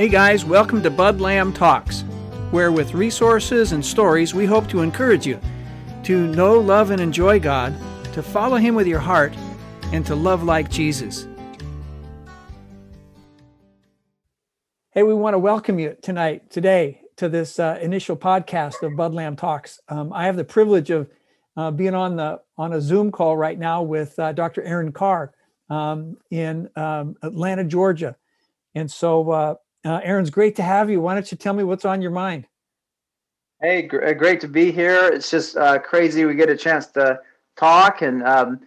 Hey 0.00 0.08
guys, 0.08 0.46
welcome 0.46 0.82
to 0.82 0.90
Bud 0.90 1.20
Lamb 1.20 1.52
Talks, 1.52 2.04
where 2.52 2.72
with 2.72 2.94
resources 2.94 3.72
and 3.72 3.84
stories 3.84 4.32
we 4.32 4.46
hope 4.46 4.66
to 4.70 4.80
encourage 4.80 5.26
you 5.26 5.38
to 6.04 6.26
know, 6.28 6.58
love, 6.58 6.90
and 6.90 7.02
enjoy 7.02 7.38
God, 7.38 7.76
to 8.14 8.22
follow 8.22 8.56
Him 8.56 8.74
with 8.74 8.86
your 8.86 8.98
heart, 8.98 9.34
and 9.92 10.06
to 10.06 10.14
love 10.14 10.42
like 10.42 10.70
Jesus. 10.70 11.26
Hey, 14.92 15.02
we 15.02 15.12
want 15.12 15.34
to 15.34 15.38
welcome 15.38 15.78
you 15.78 15.94
tonight, 16.00 16.50
today, 16.50 17.02
to 17.16 17.28
this 17.28 17.58
uh, 17.58 17.78
initial 17.82 18.16
podcast 18.16 18.82
of 18.82 18.96
Bud 18.96 19.12
Lamb 19.12 19.36
Talks. 19.36 19.80
Um, 19.90 20.14
I 20.14 20.24
have 20.24 20.38
the 20.38 20.44
privilege 20.44 20.88
of 20.88 21.10
uh, 21.58 21.72
being 21.72 21.94
on 21.94 22.16
the 22.16 22.40
on 22.56 22.72
a 22.72 22.80
Zoom 22.80 23.12
call 23.12 23.36
right 23.36 23.58
now 23.58 23.82
with 23.82 24.18
uh, 24.18 24.32
Dr. 24.32 24.62
Aaron 24.62 24.92
Carr 24.92 25.34
um, 25.68 26.16
in 26.30 26.70
um, 26.74 27.16
Atlanta, 27.20 27.64
Georgia, 27.64 28.16
and 28.74 28.90
so 28.90 29.58
uh, 29.84 29.88
uh, 29.88 30.00
Aaron's 30.02 30.30
great 30.30 30.56
to 30.56 30.62
have 30.62 30.90
you. 30.90 31.00
Why 31.00 31.14
don't 31.14 31.30
you 31.30 31.36
tell 31.36 31.54
me 31.54 31.64
what's 31.64 31.84
on 31.84 32.02
your 32.02 32.10
mind? 32.10 32.46
Hey, 33.60 33.82
gr- 33.82 34.04
uh, 34.04 34.12
great 34.14 34.40
to 34.40 34.48
be 34.48 34.72
here. 34.72 35.08
It's 35.08 35.30
just 35.30 35.56
uh, 35.56 35.78
crazy 35.78 36.24
we 36.24 36.34
get 36.34 36.48
a 36.48 36.56
chance 36.56 36.86
to 36.88 37.20
talk 37.56 38.02
and 38.02 38.22
um, 38.22 38.60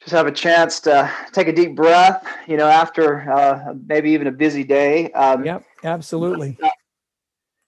just 0.00 0.12
have 0.12 0.26
a 0.26 0.32
chance 0.32 0.80
to 0.80 1.10
take 1.32 1.48
a 1.48 1.52
deep 1.52 1.74
breath, 1.74 2.26
you 2.46 2.56
know, 2.56 2.68
after 2.68 3.30
uh, 3.30 3.74
maybe 3.86 4.10
even 4.10 4.26
a 4.28 4.32
busy 4.32 4.62
day. 4.62 5.10
Um, 5.12 5.44
yep, 5.44 5.64
absolutely. 5.82 6.56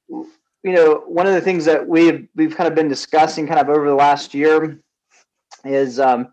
You 0.09 0.73
know, 0.73 1.03
one 1.07 1.27
of 1.27 1.35
the 1.35 1.41
things 1.41 1.65
that 1.65 1.87
we've 1.87 2.29
we've 2.35 2.55
kind 2.57 2.69
of 2.69 2.75
been 2.75 2.89
discussing 2.89 3.47
kind 3.47 3.61
of 3.61 3.69
over 3.69 3.89
the 3.89 3.95
last 3.95 4.35
year 4.35 4.81
is 5.65 5.99
um, 5.99 6.29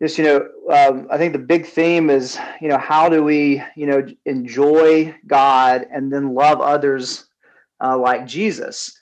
just 0.00 0.18
you 0.18 0.24
know 0.24 0.48
um, 0.70 1.06
i 1.10 1.16
think 1.16 1.32
the 1.32 1.38
big 1.38 1.66
theme 1.66 2.10
is 2.10 2.38
you 2.60 2.68
know 2.68 2.78
how 2.78 3.08
do 3.08 3.22
we 3.22 3.62
you 3.76 3.86
know 3.86 4.06
enjoy 4.24 5.14
god 5.26 5.86
and 5.92 6.12
then 6.12 6.34
love 6.34 6.60
others 6.60 7.26
uh, 7.82 7.96
like 7.96 8.26
jesus? 8.26 8.98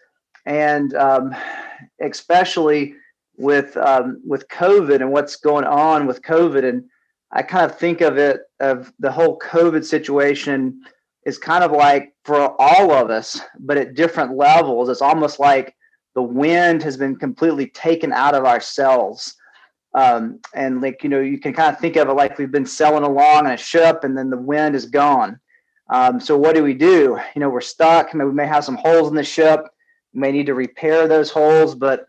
And 0.47 0.95
um, 0.95 1.35
especially 2.03 2.95
with 3.37 3.77
um, 3.77 4.21
with 4.27 4.47
covid 4.49 5.01
and 5.01 5.11
what's 5.11 5.37
going 5.37 5.65
on 5.65 6.07
with 6.07 6.23
covid 6.23 6.69
and 6.69 6.85
i 7.33 7.43
kind 7.43 7.69
of 7.69 7.79
think 7.79 8.01
of 8.01 8.19
it 8.19 8.43
of 8.61 8.93
the 8.99 9.11
whole 9.11 9.39
covid 9.39 9.85
situation 9.85 10.83
is 11.25 11.39
kind 11.39 11.65
of 11.65 11.73
like 11.73 12.15
for 12.25 12.55
all 12.61 12.93
of 12.93 13.11
us 13.11 13.41
but 13.61 13.77
at 13.77 13.95
different 13.95 14.37
levels. 14.37 14.89
It's 14.89 15.03
almost 15.03 15.41
like 15.41 15.75
the 16.15 16.23
wind 16.23 16.83
has 16.83 16.97
been 16.97 17.17
completely 17.17 17.69
taken 17.69 18.13
out 18.13 18.35
of 18.35 18.45
ourselves 18.45 19.37
um, 19.95 20.41
and 20.55 20.81
like 20.81 21.03
you 21.03 21.09
know 21.09 21.21
you 21.21 21.39
can 21.39 21.53
kind 21.53 21.73
of 21.73 21.81
think 21.81 21.97
of 21.97 22.09
it 22.09 22.15
like 22.15 22.39
we've 22.39 22.51
been 22.51 22.67
sailing 22.67 23.05
along 23.05 23.47
on 23.47 23.53
a 23.53 23.57
ship 23.57 24.05
and 24.05 24.17
then 24.17 24.31
the 24.31 24.37
wind 24.37 24.75
is 24.75 24.87
gone. 24.87 25.39
Um, 25.91 26.19
so 26.19 26.37
what 26.37 26.55
do 26.55 26.63
we 26.63 26.75
do? 26.75 27.19
You 27.35 27.41
know 27.41 27.49
we're 27.49 27.61
stuck. 27.61 28.15
Maybe 28.15 28.29
we 28.29 28.35
may 28.35 28.47
have 28.47 28.65
some 28.65 28.77
holes 28.77 29.09
in 29.09 29.15
the 29.15 29.25
ship. 29.25 29.61
We 30.13 30.21
may 30.21 30.33
need 30.33 30.47
to 30.47 30.55
repair 30.55 31.09
those 31.09 31.31
holes 31.31 31.75
but 31.75 32.07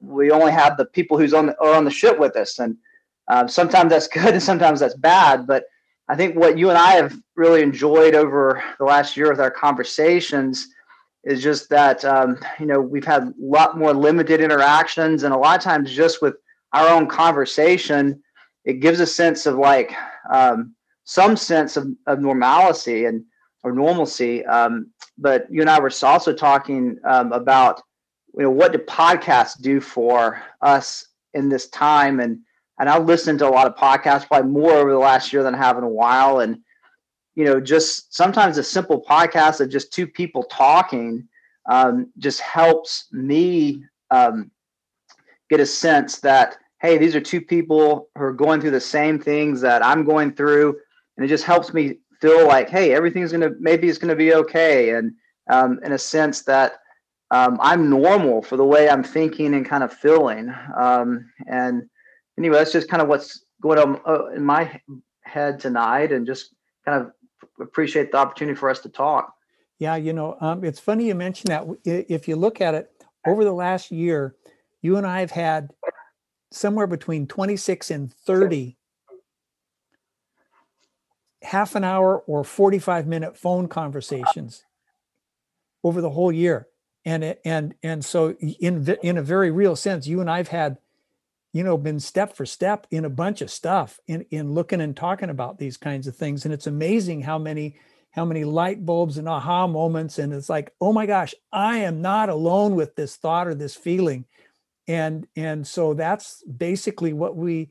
we 0.00 0.30
only 0.30 0.52
have 0.52 0.76
the 0.76 0.84
people 0.84 1.18
who's 1.18 1.34
on 1.34 1.46
the, 1.46 1.60
are 1.60 1.74
on 1.74 1.84
the 1.84 1.90
ship 1.90 2.20
with 2.20 2.36
us. 2.36 2.60
And 2.60 2.76
um, 3.28 3.48
sometimes 3.48 3.90
that's 3.90 4.08
good 4.12 4.34
and 4.34 4.42
sometimes 4.42 4.80
that's 4.80 4.94
bad 4.94 5.46
but 5.46 5.64
i 6.08 6.16
think 6.16 6.34
what 6.34 6.58
you 6.58 6.68
and 6.70 6.78
i 6.78 6.92
have 6.92 7.16
really 7.36 7.62
enjoyed 7.62 8.14
over 8.14 8.62
the 8.78 8.84
last 8.84 9.16
year 9.16 9.30
with 9.30 9.40
our 9.40 9.50
conversations 9.50 10.68
is 11.24 11.42
just 11.42 11.68
that 11.68 12.04
um, 12.04 12.38
you 12.58 12.66
know 12.66 12.80
we've 12.80 13.04
had 13.04 13.22
a 13.22 13.32
lot 13.38 13.78
more 13.78 13.92
limited 13.92 14.40
interactions 14.40 15.22
and 15.22 15.34
a 15.34 15.36
lot 15.36 15.58
of 15.58 15.62
times 15.62 15.92
just 15.92 16.22
with 16.22 16.36
our 16.72 16.88
own 16.88 17.06
conversation, 17.06 18.22
it 18.64 18.80
gives 18.80 19.00
a 19.00 19.06
sense 19.06 19.46
of 19.46 19.56
like 19.56 19.94
um, 20.30 20.74
some 21.04 21.36
sense 21.36 21.76
of, 21.76 21.88
of 22.06 22.20
normalcy 22.20 23.06
and 23.06 23.24
or 23.64 23.72
normalcy. 23.72 24.44
Um, 24.46 24.90
but 25.16 25.46
you 25.50 25.60
and 25.60 25.70
I 25.70 25.80
were 25.80 25.92
also 26.02 26.32
talking 26.32 26.98
um, 27.04 27.32
about 27.32 27.82
you 28.36 28.42
know 28.42 28.50
what 28.50 28.72
do 28.72 28.78
podcasts 28.78 29.60
do 29.60 29.80
for 29.80 30.42
us 30.60 31.06
in 31.34 31.48
this 31.48 31.68
time 31.68 32.20
and 32.20 32.38
and 32.78 32.88
I 32.88 32.98
listened 32.98 33.40
to 33.40 33.48
a 33.48 33.50
lot 33.50 33.66
of 33.66 33.74
podcasts, 33.74 34.28
probably 34.28 34.50
more 34.50 34.72
over 34.72 34.92
the 34.92 34.98
last 34.98 35.32
year 35.32 35.42
than 35.42 35.54
I 35.54 35.58
have 35.58 35.78
in 35.78 35.84
a 35.84 35.88
while. 35.88 36.40
And 36.40 36.58
you 37.34 37.44
know, 37.44 37.60
just 37.60 38.14
sometimes 38.14 38.58
a 38.58 38.62
simple 38.62 39.02
podcast 39.02 39.60
of 39.60 39.68
just 39.68 39.92
two 39.92 40.06
people 40.06 40.44
talking 40.44 41.28
um, 41.68 42.12
just 42.18 42.40
helps 42.40 43.06
me 43.12 43.84
um, 44.10 44.50
get 45.50 45.60
a 45.60 45.66
sense 45.66 46.20
that 46.20 46.56
hey 46.80 46.96
these 46.96 47.14
are 47.16 47.20
two 47.20 47.40
people 47.40 48.08
who 48.16 48.24
are 48.24 48.32
going 48.32 48.60
through 48.60 48.70
the 48.70 48.80
same 48.80 49.18
things 49.18 49.60
that 49.60 49.84
i'm 49.84 50.04
going 50.04 50.32
through. 50.32 50.76
And 51.16 51.24
it 51.24 51.28
just 51.28 51.44
helps 51.44 51.74
me 51.74 51.98
feel 52.20 52.46
like 52.46 52.68
hey 52.68 52.94
everything's 52.94 53.32
gonna 53.32 53.50
maybe 53.58 53.88
it's 53.88 53.98
gonna 53.98 54.16
be 54.16 54.34
okay. 54.34 54.90
And 54.90 55.12
um, 55.50 55.80
in 55.82 55.92
a 55.92 55.98
sense 55.98 56.42
that 56.42 56.74
um, 57.30 57.58
i'm 57.60 57.90
normal 57.90 58.42
for 58.42 58.56
the 58.56 58.64
way 58.64 58.88
i'm 58.88 59.02
thinking 59.02 59.54
and 59.54 59.66
kind 59.66 59.82
of 59.82 59.92
feeling. 59.92 60.54
Um, 60.76 61.30
and 61.46 61.88
anyway 62.38 62.58
that's 62.58 62.72
just 62.72 62.88
kind 62.88 63.02
of 63.02 63.08
what's 63.08 63.44
going 63.60 63.78
on 63.78 64.00
uh, 64.06 64.26
in 64.28 64.44
my 64.44 64.80
head 65.22 65.58
tonight 65.58 66.12
and 66.12 66.26
just 66.26 66.54
kind 66.84 67.02
of 67.02 67.12
appreciate 67.60 68.12
the 68.12 68.18
opportunity 68.18 68.56
for 68.56 68.70
us 68.70 68.80
to 68.80 68.88
talk. 68.88 69.34
Yeah 69.78 69.96
you 69.96 70.12
know 70.12 70.36
um, 70.40 70.64
it's 70.64 70.80
funny 70.80 71.06
you 71.06 71.14
mentioned 71.14 71.50
that. 71.50 71.66
If 71.84 72.28
you 72.28 72.36
look 72.36 72.60
at 72.60 72.74
it 72.74 72.90
over 73.26 73.42
the 73.42 73.52
last 73.52 73.90
year 73.90 74.36
you 74.80 74.96
and 74.96 75.06
I 75.06 75.20
have 75.20 75.32
had 75.32 75.70
somewhere 76.50 76.86
between 76.86 77.26
26 77.26 77.90
and 77.90 78.12
30 78.12 78.78
half 81.42 81.74
an 81.74 81.84
hour 81.84 82.18
or 82.26 82.44
45 82.44 83.06
minute 83.06 83.36
phone 83.36 83.68
conversations 83.68 84.64
over 85.84 86.00
the 86.00 86.10
whole 86.10 86.32
year. 86.32 86.66
And 87.04 87.36
and 87.44 87.74
and 87.82 88.04
so 88.04 88.32
in 88.32 88.86
in 89.02 89.16
a 89.16 89.22
very 89.22 89.50
real 89.50 89.76
sense 89.76 90.06
you 90.06 90.20
and 90.20 90.30
I've 90.30 90.48
had 90.48 90.78
you 91.52 91.62
know 91.62 91.78
been 91.78 92.00
step 92.00 92.36
for 92.36 92.44
step 92.44 92.86
in 92.90 93.04
a 93.04 93.10
bunch 93.10 93.40
of 93.40 93.50
stuff 93.50 93.98
in 94.06 94.26
in 94.30 94.52
looking 94.52 94.80
and 94.80 94.96
talking 94.96 95.30
about 95.30 95.58
these 95.58 95.76
kinds 95.76 96.06
of 96.06 96.16
things. 96.16 96.44
And 96.44 96.52
it's 96.52 96.66
amazing 96.66 97.22
how 97.22 97.38
many 97.38 97.76
how 98.10 98.24
many 98.24 98.44
light 98.44 98.84
bulbs 98.84 99.16
and 99.16 99.28
aha 99.28 99.66
moments. 99.66 100.18
And 100.18 100.34
it's 100.34 100.50
like 100.50 100.72
oh 100.80 100.92
my 100.92 101.06
gosh 101.06 101.34
I 101.52 101.78
am 101.78 102.02
not 102.02 102.28
alone 102.28 102.74
with 102.74 102.94
this 102.96 103.16
thought 103.16 103.46
or 103.46 103.54
this 103.54 103.76
feeling 103.76 104.26
and 104.88 105.26
and 105.36 105.66
so 105.66 105.94
that's 105.94 106.42
basically 106.44 107.12
what 107.12 107.36
we 107.36 107.70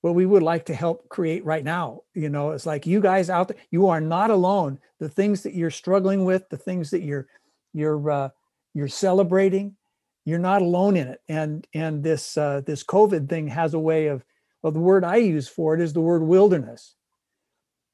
what 0.00 0.14
we 0.14 0.26
would 0.26 0.42
like 0.42 0.66
to 0.66 0.74
help 0.74 1.08
create 1.08 1.44
right 1.44 1.64
now 1.64 2.00
you 2.14 2.28
know 2.28 2.52
it's 2.52 2.66
like 2.66 2.86
you 2.86 3.00
guys 3.00 3.28
out 3.28 3.48
there 3.48 3.58
you 3.70 3.88
are 3.88 4.00
not 4.00 4.30
alone. 4.30 4.78
The 5.00 5.08
things 5.08 5.42
that 5.42 5.54
you're 5.54 5.70
struggling 5.70 6.24
with 6.24 6.48
the 6.48 6.56
things 6.56 6.90
that 6.90 7.02
you're 7.02 7.26
you're 7.74 8.10
uh, 8.10 8.28
you're 8.72 8.88
celebrating 8.88 9.76
you're 10.24 10.38
not 10.38 10.62
alone 10.62 10.96
in 10.96 11.08
it. 11.08 11.20
And 11.28 11.66
and 11.74 12.02
this 12.02 12.36
uh, 12.36 12.62
this 12.64 12.82
covid 12.82 13.28
thing 13.28 13.48
has 13.48 13.74
a 13.74 13.78
way 13.78 14.06
of 14.06 14.24
well 14.62 14.72
the 14.72 14.80
word 14.80 15.04
i 15.04 15.16
use 15.16 15.48
for 15.48 15.74
it 15.74 15.80
is 15.80 15.92
the 15.92 16.00
word 16.00 16.22
wilderness. 16.22 16.94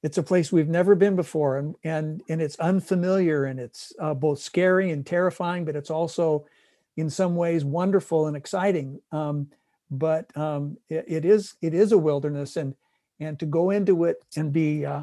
It's 0.02 0.18
a 0.18 0.22
place 0.22 0.50
we've 0.50 0.68
never 0.68 0.94
been 0.94 1.16
before 1.16 1.58
and 1.58 1.74
and 1.84 2.22
and 2.28 2.40
it's 2.40 2.58
unfamiliar 2.58 3.44
and 3.44 3.58
it's 3.58 3.92
uh, 4.00 4.14
both 4.14 4.38
scary 4.38 4.90
and 4.90 5.04
terrifying 5.04 5.64
but 5.64 5.76
it's 5.76 5.90
also 5.90 6.46
in 6.96 7.10
some 7.10 7.36
ways 7.36 7.64
wonderful 7.64 8.26
and 8.26 8.36
exciting. 8.36 9.00
Um, 9.12 9.48
but 9.90 10.34
um, 10.36 10.76
it, 10.88 11.04
it 11.08 11.24
is 11.24 11.54
it 11.60 11.74
is 11.74 11.92
a 11.92 11.98
wilderness, 11.98 12.56
and 12.56 12.74
and 13.18 13.38
to 13.40 13.46
go 13.46 13.70
into 13.70 14.04
it 14.04 14.24
and 14.36 14.52
be 14.52 14.86
uh, 14.86 15.02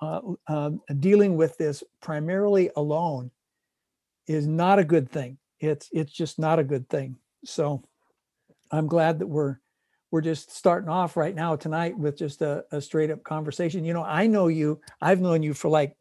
uh, 0.00 0.20
uh, 0.48 0.70
dealing 1.00 1.36
with 1.36 1.56
this 1.56 1.82
primarily 2.00 2.70
alone 2.76 3.30
is 4.26 4.46
not 4.46 4.78
a 4.78 4.84
good 4.84 5.10
thing. 5.10 5.38
It's 5.60 5.88
it's 5.92 6.12
just 6.12 6.38
not 6.38 6.58
a 6.58 6.64
good 6.64 6.88
thing. 6.88 7.16
So 7.44 7.82
I'm 8.70 8.86
glad 8.86 9.18
that 9.20 9.26
we're 9.26 9.58
we're 10.10 10.20
just 10.20 10.54
starting 10.54 10.88
off 10.88 11.16
right 11.16 11.34
now 11.34 11.56
tonight 11.56 11.98
with 11.98 12.16
just 12.16 12.40
a, 12.40 12.64
a 12.70 12.80
straight 12.80 13.10
up 13.10 13.24
conversation. 13.24 13.84
You 13.84 13.94
know, 13.94 14.04
I 14.04 14.28
know 14.28 14.46
you. 14.46 14.80
I've 15.00 15.20
known 15.20 15.42
you 15.42 15.54
for 15.54 15.68
like 15.68 15.96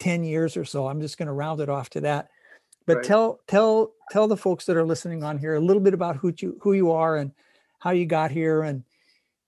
10 0.00 0.24
years 0.24 0.56
or 0.56 0.64
so. 0.64 0.86
I'm 0.86 1.02
just 1.02 1.18
going 1.18 1.26
to 1.26 1.34
round 1.34 1.60
it 1.60 1.68
off 1.68 1.90
to 1.90 2.00
that. 2.00 2.30
But 2.88 2.96
right. 2.96 3.04
tell 3.04 3.40
tell 3.46 3.92
tell 4.10 4.26
the 4.26 4.36
folks 4.36 4.64
that 4.64 4.74
are 4.74 4.84
listening 4.84 5.22
on 5.22 5.36
here 5.36 5.54
a 5.54 5.60
little 5.60 5.82
bit 5.82 5.92
about 5.92 6.16
who 6.16 6.32
you 6.38 6.58
who 6.62 6.72
you 6.72 6.90
are 6.90 7.18
and 7.18 7.32
how 7.80 7.90
you 7.90 8.06
got 8.06 8.30
here 8.30 8.62
and 8.62 8.82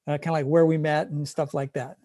uh, 0.06 0.19
kind 0.19 0.28
of 0.28 0.32
like 0.32 0.44
where 0.44 0.66
we 0.66 0.76
met 0.76 1.08
and 1.08 1.26
stuff 1.26 1.54
like 1.54 1.72
that. 1.72 1.96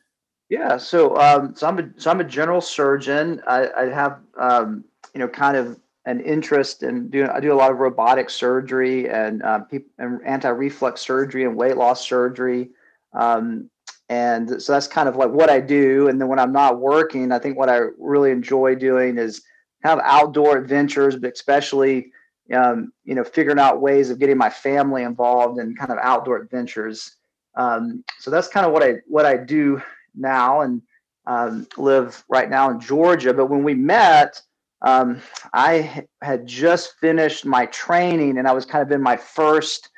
Yeah, 0.47 0.77
so 0.77 1.17
um, 1.17 1.53
so 1.53 1.67
I'm 1.67 1.77
a 1.77 1.89
so 1.97 2.09
I'm 2.09 2.21
a 2.21 2.23
general 2.23 2.61
surgeon. 2.61 3.41
I, 3.45 3.69
I 3.77 3.83
have 3.89 4.21
um, 4.39 4.85
you 5.13 5.19
know 5.19 5.27
kind 5.27 5.57
of 5.57 5.77
an 6.05 6.21
interest 6.21 6.83
in 6.83 7.09
doing. 7.09 7.27
I 7.29 7.41
do 7.41 7.51
a 7.51 7.53
lot 7.53 7.69
of 7.69 7.79
robotic 7.79 8.29
surgery 8.29 9.09
and 9.09 9.43
um, 9.43 9.67
and 9.99 10.21
anti 10.25 10.47
reflux 10.47 11.01
surgery 11.01 11.43
and 11.43 11.57
weight 11.57 11.75
loss 11.75 12.07
surgery. 12.07 12.69
Um, 13.11 13.69
and 14.07 14.61
so 14.61 14.71
that's 14.71 14.87
kind 14.87 15.09
of 15.09 15.17
like 15.17 15.31
what 15.31 15.49
I 15.49 15.59
do. 15.59 16.07
And 16.07 16.21
then 16.21 16.29
when 16.29 16.39
I'm 16.39 16.53
not 16.53 16.79
working, 16.79 17.33
I 17.33 17.39
think 17.39 17.57
what 17.57 17.67
I 17.67 17.79
really 17.97 18.31
enjoy 18.31 18.75
doing 18.75 19.17
is 19.17 19.41
of 19.87 20.05
outdoor 20.05 20.57
adventures, 20.57 21.15
but 21.15 21.33
especially 21.33 22.11
um, 22.53 22.91
you 23.03 23.15
know 23.15 23.23
figuring 23.23 23.59
out 23.59 23.81
ways 23.81 24.09
of 24.09 24.19
getting 24.19 24.37
my 24.37 24.49
family 24.49 25.03
involved 25.03 25.59
in 25.59 25.75
kind 25.75 25.91
of 25.91 25.97
outdoor 26.01 26.37
adventures. 26.37 27.15
Um, 27.55 28.03
so 28.19 28.29
that's 28.31 28.47
kind 28.47 28.65
of 28.65 28.71
what 28.71 28.83
I 28.83 28.95
what 29.07 29.25
I 29.25 29.37
do 29.37 29.81
now, 30.15 30.61
and 30.61 30.81
um, 31.25 31.67
live 31.77 32.23
right 32.29 32.49
now 32.49 32.69
in 32.69 32.79
Georgia. 32.79 33.33
But 33.33 33.47
when 33.49 33.63
we 33.63 33.73
met, 33.73 34.41
um, 34.81 35.21
I 35.53 36.05
had 36.21 36.45
just 36.45 36.95
finished 36.99 37.45
my 37.45 37.65
training 37.67 38.37
and 38.37 38.47
I 38.47 38.51
was 38.51 38.65
kind 38.65 38.83
of 38.83 38.91
in 38.91 39.01
my 39.01 39.17
first 39.17 39.89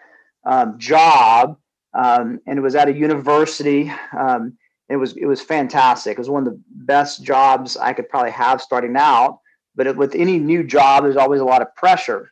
um, 0.46 0.78
job, 0.78 1.58
um, 1.94 2.40
and 2.48 2.58
it 2.58 2.62
was 2.62 2.76
at 2.76 2.88
a 2.88 2.94
university. 2.94 3.92
It 4.90 4.96
was 4.96 5.18
it 5.18 5.26
was 5.26 5.42
fantastic. 5.42 6.14
It 6.14 6.20
was 6.20 6.30
one 6.30 6.48
of 6.48 6.54
the 6.54 6.62
best 6.70 7.24
jobs 7.24 7.76
I 7.76 7.94
could 7.94 8.08
probably 8.10 8.32
have 8.32 8.62
starting 8.62 8.96
out. 8.96 9.40
But 9.78 9.96
with 9.96 10.14
any 10.16 10.40
new 10.40 10.64
job, 10.64 11.04
there's 11.04 11.16
always 11.16 11.40
a 11.40 11.46
lot 11.46 11.62
of 11.62 11.74
pressure, 11.76 12.32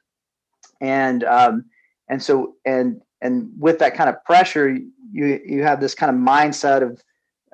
and 0.81 1.23
um, 1.23 1.65
and 2.09 2.21
so 2.21 2.55
and 2.65 3.01
and 3.21 3.49
with 3.57 3.79
that 3.79 3.95
kind 3.95 4.09
of 4.09 4.21
pressure, 4.25 4.69
you 4.69 5.39
you 5.45 5.63
have 5.63 5.79
this 5.79 5.95
kind 5.95 6.09
of 6.09 6.21
mindset 6.21 6.81
of 6.81 7.01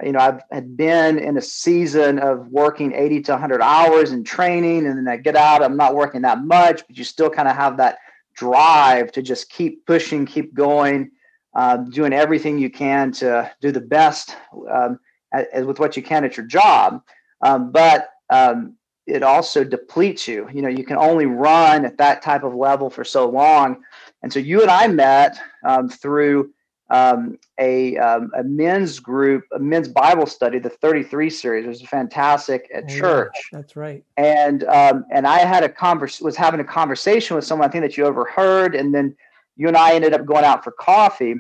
you 0.04 0.12
know, 0.12 0.20
I've 0.20 0.42
had 0.52 0.76
been 0.76 1.20
in 1.20 1.38
a 1.38 1.42
season 1.42 2.20
of 2.20 2.48
working 2.48 2.94
80 2.94 3.22
to 3.24 3.32
100 3.34 3.62
hours 3.62 4.12
in 4.12 4.24
training, 4.24 4.86
and 4.86 4.98
then 4.98 5.08
I 5.08 5.18
get 5.18 5.36
out, 5.36 5.64
I'm 5.64 5.78
not 5.78 5.96
working 5.96 6.22
that 6.22 6.44
much, 6.44 6.84
but 6.88 6.98
you 6.98 7.04
still 7.04 7.30
kind 7.30 7.48
of 7.48 7.56
have 7.56 7.78
that 7.78 8.00
drive 8.34 9.12
to 9.14 9.22
just 9.22 9.50
keep 9.50 9.86
pushing, 9.86 10.26
keep 10.26 10.54
going, 10.54 11.12
um, 11.54 11.90
doing 11.90 12.14
everything 12.14 12.58
you 12.58 12.70
can 12.70 13.12
to 13.12 13.52
do 13.62 13.72
the 13.72 13.82
best 13.82 14.36
um, 14.72 15.00
as, 15.34 15.66
with 15.66 15.80
what 15.80 15.96
you 15.96 16.04
can 16.04 16.24
at 16.24 16.38
your 16.38 16.46
job. 16.46 17.02
Um, 17.42 17.72
but 17.72 18.10
um, 18.30 18.76
it 19.08 19.24
also 19.24 19.64
depletes 19.64 20.28
you. 20.28 20.48
You 20.54 20.62
know, 20.62 20.70
you 20.70 20.84
can 20.84 20.98
only 20.98 21.26
run 21.26 21.86
at 21.86 21.98
that 21.98 22.22
type 22.22 22.44
of 22.44 22.54
level 22.54 22.90
for 22.90 23.04
so 23.04 23.28
long. 23.30 23.84
And 24.24 24.32
so 24.32 24.40
you 24.40 24.62
and 24.62 24.70
I 24.70 24.88
met 24.88 25.40
um, 25.66 25.90
through 25.90 26.54
um, 26.92 27.40
a, 27.58 27.98
um, 27.98 28.32
a 28.38 28.44
men's 28.44 29.00
group, 29.00 29.46
a 29.54 29.60
men's 29.60 29.88
Bible 29.88 30.26
study, 30.26 30.60
the 30.60 30.70
33 30.70 31.30
series. 31.30 31.66
It 31.66 31.68
was 31.68 31.82
fantastic 31.82 32.70
at 32.74 32.84
oh, 32.84 32.88
church. 32.88 33.50
That's 33.52 33.76
right. 33.76 34.04
And 34.18 34.66
um, 34.66 35.06
and 35.10 35.26
I 35.26 35.40
had 35.40 35.64
a 35.64 35.70
converse 35.70 36.20
was 36.20 36.36
having 36.36 36.60
a 36.60 36.66
conversation 36.66 37.36
with 37.36 37.46
someone 37.46 37.68
I 37.68 37.72
think 37.72 37.84
that 37.84 37.98
you 37.98 38.06
overheard, 38.06 38.76
and 38.76 38.94
then 38.94 39.16
you 39.56 39.70
and 39.70 39.78
I 39.78 39.94
ended 39.94 40.14
up 40.14 40.26
going 40.26 40.44
out 40.44 40.64
for 40.64 40.72
coffee. 40.72 41.36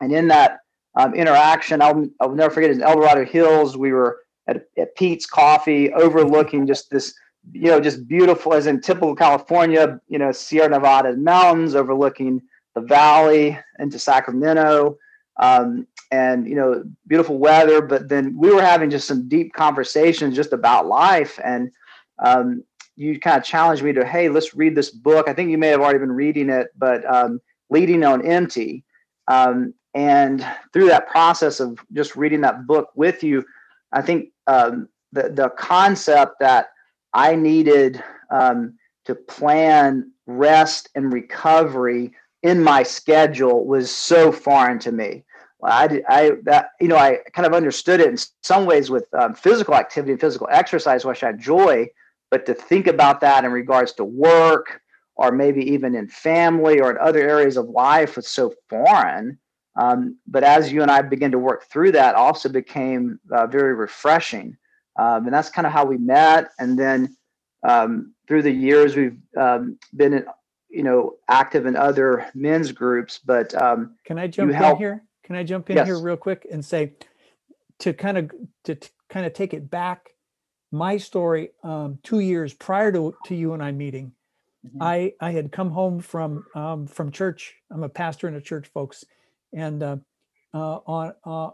And 0.00 0.12
in 0.12 0.28
that 0.28 0.58
um, 0.94 1.14
interaction, 1.14 1.80
I'll, 1.80 2.06
I'll 2.20 2.34
never 2.34 2.52
forget. 2.52 2.70
In 2.70 2.82
El 2.82 2.96
Dorado 2.96 3.24
Hills, 3.24 3.78
we 3.78 3.92
were 3.92 4.18
at, 4.46 4.66
at 4.78 4.94
Peet's 4.96 5.26
Coffee, 5.26 5.92
overlooking 5.92 6.66
just 6.66 6.90
this 6.90 7.14
you 7.52 7.70
know 7.70 7.80
just 7.80 8.08
beautiful 8.08 8.54
as 8.54 8.66
in 8.66 8.80
typical 8.80 9.14
california 9.14 10.00
you 10.08 10.18
know 10.18 10.32
sierra 10.32 10.68
nevada 10.68 11.16
mountains 11.16 11.76
overlooking 11.76 12.42
the 12.76 12.82
valley 12.82 13.58
into 13.80 13.98
Sacramento, 13.98 14.96
um, 15.38 15.86
and 16.12 16.46
you 16.46 16.54
know, 16.54 16.84
beautiful 17.08 17.38
weather. 17.38 17.82
But 17.82 18.08
then 18.08 18.36
we 18.38 18.54
were 18.54 18.62
having 18.62 18.90
just 18.90 19.08
some 19.08 19.28
deep 19.28 19.52
conversations 19.54 20.36
just 20.36 20.52
about 20.52 20.86
life, 20.86 21.40
and 21.42 21.72
um, 22.24 22.62
you 22.94 23.18
kind 23.18 23.38
of 23.38 23.44
challenged 23.44 23.82
me 23.82 23.92
to, 23.94 24.06
hey, 24.06 24.28
let's 24.28 24.54
read 24.54 24.76
this 24.76 24.90
book. 24.90 25.28
I 25.28 25.32
think 25.32 25.50
you 25.50 25.58
may 25.58 25.68
have 25.68 25.80
already 25.80 25.98
been 25.98 26.12
reading 26.12 26.50
it, 26.50 26.68
but 26.76 27.04
um, 27.12 27.40
Leading 27.70 28.04
on 28.04 28.24
Empty. 28.24 28.84
Um, 29.26 29.74
and 29.94 30.46
through 30.72 30.88
that 30.88 31.08
process 31.08 31.58
of 31.58 31.78
just 31.94 32.14
reading 32.14 32.42
that 32.42 32.66
book 32.66 32.90
with 32.94 33.24
you, 33.24 33.44
I 33.92 34.02
think 34.02 34.28
um, 34.46 34.88
the 35.12 35.30
the 35.30 35.50
concept 35.50 36.36
that 36.40 36.70
I 37.12 37.34
needed 37.34 38.02
um, 38.30 38.74
to 39.04 39.14
plan 39.14 40.12
rest 40.26 40.88
and 40.94 41.12
recovery 41.12 42.12
in 42.42 42.62
my 42.62 42.82
schedule 42.82 43.64
was 43.64 43.90
so 43.90 44.30
foreign 44.30 44.78
to 44.80 44.92
me. 44.92 45.24
I, 45.62 46.02
I 46.08 46.32
that 46.44 46.70
you 46.80 46.88
know 46.88 46.96
I 46.96 47.18
kind 47.32 47.46
of 47.46 47.54
understood 47.54 48.00
it 48.00 48.08
in 48.08 48.18
some 48.42 48.66
ways 48.66 48.90
with 48.90 49.06
um, 49.14 49.34
physical 49.34 49.74
activity 49.74 50.12
and 50.12 50.20
physical 50.20 50.48
exercise, 50.50 51.04
which 51.04 51.24
I 51.24 51.30
enjoy, 51.30 51.88
but 52.30 52.46
to 52.46 52.54
think 52.54 52.86
about 52.86 53.20
that 53.22 53.44
in 53.44 53.52
regards 53.52 53.92
to 53.94 54.04
work 54.04 54.80
or 55.16 55.32
maybe 55.32 55.62
even 55.72 55.94
in 55.94 56.08
family 56.08 56.80
or 56.80 56.90
in 56.90 56.98
other 56.98 57.20
areas 57.20 57.56
of 57.56 57.68
life 57.70 58.16
was 58.16 58.28
so 58.28 58.52
foreign. 58.68 59.38
Um, 59.76 60.16
but 60.26 60.42
as 60.42 60.72
you 60.72 60.82
and 60.82 60.90
I 60.90 61.02
began 61.02 61.30
to 61.32 61.38
work 61.38 61.64
through 61.64 61.92
that, 61.92 62.14
also 62.14 62.48
became 62.48 63.20
uh, 63.30 63.46
very 63.46 63.74
refreshing, 63.74 64.56
um, 64.98 65.26
and 65.26 65.34
that's 65.34 65.50
kind 65.50 65.66
of 65.66 65.72
how 65.72 65.84
we 65.84 65.98
met. 65.98 66.50
And 66.58 66.78
then 66.78 67.16
um, 67.62 68.14
through 68.26 68.42
the 68.42 68.50
years, 68.50 68.96
we've 68.96 69.18
um, 69.36 69.78
been 69.94 70.24
you 70.68 70.82
know 70.82 71.16
active 71.28 71.66
in 71.66 71.76
other 71.76 72.26
men's 72.34 72.72
groups 72.72 73.20
but 73.24 73.54
um 73.54 73.94
can 74.04 74.18
i 74.18 74.26
jump 74.26 74.50
in 74.50 74.56
help... 74.56 74.78
here 74.78 75.02
can 75.22 75.36
i 75.36 75.42
jump 75.42 75.70
in 75.70 75.76
yes. 75.76 75.86
here 75.86 75.98
real 75.98 76.16
quick 76.16 76.46
and 76.50 76.64
say 76.64 76.92
to 77.78 77.92
kind 77.92 78.18
of 78.18 78.30
to, 78.64 78.74
to 78.74 78.90
kind 79.08 79.26
of 79.26 79.32
take 79.32 79.54
it 79.54 79.70
back 79.70 80.10
my 80.72 80.96
story 80.96 81.50
um 81.62 81.98
two 82.02 82.20
years 82.20 82.52
prior 82.52 82.92
to 82.92 83.14
to 83.24 83.34
you 83.34 83.52
and 83.52 83.62
i 83.62 83.70
meeting 83.70 84.12
mm-hmm. 84.66 84.82
i 84.82 85.12
i 85.20 85.30
had 85.30 85.52
come 85.52 85.70
home 85.70 86.00
from 86.00 86.44
um 86.54 86.86
from 86.86 87.10
church 87.10 87.54
i'm 87.70 87.82
a 87.82 87.88
pastor 87.88 88.28
in 88.28 88.34
a 88.34 88.40
church 88.40 88.66
folks 88.66 89.04
and 89.52 89.82
uh, 89.82 89.96
uh 90.54 90.78
on 90.86 91.12
uh 91.24 91.50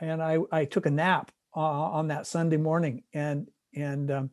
and 0.00 0.22
i 0.22 0.38
i 0.52 0.64
took 0.64 0.86
a 0.86 0.90
nap 0.90 1.30
uh, 1.56 1.60
on 1.60 2.08
that 2.08 2.26
sunday 2.26 2.56
morning 2.56 3.02
and 3.12 3.48
and 3.74 4.10
um 4.10 4.30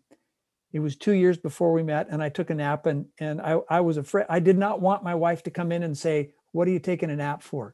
it 0.74 0.80
was 0.80 0.96
two 0.96 1.12
years 1.12 1.38
before 1.38 1.74
we 1.74 1.84
met 1.84 2.08
and 2.10 2.24
i 2.24 2.30
took 2.30 2.50
a 2.50 2.56
nap 2.56 2.86
and 2.86 3.06
and 3.20 3.42
i, 3.42 3.58
I 3.70 3.82
was 3.82 3.98
afraid 3.98 4.26
i 4.30 4.40
did 4.40 4.58
not 4.58 4.82
want 4.82 5.04
my 5.04 5.16
wife 5.16 5.44
to 5.44 5.52
come 5.52 5.72
in 5.72 5.84
and 5.84 5.98
say 5.98 6.34
what 6.52 6.68
are 6.68 6.72
you 6.72 6.80
taking 6.80 7.10
a 7.10 7.16
nap 7.16 7.42
for? 7.42 7.74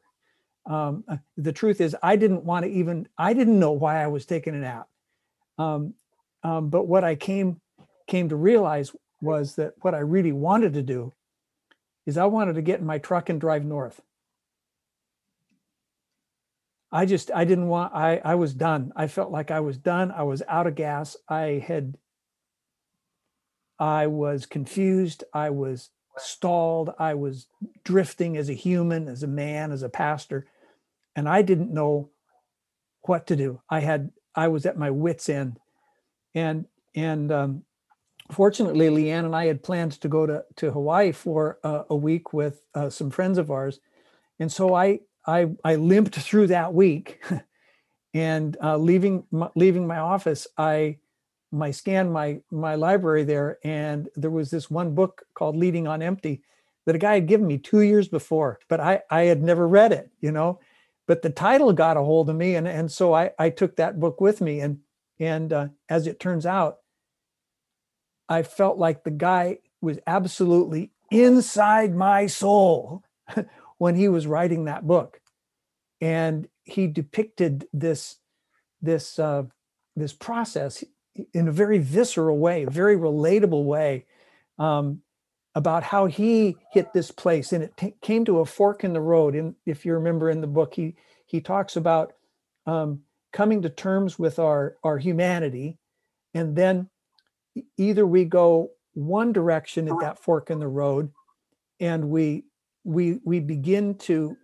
Um, 0.66 1.04
uh, 1.08 1.16
the 1.36 1.52
truth 1.52 1.80
is 1.80 1.96
i 2.02 2.16
didn't 2.16 2.44
want 2.44 2.64
to 2.64 2.70
even 2.70 3.08
i 3.16 3.32
didn't 3.32 3.58
know 3.58 3.72
why 3.72 4.02
i 4.02 4.06
was 4.06 4.26
taking 4.26 4.54
a 4.54 4.58
nap. 4.58 4.86
Um, 5.56 5.94
um, 6.42 6.68
but 6.68 6.86
what 6.86 7.04
i 7.04 7.14
came 7.14 7.60
came 8.06 8.28
to 8.28 8.36
realize 8.36 8.92
was 9.22 9.54
that 9.54 9.72
what 9.80 9.94
i 9.94 9.98
really 9.98 10.32
wanted 10.32 10.74
to 10.74 10.82
do 10.82 11.14
is 12.04 12.18
i 12.18 12.26
wanted 12.26 12.54
to 12.54 12.62
get 12.62 12.80
in 12.80 12.86
my 12.86 12.98
truck 12.98 13.30
and 13.30 13.40
drive 13.40 13.64
north 13.64 14.02
i 16.92 17.04
just 17.04 17.30
i 17.34 17.44
didn't 17.44 17.68
want 17.68 17.94
i 17.94 18.20
i 18.24 18.34
was 18.34 18.54
done 18.54 18.92
i 18.96 19.06
felt 19.06 19.30
like 19.30 19.50
i 19.50 19.60
was 19.60 19.76
done 19.76 20.10
i 20.10 20.22
was 20.22 20.42
out 20.48 20.66
of 20.66 20.74
gas 20.74 21.16
i 21.28 21.62
had 21.66 21.96
I 23.78 24.08
was 24.08 24.46
confused. 24.46 25.24
I 25.32 25.50
was 25.50 25.90
stalled. 26.16 26.90
I 26.98 27.14
was 27.14 27.46
drifting 27.84 28.36
as 28.36 28.48
a 28.48 28.54
human, 28.54 29.08
as 29.08 29.22
a 29.22 29.28
man, 29.28 29.70
as 29.70 29.82
a 29.82 29.88
pastor. 29.88 30.46
And 31.14 31.28
I 31.28 31.42
didn't 31.42 31.72
know 31.72 32.10
what 33.02 33.26
to 33.28 33.36
do. 33.36 33.60
I 33.70 33.80
had, 33.80 34.10
I 34.34 34.48
was 34.48 34.66
at 34.66 34.76
my 34.76 34.90
wits' 34.90 35.28
end. 35.28 35.60
And, 36.34 36.66
and, 36.94 37.30
um, 37.30 37.62
fortunately, 38.30 38.88
Leanne 38.88 39.24
and 39.24 39.36
I 39.36 39.46
had 39.46 39.62
planned 39.62 39.92
to 39.92 40.08
go 40.08 40.26
to, 40.26 40.44
to 40.56 40.72
Hawaii 40.72 41.12
for 41.12 41.58
uh, 41.62 41.84
a 41.88 41.96
week 41.96 42.32
with 42.32 42.62
uh, 42.74 42.90
some 42.90 43.10
friends 43.10 43.38
of 43.38 43.50
ours. 43.50 43.80
And 44.40 44.50
so 44.50 44.74
I, 44.74 45.00
I, 45.28 45.50
I 45.64 45.76
limped 45.76 46.16
through 46.16 46.48
that 46.48 46.74
week. 46.74 47.20
And 48.14 48.56
uh, 48.62 48.78
leaving, 48.78 49.24
my, 49.30 49.50
leaving 49.54 49.86
my 49.86 49.98
office, 49.98 50.46
I, 50.56 50.96
my 51.50 51.70
scan 51.70 52.10
my 52.10 52.40
my 52.50 52.74
library 52.74 53.24
there 53.24 53.58
and 53.64 54.08
there 54.16 54.30
was 54.30 54.50
this 54.50 54.70
one 54.70 54.94
book 54.94 55.22
called 55.34 55.56
leading 55.56 55.86
on 55.88 56.02
empty 56.02 56.42
that 56.84 56.94
a 56.94 56.98
guy 56.98 57.14
had 57.14 57.26
given 57.26 57.46
me 57.46 57.56
two 57.56 57.80
years 57.80 58.08
before 58.08 58.58
but 58.68 58.80
i 58.80 59.00
i 59.10 59.22
had 59.22 59.42
never 59.42 59.66
read 59.66 59.92
it 59.92 60.10
you 60.20 60.32
know? 60.32 60.60
But 61.06 61.22
the 61.22 61.30
title 61.30 61.72
got 61.72 61.96
a 61.96 62.02
hold 62.02 62.28
of 62.28 62.36
me 62.36 62.54
and 62.54 62.68
and 62.68 62.92
so 62.92 63.14
i 63.14 63.30
i 63.38 63.48
took 63.48 63.76
that 63.76 63.98
book 63.98 64.20
with 64.20 64.40
me 64.40 64.60
and 64.60 64.80
and 65.18 65.52
uh, 65.52 65.68
as 65.88 66.06
it 66.06 66.20
turns 66.20 66.44
out 66.44 66.78
i 68.28 68.42
felt 68.42 68.76
like 68.76 69.04
the 69.04 69.10
guy 69.10 69.58
was 69.80 69.98
absolutely 70.06 70.90
inside 71.10 71.94
my 71.94 72.26
soul 72.26 73.02
when 73.78 73.94
he 73.94 74.08
was 74.08 74.26
writing 74.26 74.64
that 74.64 74.86
book. 74.86 75.20
And 76.00 76.48
he 76.64 76.86
depicted 76.86 77.66
this 77.72 78.18
this 78.80 79.18
uh, 79.18 79.44
this 79.96 80.12
process 80.12 80.84
in 81.32 81.48
a 81.48 81.52
very 81.52 81.78
visceral 81.78 82.38
way, 82.38 82.64
very 82.64 82.96
relatable 82.96 83.64
way, 83.64 84.06
um, 84.58 85.02
about 85.54 85.82
how 85.82 86.06
he 86.06 86.56
hit 86.72 86.92
this 86.92 87.10
place, 87.10 87.52
and 87.52 87.64
it 87.64 87.76
t- 87.76 87.94
came 88.00 88.24
to 88.24 88.38
a 88.38 88.44
fork 88.44 88.84
in 88.84 88.92
the 88.92 89.00
road. 89.00 89.34
And 89.34 89.56
if 89.66 89.84
you 89.84 89.94
remember 89.94 90.30
in 90.30 90.40
the 90.40 90.46
book, 90.46 90.74
he 90.74 90.94
he 91.26 91.40
talks 91.40 91.74
about 91.74 92.12
um, 92.66 93.00
coming 93.32 93.62
to 93.62 93.68
terms 93.68 94.18
with 94.18 94.38
our 94.38 94.76
our 94.84 94.98
humanity, 94.98 95.78
and 96.34 96.54
then 96.54 96.88
either 97.76 98.06
we 98.06 98.24
go 98.24 98.70
one 98.94 99.32
direction 99.32 99.88
at 99.88 99.98
that 100.00 100.18
fork 100.18 100.50
in 100.50 100.60
the 100.60 100.68
road, 100.68 101.10
and 101.80 102.08
we 102.08 102.44
we 102.84 103.20
we 103.24 103.40
begin 103.40 103.96
to 103.96 104.36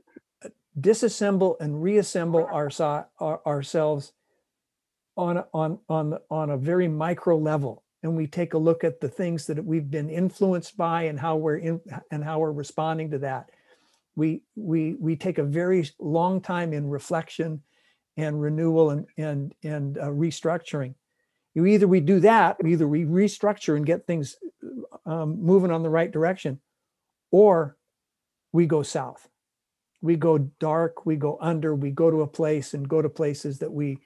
uh, 0.45 0.49
disassemble 0.79 1.57
and 1.61 1.83
reassemble 1.83 2.47
our, 2.53 2.71
our 3.19 3.41
ourselves 3.47 4.13
on 5.17 5.45
on 5.53 5.79
on 5.89 6.19
on 6.31 6.51
a 6.51 6.57
very 6.57 6.89
micro 6.89 7.37
level 7.39 7.83
and 8.03 8.17
we 8.17 8.27
take 8.27 8.55
a 8.55 8.59
look 8.59 8.85
at 8.85 9.01
the 9.01 9.09
things 9.09 9.47
that 9.47 9.65
we've 9.65 9.91
been 9.91 10.11
influenced 10.11 10.77
by 10.77 11.05
and 11.05 11.19
how 11.19 11.37
we're 11.37 11.57
in 11.57 11.81
and 12.11 12.25
how 12.25 12.39
we're 12.39 12.53
responding 12.53 13.11
to 13.11 13.19
that 13.19 13.51
we 14.17 14.43
we 14.55 14.95
we 14.95 15.17
take 15.17 15.39
a 15.39 15.45
very 15.45 15.89
long 15.99 16.41
time 16.41 16.73
in 16.73 16.89
reflection 16.89 17.63
and 18.17 18.41
renewal 18.41 18.91
and 18.91 19.07
and 19.17 19.55
and 19.63 19.99
uh, 19.99 20.07
restructuring. 20.07 20.95
You 21.55 21.67
either 21.67 21.87
we 21.87 22.01
do 22.01 22.21
that, 22.21 22.57
either 22.65 22.87
we 22.87 23.05
restructure 23.05 23.77
and 23.77 23.87
get 23.87 24.07
things 24.07 24.37
um, 25.07 25.41
moving 25.41 25.71
on 25.71 25.83
the 25.83 25.91
right 25.91 26.11
direction, 26.11 26.61
or 27.31 27.77
we 28.55 28.67
go 28.67 28.85
south. 28.85 29.29
We 30.01 30.15
go 30.15 30.39
dark, 30.39 31.05
we 31.05 31.17
go 31.17 31.37
under, 31.41 31.75
we 31.75 31.91
go 31.91 32.09
to 32.09 32.23
a 32.23 32.27
place 32.27 32.73
and 32.73 32.89
go 32.89 33.03
to 33.03 33.09
places 33.09 33.59
that 33.59 33.73
we 33.73 33.99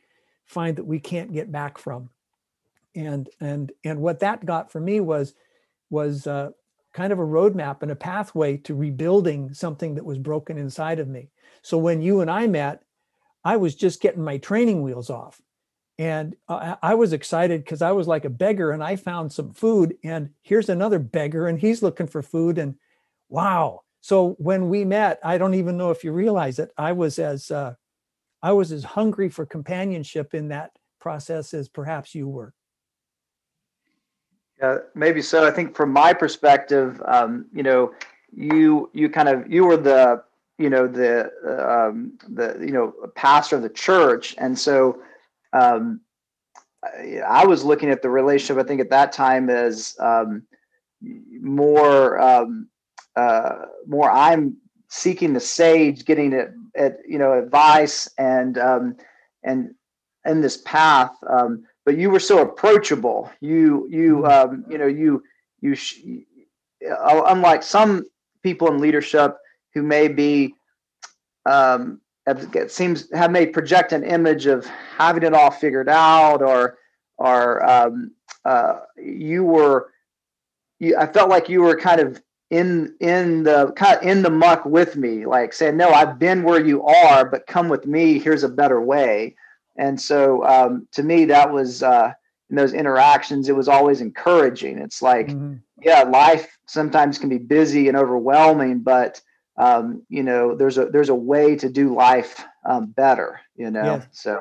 find 0.47 0.77
that 0.77 0.87
we 0.87 0.99
can't 0.99 1.35
get 1.35 1.53
back 1.53 1.77
from. 1.77 2.09
And 2.95 3.29
and 3.41 3.71
and 3.85 4.01
what 4.01 4.21
that 4.21 4.47
got 4.47 4.73
for 4.73 4.81
me 4.81 5.01
was 5.01 5.35
was 5.91 6.27
uh, 6.27 6.51
kind 6.95 7.13
of 7.13 7.19
a 7.19 7.27
roadmap 7.27 7.83
and 7.83 7.91
a 7.91 7.97
pathway 7.97 8.57
to 8.57 8.75
rebuilding 8.75 9.53
something 9.53 9.97
that 9.97 10.05
was 10.05 10.19
broken 10.19 10.57
inside 10.57 10.99
of 10.99 11.09
me. 11.09 11.29
So 11.61 11.77
when 11.77 12.01
you 12.01 12.23
and 12.23 12.31
I 12.31 12.47
met, 12.47 12.83
I 13.45 13.59
was 13.59 13.75
just 13.75 14.01
getting 14.01 14.25
my 14.25 14.39
training 14.39 14.83
wheels 14.83 15.11
off. 15.11 15.43
And 15.99 16.37
I 16.49 16.95
was 16.95 17.13
excited 17.13 17.65
because 17.65 17.83
I 17.83 17.91
was 17.91 18.07
like 18.07 18.25
a 18.25 18.31
beggar 18.31 18.71
and 18.71 18.85
I 18.85 18.95
found 18.95 19.33
some 19.33 19.53
food. 19.53 19.97
And 20.05 20.31
here's 20.43 20.69
another 20.69 21.01
beggar 21.01 21.49
and 21.49 21.59
he's 21.59 21.83
looking 21.83 22.07
for 22.07 22.23
food. 22.23 22.57
And 22.57 22.77
wow. 23.29 23.83
So 24.09 24.37
when 24.39 24.71
we 24.71 24.87
met, 24.87 25.21
I 25.23 25.37
don't 25.37 25.53
even 25.53 25.77
know 25.77 25.91
if 25.91 26.03
you 26.03 26.13
realize 26.13 26.59
it, 26.59 26.73
I 26.79 26.93
was 26.93 27.19
as 27.19 27.51
uh, 27.51 27.75
I 28.43 28.53
was 28.53 28.73
as 28.73 28.83
hungry 28.83 29.29
for 29.29 29.45
companionship 29.45 30.33
in 30.33 30.49
that 30.49 30.71
process 30.99 31.53
as 31.53 31.69
perhaps 31.69 32.15
you 32.15 32.27
were. 32.27 32.55
Yeah, 34.59 34.79
maybe 34.95 35.21
so. 35.21 35.47
I 35.47 35.51
think 35.51 35.77
from 35.77 35.93
my 35.93 36.15
perspective, 36.15 37.03
um, 37.05 37.49
you 37.53 37.63
know, 37.63 37.93
you 38.35 38.89
you 38.95 39.11
kind 39.11 39.29
of 39.29 39.53
you 39.53 39.67
were 39.67 39.77
the 39.77 40.25
you 40.57 40.71
know 40.71 40.87
the 40.87 41.31
um, 41.69 42.17
the 42.31 42.57
you 42.61 42.73
know 42.73 42.95
pastor 43.15 43.57
of 43.57 43.63
the 43.63 43.69
church, 43.69 44.35
and 44.39 44.59
so 44.59 45.03
um, 45.53 46.01
I 47.29 47.45
was 47.45 47.63
looking 47.63 47.91
at 47.91 48.01
the 48.01 48.09
relationship. 48.09 48.65
I 48.65 48.67
think 48.67 48.81
at 48.81 48.89
that 48.89 49.13
time 49.13 49.51
as 49.51 49.97
um, 50.01 50.45
more 51.03 52.19
um, 52.19 52.69
uh, 53.19 53.67
more. 53.87 54.11
I'm 54.11 54.57
seeking 54.89 55.33
the 55.33 55.41
sage, 55.41 56.05
getting 56.05 56.33
it 56.33 56.53
at 56.77 56.99
you 57.07 57.19
know 57.19 57.33
advice 57.39 58.09
and 58.19 58.59
um, 58.59 58.97
and 59.43 59.75
in 60.25 60.41
this 60.41 60.59
path. 60.59 61.13
Um, 61.29 61.65
but 61.85 61.97
you 61.97 62.11
were 62.11 62.21
so 62.21 62.43
approachable. 62.43 63.31
You 63.41 63.89
you 63.91 64.19
mm-hmm. 64.19 64.53
um, 64.53 64.65
you 64.69 64.79
know 64.79 64.87
you 64.87 65.23
you 65.61 65.75
sh- 65.75 66.01
uh, 66.89 67.23
unlike 67.27 67.63
some 67.63 68.05
people 68.43 68.69
in 68.69 68.79
leadership 68.79 69.37
who 69.75 69.83
may 69.83 70.09
be 70.09 70.55
um, 71.47 72.01
it 72.27 72.71
seems 72.71 73.11
have 73.13 73.31
may 73.31 73.47
project 73.47 73.93
an 73.93 74.05
image 74.05 74.47
of 74.47 74.67
having 74.99 75.23
it 75.23 75.35
all 75.35 75.51
figured 75.51 75.89
out 75.89 76.43
or 76.43 76.79
or 77.17 77.69
um, 77.69 78.13
uh, 78.45 78.81
you 78.97 79.45
were 79.45 79.91
you, 80.79 80.97
I 80.97 81.07
felt 81.07 81.31
like 81.31 81.49
you 81.49 81.63
were 81.63 81.77
kind 81.77 82.01
of 82.01 82.23
in 82.51 82.95
in 83.01 83.43
the 83.43 83.73
kind 83.73 83.99
of 83.99 84.03
in 84.03 84.23
the 84.23 84.31
muck 84.31 84.65
with 84.65 84.97
me 84.97 85.27
like 85.27 85.53
saying 85.53 85.77
no 85.77 85.91
I've 85.91 86.19
been 86.19 86.43
where 86.43 86.65
you 86.65 86.83
are 86.85 87.29
but 87.29 87.47
come 87.47 87.69
with 87.69 87.87
me 87.87 88.19
here's 88.19 88.43
a 88.43 88.49
better 88.49 88.81
way 88.81 89.37
and 89.77 90.01
so 90.01 90.45
um, 90.45 90.89
to 90.93 91.03
me 91.03 91.27
that 91.27 91.53
was 91.53 91.83
uh, 91.83 92.13
in 92.49 92.57
those 92.57 92.73
interactions 92.73 93.49
it 93.49 93.57
was 93.57 93.69
always 93.69 94.01
encouraging 94.01 94.79
it's 94.79 95.03
like 95.03 95.29
mm-hmm. 95.29 95.55
yeah 95.83 96.03
life 96.03 96.59
sometimes 96.67 97.19
can 97.19 97.29
be 97.29 97.39
busy 97.39 97.87
and 97.89 97.97
overwhelming 97.97 98.79
but 98.79 99.21
um, 99.59 100.03
you 100.09 100.23
know 100.23 100.55
there's 100.55 100.79
a 100.79 100.87
there's 100.87 101.11
a 101.11 101.15
way 101.15 101.55
to 101.57 101.69
do 101.69 101.95
life 101.95 102.45
um, 102.65 102.87
better 102.87 103.41
you 103.57 103.71
know 103.71 103.85
yeah. 103.85 104.03
so 104.11 104.41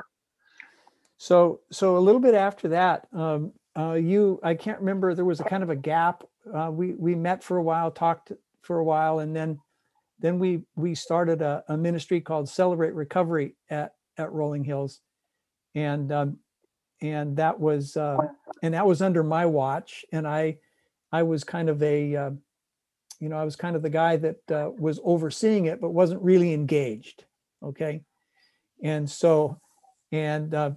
so 1.17 1.59
so 1.71 1.97
a 1.97 1.99
little 1.99 2.21
bit 2.21 2.35
after 2.35 2.69
that 2.69 3.07
um, 3.11 3.51
uh, 3.77 3.93
you 3.93 4.39
i 4.43 4.53
can't 4.53 4.79
remember 4.79 5.13
there 5.13 5.25
was 5.25 5.41
a 5.41 5.43
kind 5.43 5.63
of 5.63 5.69
a 5.69 5.75
gap 5.75 6.23
uh, 6.53 6.69
we 6.71 6.93
we 6.93 7.15
met 7.15 7.43
for 7.43 7.57
a 7.57 7.63
while 7.63 7.91
talked 7.91 8.31
for 8.61 8.79
a 8.79 8.83
while 8.83 9.19
and 9.19 9.35
then 9.35 9.59
then 10.19 10.39
we 10.39 10.61
we 10.75 10.95
started 10.95 11.41
a, 11.41 11.63
a 11.69 11.77
ministry 11.77 12.21
called 12.21 12.49
celebrate 12.49 12.93
recovery 12.93 13.55
at 13.69 13.93
at 14.17 14.31
rolling 14.31 14.63
hills 14.63 15.01
and 15.75 16.11
um, 16.11 16.37
and 17.01 17.37
that 17.37 17.59
was 17.59 17.95
uh, 17.97 18.17
and 18.63 18.73
that 18.73 18.85
was 18.85 19.01
under 19.01 19.23
my 19.23 19.45
watch 19.45 20.03
and 20.11 20.27
i 20.27 20.57
i 21.11 21.23
was 21.23 21.43
kind 21.43 21.69
of 21.69 21.81
a 21.83 22.15
uh, 22.15 22.31
you 23.19 23.29
know, 23.29 23.37
I 23.37 23.43
was 23.43 23.55
kind 23.55 23.75
of 23.75 23.81
the 23.81 23.89
guy 23.89 24.17
that 24.17 24.51
uh, 24.51 24.69
was 24.77 24.99
overseeing 25.03 25.65
it, 25.65 25.81
but 25.81 25.89
wasn't 25.89 26.21
really 26.21 26.53
engaged. 26.53 27.25
Okay. 27.63 28.03
And 28.83 29.09
so, 29.09 29.59
and 30.11 30.53
uh, 30.53 30.71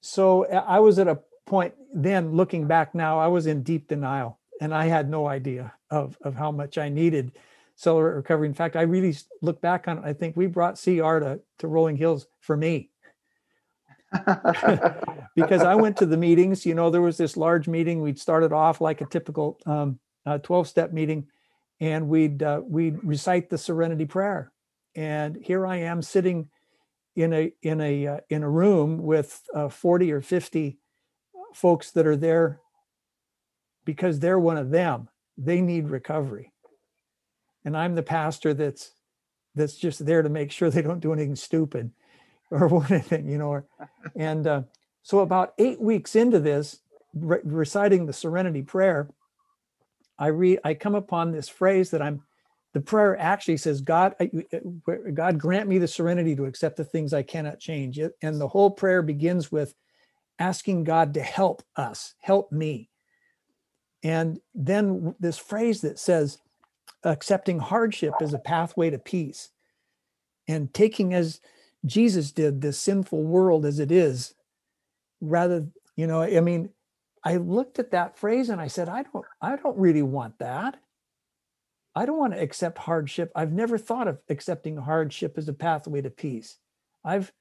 so 0.00 0.44
I 0.46 0.80
was 0.80 0.98
at 0.98 1.08
a 1.08 1.20
point 1.46 1.74
then 1.94 2.32
looking 2.32 2.66
back 2.66 2.94
now, 2.94 3.18
I 3.18 3.28
was 3.28 3.46
in 3.46 3.62
deep 3.62 3.88
denial 3.88 4.37
and 4.60 4.74
I 4.74 4.86
had 4.86 5.08
no 5.08 5.26
idea 5.26 5.72
of, 5.90 6.16
of 6.22 6.34
how 6.34 6.50
much 6.50 6.78
I 6.78 6.88
needed 6.88 7.32
celebrate 7.78 8.14
recovery. 8.14 8.48
In 8.48 8.54
fact, 8.54 8.74
I 8.74 8.82
really 8.82 9.16
look 9.40 9.60
back 9.60 9.86
on 9.86 9.98
it. 9.98 10.04
I 10.04 10.12
think 10.12 10.36
we 10.36 10.46
brought 10.46 10.80
CR 10.82 11.20
to, 11.20 11.40
to 11.58 11.68
Rolling 11.68 11.96
Hills 11.96 12.26
for 12.40 12.56
me. 12.56 12.90
because 15.36 15.62
I 15.62 15.76
went 15.76 15.96
to 15.98 16.06
the 16.06 16.16
meetings, 16.16 16.66
you 16.66 16.74
know, 16.74 16.90
there 16.90 17.02
was 17.02 17.18
this 17.18 17.36
large 17.36 17.68
meeting. 17.68 18.00
We'd 18.00 18.18
started 18.18 18.52
off 18.52 18.80
like 18.80 19.00
a 19.00 19.06
typical 19.06 19.60
um, 19.64 20.00
12 20.42 20.66
step 20.66 20.92
meeting 20.92 21.28
and 21.80 22.08
we'd 22.08 22.42
uh, 22.42 22.60
we'd 22.64 23.02
recite 23.04 23.48
the 23.48 23.58
Serenity 23.58 24.06
Prayer. 24.06 24.50
And 24.94 25.36
here 25.36 25.66
I 25.66 25.76
am 25.76 26.02
sitting 26.02 26.48
in 27.14 27.32
a 27.32 27.52
in 27.62 27.80
a 27.80 28.06
uh, 28.06 28.20
in 28.28 28.42
a 28.42 28.50
room 28.50 28.98
with 29.02 29.40
uh, 29.54 29.68
40 29.68 30.12
or 30.12 30.20
50 30.20 30.78
folks 31.54 31.92
that 31.92 32.06
are 32.06 32.16
there 32.16 32.60
because 33.88 34.20
they're 34.20 34.38
one 34.38 34.58
of 34.58 34.68
them. 34.68 35.08
They 35.38 35.62
need 35.62 35.88
recovery, 35.88 36.52
and 37.64 37.74
I'm 37.74 37.94
the 37.94 38.02
pastor 38.02 38.52
that's 38.52 38.92
that's 39.54 39.76
just 39.76 40.04
there 40.04 40.20
to 40.20 40.28
make 40.28 40.52
sure 40.52 40.68
they 40.68 40.82
don't 40.82 41.00
do 41.00 41.14
anything 41.14 41.36
stupid 41.36 41.90
or 42.50 42.68
what 42.68 42.90
anything, 42.90 43.28
you 43.28 43.38
know. 43.38 43.48
Or, 43.48 43.64
and 44.16 44.46
uh, 44.46 44.62
so 45.02 45.20
about 45.20 45.54
eight 45.56 45.80
weeks 45.80 46.16
into 46.16 46.38
this, 46.38 46.80
re- 47.14 47.40
reciting 47.44 48.04
the 48.04 48.12
Serenity 48.12 48.60
Prayer 48.60 49.08
I 50.18 50.26
read, 50.26 50.58
I 50.64 50.74
come 50.74 50.94
upon 50.94 51.30
this 51.30 51.48
phrase 51.48 51.90
that 51.92 52.02
I'm, 52.02 52.22
the 52.74 52.80
prayer 52.80 53.16
actually 53.18 53.56
says, 53.56 53.80
God, 53.80 54.14
God 55.14 55.38
grant 55.38 55.68
me 55.68 55.78
the 55.78 55.88
serenity 55.88 56.34
to 56.36 56.44
accept 56.44 56.76
the 56.76 56.84
things 56.84 57.14
I 57.14 57.22
cannot 57.22 57.60
change. 57.60 57.98
And 58.20 58.40
the 58.40 58.48
whole 58.48 58.70
prayer 58.70 59.00
begins 59.00 59.50
with 59.50 59.74
asking 60.38 60.84
God 60.84 61.14
to 61.14 61.22
help 61.22 61.62
us, 61.76 62.14
help 62.20 62.52
me. 62.52 62.90
And 64.02 64.40
then 64.54 65.14
this 65.18 65.38
phrase 65.38 65.80
that 65.80 65.98
says, 65.98 66.38
accepting 67.04 67.58
hardship 67.58 68.14
as 68.20 68.32
a 68.32 68.38
pathway 68.38 68.90
to 68.90 68.98
peace 68.98 69.50
and 70.46 70.72
taking 70.72 71.14
as 71.14 71.40
Jesus 71.84 72.32
did 72.32 72.60
this 72.60 72.78
sinful 72.78 73.22
world 73.22 73.64
as 73.64 73.78
it 73.78 73.92
is, 73.92 74.34
rather, 75.20 75.66
you 75.96 76.06
know, 76.06 76.22
I 76.22 76.40
mean, 76.40 76.70
I 77.24 77.36
looked 77.36 77.78
at 77.78 77.90
that 77.92 78.16
phrase 78.16 78.48
and 78.48 78.60
I 78.60 78.68
said, 78.68 78.88
I 78.88 79.02
don't, 79.02 79.24
I 79.40 79.56
don't 79.56 79.78
really 79.78 80.02
want 80.02 80.38
that. 80.38 80.78
I 81.94 82.06
don't 82.06 82.18
want 82.18 82.34
to 82.34 82.40
accept 82.40 82.78
hardship. 82.78 83.32
I've 83.34 83.52
never 83.52 83.78
thought 83.78 84.08
of 84.08 84.18
accepting 84.28 84.76
hardship 84.76 85.36
as 85.36 85.48
a 85.48 85.52
pathway 85.52 86.00
to 86.02 86.10
peace. 86.10 86.58
I've, 87.04 87.32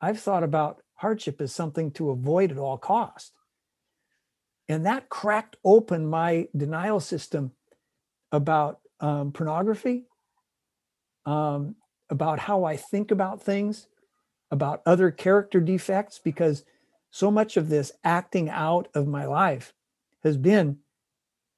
I've 0.00 0.20
thought 0.20 0.44
about 0.44 0.82
hardship 0.94 1.40
as 1.40 1.52
something 1.52 1.90
to 1.92 2.10
avoid 2.10 2.52
at 2.52 2.58
all 2.58 2.78
cost. 2.78 3.32
And 4.68 4.86
that 4.86 5.08
cracked 5.08 5.56
open 5.64 6.06
my 6.06 6.48
denial 6.56 7.00
system 7.00 7.52
about 8.32 8.80
um, 9.00 9.32
pornography, 9.32 10.04
um, 11.26 11.76
about 12.10 12.38
how 12.38 12.64
I 12.64 12.76
think 12.76 13.10
about 13.10 13.42
things, 13.42 13.88
about 14.50 14.82
other 14.86 15.10
character 15.10 15.60
defects, 15.60 16.18
because 16.18 16.64
so 17.10 17.30
much 17.30 17.56
of 17.56 17.68
this 17.68 17.92
acting 18.02 18.48
out 18.48 18.88
of 18.94 19.06
my 19.06 19.26
life 19.26 19.72
has 20.22 20.36
been 20.36 20.78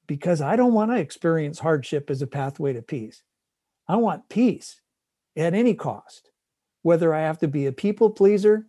because 0.07 0.41
I 0.41 0.55
don't 0.55 0.73
want 0.73 0.91
to 0.91 0.97
experience 0.97 1.59
hardship 1.59 2.09
as 2.09 2.21
a 2.21 2.27
pathway 2.27 2.73
to 2.73 2.81
peace. 2.81 3.23
I 3.87 3.97
want 3.97 4.29
peace 4.29 4.81
at 5.35 5.53
any 5.53 5.73
cost, 5.73 6.31
whether 6.81 7.13
I 7.13 7.21
have 7.21 7.39
to 7.39 7.47
be 7.47 7.65
a 7.65 7.71
people 7.71 8.09
pleaser 8.09 8.67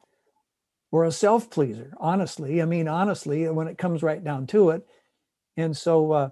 or 0.90 1.04
a 1.04 1.12
self 1.12 1.50
pleaser. 1.50 1.92
Honestly, 1.99 2.62
I 2.62 2.64
mean, 2.64 2.88
honestly, 2.88 3.49
when 3.49 3.68
it 3.68 3.78
comes 3.78 4.02
right 4.02 4.23
down 4.23 4.47
to 4.49 4.71
it. 4.71 4.87
And 5.57 5.76
so, 5.76 6.12
uh, 6.12 6.30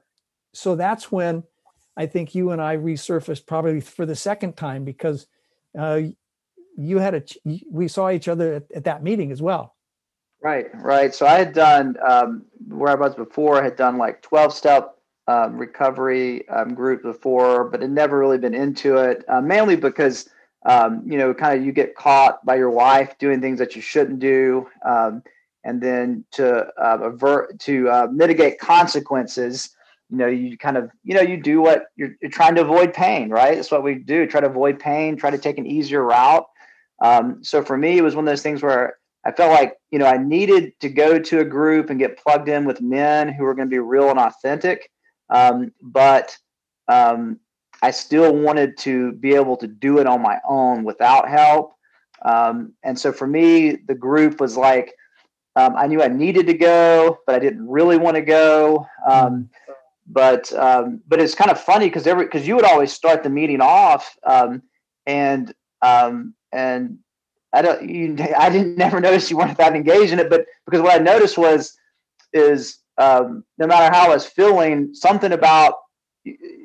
so 0.54 0.76
that's 0.76 1.10
when 1.10 1.42
I 1.96 2.06
think 2.06 2.34
you 2.34 2.50
and 2.50 2.60
I 2.60 2.76
resurfaced 2.76 3.46
probably 3.46 3.80
for 3.80 4.06
the 4.06 4.16
second 4.16 4.56
time 4.56 4.84
because 4.84 5.26
uh, 5.78 6.00
you 6.76 6.98
had 6.98 7.14
a, 7.14 7.22
we 7.70 7.88
saw 7.88 8.10
each 8.10 8.28
other 8.28 8.54
at, 8.54 8.64
at 8.74 8.84
that 8.84 9.02
meeting 9.02 9.32
as 9.32 9.42
well. 9.42 9.74
Right, 10.42 10.66
right. 10.74 11.14
So 11.14 11.26
I 11.26 11.38
had 11.38 11.54
done 11.54 11.96
um, 12.06 12.44
where 12.68 12.90
I 12.90 12.94
was 12.94 13.14
before. 13.14 13.60
I 13.60 13.64
had 13.64 13.76
done 13.76 13.96
like 13.96 14.22
twelve 14.22 14.52
step 14.52 14.96
um, 15.26 15.56
recovery 15.56 16.46
um, 16.48 16.74
group 16.74 17.02
before, 17.02 17.64
but 17.64 17.80
had 17.80 17.90
never 17.90 18.18
really 18.18 18.38
been 18.38 18.54
into 18.54 18.96
it, 18.96 19.24
uh, 19.28 19.40
mainly 19.40 19.76
because 19.76 20.28
um, 20.66 21.02
you 21.06 21.16
know, 21.16 21.32
kind 21.32 21.58
of 21.58 21.64
you 21.64 21.72
get 21.72 21.94
caught 21.94 22.44
by 22.44 22.56
your 22.56 22.70
wife 22.70 23.16
doing 23.18 23.40
things 23.40 23.58
that 23.60 23.76
you 23.76 23.80
shouldn't 23.80 24.18
do, 24.18 24.68
um, 24.84 25.22
and 25.64 25.80
then 25.80 26.24
to 26.32 26.66
uh, 26.76 26.98
avert 27.02 27.58
to 27.60 27.88
uh, 27.88 28.08
mitigate 28.12 28.58
consequences. 28.58 29.70
You 30.10 30.18
know, 30.18 30.26
you 30.26 30.58
kind 30.58 30.76
of 30.76 30.90
you 31.04 31.14
know 31.14 31.20
you 31.20 31.40
do 31.40 31.60
what 31.60 31.86
you're, 31.94 32.10
you're, 32.20 32.30
trying 32.32 32.56
to 32.56 32.62
avoid 32.62 32.92
pain, 32.92 33.30
right? 33.30 33.54
That's 33.54 33.70
what 33.70 33.84
we 33.84 33.94
do. 33.94 34.26
Try 34.26 34.40
to 34.40 34.48
avoid 34.48 34.80
pain. 34.80 35.16
Try 35.16 35.30
to 35.30 35.38
take 35.38 35.58
an 35.58 35.66
easier 35.66 36.02
route. 36.02 36.46
Um, 37.02 37.44
so 37.44 37.62
for 37.62 37.76
me, 37.76 37.96
it 37.96 38.02
was 38.02 38.16
one 38.16 38.26
of 38.26 38.32
those 38.32 38.42
things 38.42 38.60
where 38.62 38.96
I 39.24 39.30
felt 39.30 39.52
like 39.52 39.74
you 39.92 40.00
know 40.00 40.06
I 40.06 40.16
needed 40.16 40.72
to 40.80 40.88
go 40.88 41.20
to 41.20 41.40
a 41.40 41.44
group 41.44 41.90
and 41.90 41.98
get 41.98 42.18
plugged 42.18 42.48
in 42.48 42.64
with 42.64 42.80
men 42.80 43.32
who 43.32 43.44
were 43.44 43.54
going 43.54 43.68
to 43.68 43.74
be 43.74 43.78
real 43.78 44.10
and 44.10 44.18
authentic, 44.18 44.90
um, 45.30 45.72
but 45.80 46.36
um, 46.88 47.38
I 47.82 47.90
still 47.90 48.34
wanted 48.34 48.76
to 48.78 49.12
be 49.12 49.34
able 49.34 49.56
to 49.58 49.66
do 49.66 49.98
it 49.98 50.06
on 50.06 50.22
my 50.22 50.38
own 50.48 50.84
without 50.84 51.28
help. 51.28 51.74
Um, 52.24 52.72
and 52.82 52.98
so 52.98 53.12
for 53.12 53.26
me, 53.26 53.76
the 53.86 53.94
group 53.94 54.40
was 54.40 54.56
like, 54.56 54.94
um, 55.56 55.74
I 55.76 55.86
knew 55.86 56.02
I 56.02 56.08
needed 56.08 56.46
to 56.46 56.54
go, 56.54 57.18
but 57.26 57.34
I 57.34 57.38
didn't 57.38 57.66
really 57.68 57.96
want 57.96 58.16
to 58.16 58.22
go. 58.22 58.86
Um, 59.08 59.48
but 60.06 60.52
um, 60.52 61.00
but 61.08 61.20
it's 61.20 61.34
kind 61.34 61.50
of 61.50 61.60
funny 61.60 61.86
because 61.86 62.06
every 62.06 62.26
because 62.26 62.46
you 62.46 62.56
would 62.56 62.64
always 62.64 62.92
start 62.92 63.22
the 63.22 63.30
meeting 63.30 63.60
off, 63.60 64.16
um, 64.24 64.62
and 65.06 65.52
um, 65.82 66.34
and 66.52 66.98
I 67.52 67.62
don't 67.62 67.88
you 67.88 68.16
I 68.38 68.50
didn't 68.50 68.76
never 68.76 69.00
notice 69.08 69.30
you 69.30 69.36
weren't 69.36 69.58
that 69.58 69.74
engaged 69.74 70.12
in 70.12 70.18
it, 70.18 70.30
but 70.30 70.46
because 70.64 70.82
what 70.82 70.94
I 70.94 71.02
noticed 71.02 71.38
was 71.38 71.76
is 72.32 72.78
no 72.98 73.42
matter 73.58 73.94
how 73.94 74.06
I 74.06 74.14
was 74.14 74.26
feeling, 74.26 74.94
something 74.94 75.32
about 75.32 75.74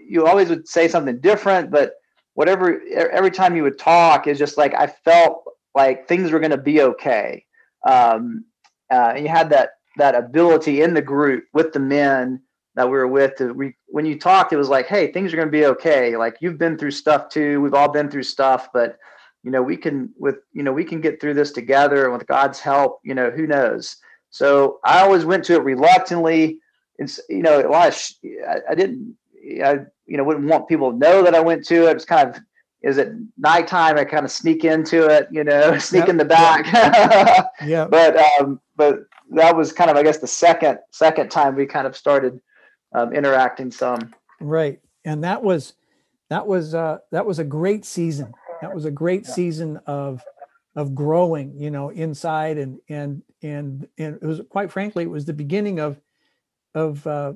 you 0.08 0.26
always 0.26 0.50
would 0.50 0.68
say 0.68 0.88
something 0.88 1.20
different, 1.20 1.72
but 1.72 1.94
whatever 2.34 2.82
every 2.96 3.32
time 3.32 3.56
you 3.56 3.64
would 3.64 3.78
talk 3.78 4.28
is 4.28 4.40
just 4.40 4.58
like 4.58 4.74
I 4.74 4.88
felt 4.88 5.44
like 5.76 6.08
things 6.08 6.32
were 6.32 6.40
going 6.40 6.52
to 6.52 6.58
be 6.58 6.82
okay. 6.82 7.46
Um, 7.88 8.46
uh, 8.92 9.14
and 9.16 9.24
you 9.24 9.30
had 9.30 9.50
that 9.52 9.72
that 9.98 10.16
ability 10.16 10.82
in 10.82 10.94
the 10.94 11.02
group 11.02 11.46
with 11.54 11.74
the 11.74 11.80
men 11.80 12.42
that 12.76 12.86
we 12.86 12.92
were 12.92 13.08
with 13.08 13.36
to 13.36 13.54
re, 13.54 13.76
when 13.88 14.06
you 14.06 14.18
talked, 14.18 14.54
it 14.54 14.58
was 14.58 14.70
like, 14.70 14.88
hey, 14.88 15.12
things 15.12 15.34
are 15.34 15.36
going 15.36 15.50
to 15.50 15.52
be 15.52 15.66
okay. 15.66 16.16
Like 16.16 16.38
you've 16.40 16.58
been 16.58 16.78
through 16.78 16.92
stuff 16.92 17.30
too. 17.30 17.60
We've 17.60 17.74
all 17.74 17.90
been 17.92 18.10
through 18.10 18.24
stuff, 18.24 18.70
but 18.74 18.98
you 19.44 19.52
know 19.52 19.62
we 19.62 19.76
can 19.76 20.14
with 20.18 20.38
you 20.54 20.64
know 20.64 20.72
we 20.72 20.86
can 20.86 21.02
get 21.02 21.20
through 21.20 21.34
this 21.34 21.52
together 21.52 22.06
and 22.06 22.14
with 22.14 22.28
God's 22.28 22.60
help. 22.60 23.00
You 23.04 23.16
know 23.16 23.32
who 23.32 23.48
knows. 23.48 23.98
So 24.30 24.80
I 24.86 25.02
always 25.02 25.26
went 25.26 25.44
to 25.46 25.56
it 25.56 25.64
reluctantly. 25.64 26.60
It's 26.98 27.20
you 27.30 27.42
know 27.42 27.60
a 27.60 27.68
lot 27.70 27.90
of 27.90 27.96
sh- 27.96 28.14
I, 28.48 28.60
I 28.70 28.76
didn't 28.76 29.16
I 29.64 29.86
you 30.06 30.18
know 30.18 30.24
wouldn't 30.24 30.48
want 30.48 30.68
people 30.68 30.92
to 30.92 30.98
know 30.98 31.24
that 31.24 31.36
I 31.36 31.40
went 31.40 31.66
to 31.68 31.88
it. 31.88 31.92
It 31.92 31.94
was 31.96 32.06
kind 32.06 32.30
of 32.30 32.42
is 32.82 32.98
it 32.98 33.14
nighttime? 33.38 33.98
I 33.98 34.06
kind 34.06 34.26
of 34.26 34.32
sneak 34.32 34.66
into 34.66 35.06
it, 35.06 35.28
you 35.32 35.44
know, 35.44 35.78
sneak 35.80 36.02
yep. 36.02 36.10
in 36.10 36.18
the 36.18 36.26
back. 36.26 36.66
yeah. 37.66 37.86
But 37.86 38.18
um, 38.18 38.60
but 38.76 39.02
that 39.32 39.56
was 39.56 39.72
kind 39.72 39.90
of 39.90 39.98
I 39.98 40.04
guess 40.04 40.18
the 40.18 40.28
second 40.28 40.80
second 40.92 41.30
time 41.30 41.56
we 41.56 41.66
kind 41.66 41.88
of 41.88 41.96
started 41.96 42.40
um, 42.94 43.14
interacting 43.14 43.72
some. 43.72 44.14
Right, 44.40 44.80
and 45.06 45.24
that 45.24 45.44
was 45.44 45.74
that 46.30 46.48
was 46.48 46.74
uh, 46.74 47.00
that 47.12 47.26
was 47.26 47.40
a 47.40 47.44
great 47.44 47.86
season. 47.86 48.34
That 48.62 48.74
was 48.74 48.86
a 48.86 48.92
great 48.92 49.26
yeah. 49.26 49.34
season 49.34 49.80
of 49.86 50.24
of 50.76 50.96
growing, 50.96 51.60
you 51.60 51.70
know, 51.70 51.90
inside 51.90 52.58
and 52.58 52.80
and 52.90 53.22
and 53.42 53.88
and 53.98 54.16
it 54.22 54.26
was 54.26 54.42
quite 54.50 54.72
frankly, 54.72 55.04
it 55.04 55.10
was 55.10 55.26
the 55.26 55.34
beginning 55.34 55.80
of 55.80 56.00
of 56.74 57.06
uh, 57.06 57.34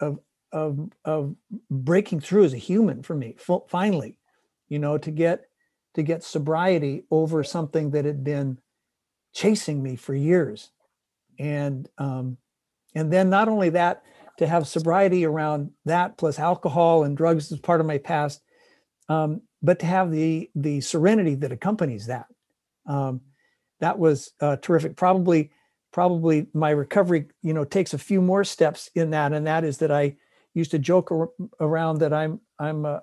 of 0.00 0.18
of 0.52 0.90
of 1.04 1.34
breaking 1.70 2.20
through 2.20 2.44
as 2.44 2.52
a 2.52 2.58
human 2.58 3.02
for 3.02 3.14
me 3.14 3.36
finally 3.68 4.18
you 4.68 4.78
know 4.78 4.98
to 4.98 5.10
get 5.10 5.46
to 5.94 6.02
get 6.02 6.24
sobriety 6.24 7.04
over 7.10 7.44
something 7.44 7.90
that 7.90 8.04
had 8.04 8.24
been 8.24 8.58
chasing 9.34 9.82
me 9.82 9.96
for 9.96 10.14
years. 10.14 10.70
And 11.38 11.88
um 11.98 12.36
and 12.94 13.12
then 13.12 13.30
not 13.30 13.48
only 13.48 13.70
that 13.70 14.02
to 14.38 14.46
have 14.46 14.66
sobriety 14.66 15.24
around 15.24 15.70
that 15.84 16.16
plus 16.18 16.38
alcohol 16.38 17.04
and 17.04 17.16
drugs 17.16 17.50
as 17.52 17.58
part 17.58 17.80
of 17.80 17.86
my 17.86 17.98
past 17.98 18.42
um 19.08 19.40
but 19.62 19.78
to 19.78 19.86
have 19.86 20.10
the 20.10 20.50
the 20.54 20.80
serenity 20.80 21.34
that 21.36 21.52
accompanies 21.52 22.06
that 22.06 22.26
um 22.86 23.20
that 23.80 23.98
was 23.98 24.30
uh, 24.40 24.56
terrific. 24.56 24.94
Probably 24.96 25.50
probably 25.92 26.46
my 26.54 26.70
recovery 26.70 27.26
you 27.42 27.52
know 27.52 27.64
takes 27.64 27.94
a 27.94 27.98
few 27.98 28.20
more 28.20 28.44
steps 28.44 28.90
in 28.94 29.10
that 29.10 29.32
and 29.32 29.46
that 29.46 29.64
is 29.64 29.78
that 29.78 29.90
i 29.90 30.16
used 30.54 30.70
to 30.72 30.78
joke 30.78 31.10
ar- 31.10 31.30
around 31.60 31.98
that 31.98 32.12
I'm 32.12 32.40
I'm 32.58 32.84
a 32.84 33.02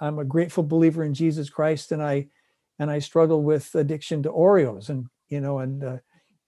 am 0.00 0.18
a 0.18 0.24
grateful 0.24 0.64
believer 0.64 1.04
in 1.04 1.14
Jesus 1.14 1.50
Christ, 1.50 1.92
and 1.92 2.02
I 2.02 2.28
and 2.78 2.90
I 2.90 2.98
struggle 2.98 3.42
with 3.42 3.74
addiction 3.74 4.22
to 4.24 4.30
Oreos 4.30 4.88
and 4.88 5.06
you 5.28 5.40
know 5.40 5.58
and 5.58 5.84
uh, 5.84 5.96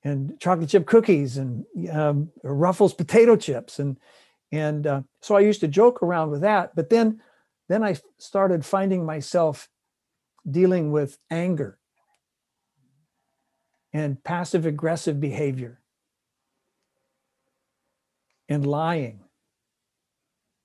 and 0.02 0.38
chocolate 0.40 0.68
chip 0.68 0.86
cookies 0.86 1.36
and 1.36 1.64
um, 1.90 2.30
Ruffles 2.42 2.94
potato 2.94 3.36
chips 3.36 3.78
and 3.78 3.96
and 4.52 4.86
uh, 4.86 5.02
so 5.20 5.34
I 5.36 5.40
used 5.40 5.60
to 5.60 5.68
joke 5.68 6.02
around 6.02 6.30
with 6.30 6.42
that. 6.42 6.74
But 6.76 6.90
then 6.90 7.20
then 7.68 7.82
I 7.82 7.96
started 8.18 8.64
finding 8.64 9.06
myself 9.06 9.68
dealing 10.48 10.92
with 10.92 11.18
anger 11.30 11.78
and 13.92 14.22
passive 14.22 14.66
aggressive 14.66 15.20
behavior 15.20 15.80
and 18.48 18.66
lying 18.66 19.23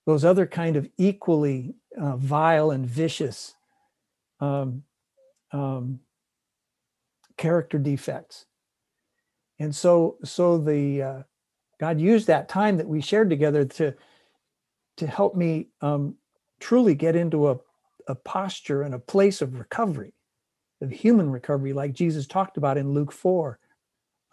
those 0.10 0.26
other 0.26 0.48
kind 0.48 0.76
of 0.76 0.90
equally 0.98 1.76
uh, 1.96 2.18
vile 2.18 2.72
and 2.72 2.84
vicious 2.88 3.54
um, 4.40 4.82
um, 5.52 6.00
character 7.38 7.78
defects. 7.78 8.48
And 9.60 9.76
so, 9.76 10.18
so 10.24 10.58
the 10.58 11.04
uh, 11.04 11.24
God 11.80 12.02
used 12.02 12.26
that 12.26 12.50
time 12.50 12.78
that 12.78 12.88
we 12.88 13.02
shared 13.02 13.30
together 13.30 13.66
to 13.66 13.94
to 14.98 15.06
help 15.06 15.36
me 15.36 15.68
um, 15.82 16.16
truly 16.60 16.96
get 16.96 17.16
into 17.16 17.50
a, 17.52 17.58
a 18.08 18.16
posture 18.16 18.82
and 18.82 18.96
a 18.96 19.00
place 19.00 19.44
of 19.44 19.60
recovery, 19.60 20.14
of 20.82 20.90
human 20.90 21.30
recovery, 21.30 21.72
like 21.72 21.94
Jesus 21.94 22.26
talked 22.26 22.58
about 22.58 22.80
in 22.80 22.96
Luke 22.96 23.12
four. 23.12 23.60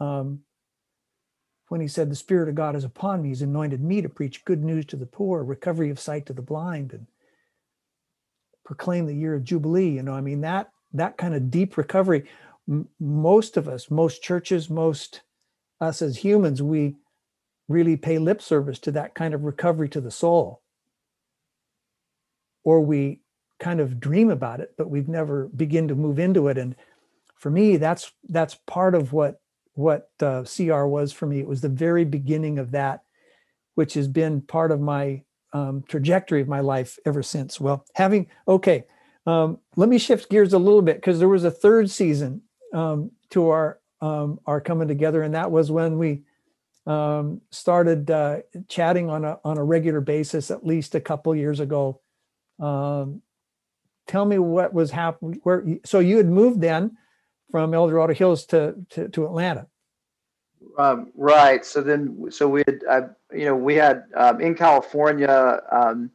Um, 0.01 0.41
when 1.69 1.81
he 1.81 1.89
said, 1.89 2.11
The 2.11 2.17
Spirit 2.17 2.49
of 2.49 2.55
God 2.55 2.77
is 2.77 2.85
upon 2.85 3.23
me, 3.23 3.31
he's 3.31 3.43
anointed 3.43 3.83
me 3.83 4.01
to 4.03 4.09
preach 4.09 4.45
good 4.45 4.63
news 4.63 4.87
to 4.87 4.97
the 4.97 5.07
poor, 5.07 5.43
recovery 5.43 5.91
of 5.91 6.01
sight 6.01 6.27
to 6.27 6.33
the 6.33 6.43
blind, 6.43 6.93
and 6.93 7.07
proclaim 8.65 9.07
the 9.07 9.15
year 9.15 9.35
of 9.35 9.45
Jubilee. 9.45 9.91
You 9.91 10.03
know, 10.03 10.15
I 10.15 10.21
mean, 10.21 10.41
that 10.43 10.71
that 10.93 11.17
kind 11.19 11.35
of 11.35 11.51
deep 11.51 11.77
recovery, 11.77 12.29
m- 12.69 12.89
most 13.01 13.57
of 13.57 13.69
us, 13.69 13.91
most 13.91 14.23
churches, 14.23 14.71
most 14.71 15.23
us 15.81 16.01
as 16.03 16.19
humans, 16.19 16.63
we 16.63 16.97
really 17.69 17.97
pay 17.97 18.19
lip 18.19 18.41
service 18.41 18.79
to 18.79 18.93
that 18.93 19.15
kind 19.15 19.35
of 19.35 19.45
recovery 19.45 19.89
to 19.91 20.01
the 20.01 20.11
soul. 20.11 20.63
Or 22.65 22.81
we 22.81 23.21
kind 23.59 23.81
of 23.81 24.01
dream 24.01 24.31
about 24.31 24.61
it, 24.61 24.75
but 24.77 24.91
we've 24.91 25.09
never 25.09 25.49
begin 25.49 25.89
to 25.89 25.95
move 25.95 26.19
into 26.19 26.49
it. 26.49 26.59
And 26.59 26.77
for 27.37 27.51
me, 27.51 27.77
that's 27.77 28.13
that's 28.29 28.57
part 28.67 28.95
of 28.95 29.13
what 29.13 29.41
what 29.77 30.11
uh, 30.21 30.43
CR 30.43 30.85
was 30.85 31.13
for 31.13 31.27
me. 31.27 31.39
It 31.39 31.47
was 31.47 31.61
the 31.61 31.69
very 31.69 32.05
beginning 32.05 32.59
of 32.59 32.73
that, 32.73 33.03
which 33.75 33.95
has 33.95 34.09
been 34.09 34.41
part 34.41 34.73
of 34.73 34.81
my 34.81 35.23
um, 35.53 35.85
trajectory 35.87 36.41
of 36.41 36.49
my 36.49 36.61
life 36.61 36.99
ever 37.07 37.23
since. 37.23 37.61
Well, 37.61 37.85
having, 37.95 38.27
okay, 38.49 38.85
um, 39.27 39.59
let 39.77 39.89
me 39.89 39.99
shift 39.99 40.31
gears 40.31 40.53
a 40.53 40.59
little 40.59 40.83
bit 40.83 40.97
because 40.97 41.19
there 41.19 41.29
was 41.29 41.45
a 41.45 41.51
third 41.51 41.91
season 41.91 42.43
um, 42.73 43.11
to 43.31 43.49
our 43.51 43.79
um, 44.01 44.41
our 44.47 44.61
coming 44.61 44.89
together, 44.89 45.23
and 45.23 45.35
that 45.35 45.51
was 45.51 45.71
when 45.71 45.99
we 45.99 46.23
um, 46.87 47.41
started 47.51 48.11
uh, 48.11 48.41
chatting 48.69 49.09
on 49.11 49.25
a 49.25 49.41
on 49.45 49.59
a 49.59 49.65
regular 49.65 50.01
basis, 50.01 50.51
at 50.51 50.67
least 50.67 50.95
a 50.95 51.01
couple 51.01 51.35
years 51.35 51.61
ago. 51.61 52.01
Um, 52.61 53.23
tell 54.07 54.25
me 54.25 54.39
what 54.39 54.75
was 54.75 54.91
happening. 54.91 55.41
Where 55.43 55.65
so 55.85 55.99
you 55.99 56.19
had 56.19 56.29
moved 56.29 56.61
then 56.61 56.97
from 57.51 57.75
El 57.75 57.89
Dorado 57.89 58.15
Hills 58.15 58.47
to 58.47 58.75
to, 58.91 59.09
to 59.09 59.25
Atlanta. 59.25 59.67
Um, 60.79 61.13
right. 61.17 61.65
So 61.65 61.81
then, 61.81 62.31
so 62.31 62.49
we 62.49 62.63
had, 62.67 62.81
uh, 62.89 63.01
you 63.33 63.47
know, 63.47 63.57
we 63.57 63.75
had 63.77 64.05
um, 64.15 64.41
in 64.41 64.55
California, 64.55 65.61
um, 65.73 66.11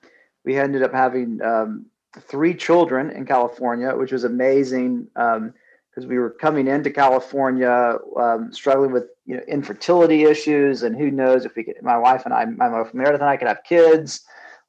we 0.45 0.57
ended 0.57 0.83
up 0.83 0.93
having 0.93 1.41
um, 1.41 1.85
three 2.19 2.53
children 2.53 3.09
in 3.11 3.25
California, 3.25 3.95
which 3.95 4.11
was 4.11 4.23
amazing 4.23 5.07
because 5.13 6.03
um, 6.03 6.07
we 6.07 6.17
were 6.19 6.29
coming 6.29 6.67
into 6.67 6.91
California 6.91 7.97
um, 8.19 8.51
struggling 8.51 8.91
with 8.91 9.05
you 9.25 9.37
know 9.37 9.43
infertility 9.47 10.23
issues, 10.23 10.83
and 10.83 10.95
who 10.95 11.09
knows 11.09 11.45
if 11.45 11.55
we 11.55 11.63
could. 11.63 11.81
My 11.81 11.97
wife 11.97 12.25
and 12.25 12.33
I, 12.33 12.45
my 12.45 12.69
wife 12.69 12.93
Meredith 12.93 13.21
and 13.21 13.29
I, 13.29 13.37
could 13.37 13.47
have 13.47 13.63
kids. 13.63 14.21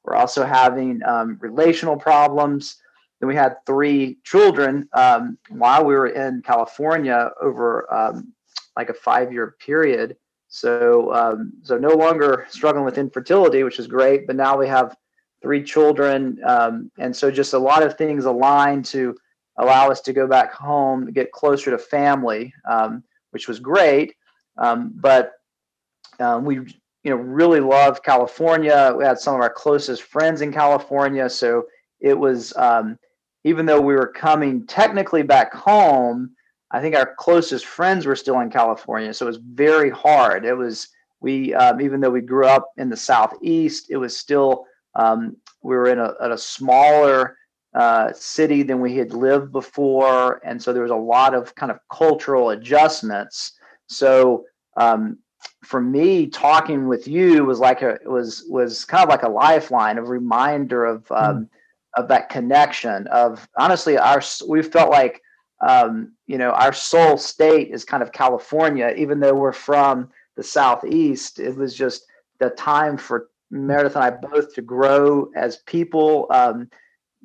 We're 0.03 0.15
also 0.15 0.45
having 0.45 1.01
relational 1.39 1.97
problems. 1.97 2.77
Then 3.23 3.29
we 3.29 3.35
had 3.35 3.65
three 3.65 4.17
children 4.25 4.89
um, 4.91 5.37
while 5.47 5.85
we 5.85 5.93
were 5.93 6.07
in 6.07 6.41
California 6.41 7.31
over 7.41 7.87
um, 7.89 8.33
like 8.75 8.89
a 8.89 8.93
five-year 8.93 9.55
period. 9.65 10.17
So, 10.49 11.13
um, 11.13 11.53
so 11.61 11.77
no 11.77 11.91
longer 11.91 12.45
struggling 12.49 12.83
with 12.83 12.97
infertility, 12.97 13.63
which 13.63 13.79
is 13.79 13.87
great. 13.87 14.27
But 14.27 14.35
now 14.35 14.57
we 14.57 14.67
have 14.67 14.97
three 15.41 15.63
children, 15.63 16.37
um, 16.45 16.91
and 16.97 17.15
so 17.15 17.31
just 17.31 17.53
a 17.53 17.57
lot 17.57 17.81
of 17.81 17.97
things 17.97 18.25
aligned 18.25 18.83
to 18.87 19.15
allow 19.57 19.89
us 19.89 20.01
to 20.01 20.11
go 20.11 20.27
back 20.27 20.51
home, 20.51 21.09
get 21.13 21.31
closer 21.31 21.71
to 21.71 21.77
family, 21.77 22.53
um, 22.69 23.05
which 23.31 23.47
was 23.47 23.57
great. 23.57 24.17
Um, 24.57 24.91
but 24.95 25.31
we, 26.41 26.55
you 26.55 27.09
know, 27.09 27.15
really 27.15 27.61
loved 27.61 28.03
California. 28.03 28.93
We 28.97 29.05
had 29.05 29.17
some 29.17 29.35
of 29.35 29.39
our 29.39 29.49
closest 29.49 30.01
friends 30.01 30.41
in 30.41 30.51
California, 30.51 31.29
so 31.29 31.67
it 32.01 32.19
was 32.19 32.53
um, 32.57 32.99
even 33.43 33.65
though 33.65 33.81
we 33.81 33.93
were 33.93 34.07
coming 34.07 34.65
technically 34.65 35.23
back 35.23 35.53
home. 35.53 36.31
I 36.71 36.81
think 36.81 36.95
our 36.95 37.13
closest 37.15 37.65
friends 37.65 38.05
were 38.05 38.15
still 38.15 38.39
in 38.39 38.49
California, 38.49 39.13
so 39.13 39.25
it 39.25 39.29
was 39.29 39.37
very 39.37 39.89
hard. 39.91 40.43
It 40.45 40.55
was 40.55 40.87
we, 41.19 41.53
um, 41.53 41.79
even 41.79 42.01
though 42.01 42.09
we 42.09 42.21
grew 42.21 42.47
up 42.47 42.71
in 42.77 42.89
the 42.89 42.97
southeast, 42.97 43.87
it 43.89 43.97
was 43.97 44.17
still 44.17 44.65
um, 44.95 45.37
we 45.61 45.75
were 45.75 45.87
in 45.87 45.99
a, 45.99 46.13
a 46.19 46.37
smaller 46.37 47.37
uh, 47.73 48.11
city 48.13 48.61
than 48.63 48.81
we 48.81 48.95
had 48.95 49.13
lived 49.13 49.51
before, 49.51 50.41
and 50.43 50.61
so 50.61 50.73
there 50.73 50.83
was 50.83 50.91
a 50.91 50.95
lot 50.95 51.33
of 51.33 51.55
kind 51.55 51.71
of 51.71 51.79
cultural 51.91 52.51
adjustments. 52.51 53.53
So 53.87 54.45
um, 54.77 55.19
for 55.63 55.81
me, 55.81 56.27
talking 56.27 56.87
with 56.87 57.07
you 57.07 57.45
was 57.45 57.59
like 57.59 57.81
a 57.81 57.99
was 58.05 58.45
was 58.49 58.85
kind 58.85 59.03
of 59.03 59.09
like 59.09 59.23
a 59.23 59.29
lifeline, 59.29 59.97
a 59.97 60.03
reminder 60.03 60.85
of 60.85 61.11
um, 61.11 61.35
mm. 61.35 61.49
Of 61.95 62.07
that 62.07 62.29
connection. 62.29 63.07
Of 63.07 63.47
honestly, 63.57 63.97
our 63.97 64.21
we 64.47 64.61
felt 64.61 64.89
like 64.89 65.21
um, 65.65 66.13
you 66.27 66.37
know 66.37 66.51
our 66.51 66.73
soul 66.73 67.17
state 67.17 67.69
is 67.69 67.85
kind 67.85 68.03
of 68.03 68.11
California, 68.11 68.93
even 68.97 69.19
though 69.19 69.35
we're 69.35 69.53
from 69.53 70.09
the 70.35 70.43
southeast. 70.43 71.39
It 71.39 71.55
was 71.55 71.75
just 71.75 72.05
the 72.39 72.49
time 72.51 72.97
for 72.97 73.29
Meredith 73.51 73.95
and 73.95 74.03
I 74.03 74.09
both 74.09 74.53
to 74.55 74.61
grow 74.61 75.29
as 75.35 75.57
people 75.67 76.27
um, 76.31 76.69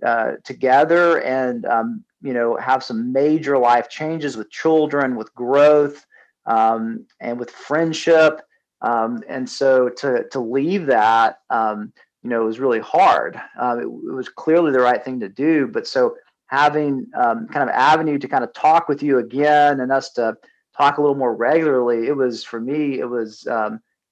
uh, 0.04 0.32
together 0.44 1.22
and 1.22 1.64
um, 1.66 2.04
you 2.22 2.34
know 2.34 2.56
have 2.56 2.84
some 2.84 3.12
major 3.12 3.58
life 3.58 3.88
changes 3.88 4.36
with 4.36 4.50
children, 4.50 5.16
with 5.16 5.34
growth, 5.34 6.04
um, 6.46 7.06
and 7.20 7.38
with 7.38 7.50
friendship. 7.50 8.42
Um, 8.80 9.22
and 9.28 9.48
so 9.48 9.88
to 9.88 10.28
to 10.30 10.40
leave 10.40 10.86
that, 10.86 11.38
um, 11.50 11.92
you 12.28 12.36
know, 12.36 12.44
was 12.44 12.60
really 12.60 12.80
hard. 12.80 13.40
Uh, 13.58 13.78
it, 13.78 13.84
it, 13.84 14.14
was 14.14 14.28
clearly 14.28 14.70
the 14.70 14.80
right 14.80 15.02
thing 15.02 15.18
to 15.20 15.30
do, 15.30 15.66
but 15.66 15.86
so 15.86 16.14
having 16.46 17.06
um, 17.14 17.48
kind 17.48 17.68
of 17.68 17.74
avenue 17.74 18.18
to 18.18 18.28
kind 18.28 18.44
of 18.44 18.52
talk 18.52 18.86
with 18.86 19.02
you 19.02 19.18
again 19.18 19.80
and 19.80 19.90
us 19.90 20.10
to 20.12 20.36
talk 20.76 20.98
a 20.98 21.00
little 21.00 21.16
more 21.16 21.34
regularly, 21.34 22.06
it 22.06 22.14
was 22.14 22.44
for 22.44 22.60
me. 22.60 22.98
It 22.98 23.08
was 23.08 23.46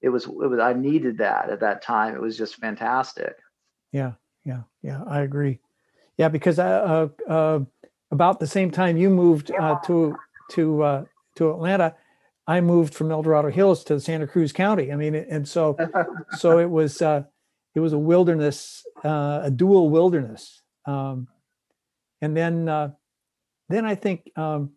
it 0.01 0.09
was 0.09 0.25
it 0.25 0.49
was 0.49 0.59
I 0.59 0.73
needed 0.73 1.19
that 1.19 1.51
at 1.51 1.61
that 1.61 1.83
time. 1.83 2.15
It 2.15 2.21
was 2.23 2.39
just 2.39 2.57
fantastic. 2.57 3.37
Yeah, 3.93 4.13
yeah, 4.45 4.63
yeah. 4.81 5.03
I 5.07 5.21
agree. 5.21 5.61
Yeah, 6.17 6.29
because 6.29 6.59
uh, 6.59 7.09
uh, 7.29 7.31
uh 7.31 7.61
about 8.11 8.41
the 8.41 8.47
same 8.47 8.71
time 8.71 8.97
you 8.97 9.11
moved 9.11 9.51
uh, 9.51 9.79
to 9.87 10.17
to 10.53 10.83
uh, 10.83 11.05
to 11.35 11.51
Atlanta, 11.51 11.95
I 12.47 12.63
moved 12.63 12.95
from 12.95 13.11
El 13.11 13.23
Dorado 13.23 13.51
Hills 13.51 13.85
to 13.85 14.01
Santa 14.01 14.27
Cruz 14.27 14.53
County. 14.53 14.91
I 14.91 14.97
mean, 14.97 15.15
and 15.15 15.47
so 15.47 15.77
so 16.39 16.59
it 16.59 16.71
was 16.71 17.03
uh, 17.03 17.25
it 17.77 17.81
was 17.81 17.93
a 17.93 17.99
wilderness, 17.99 18.85
a 19.05 19.53
dual 19.55 19.91
wilderness. 19.91 20.63
Um, 20.87 21.29
and 22.21 22.37
then 22.37 22.65
then 23.69 23.85
I 23.85 23.95
think 23.95 24.31
um, 24.37 24.73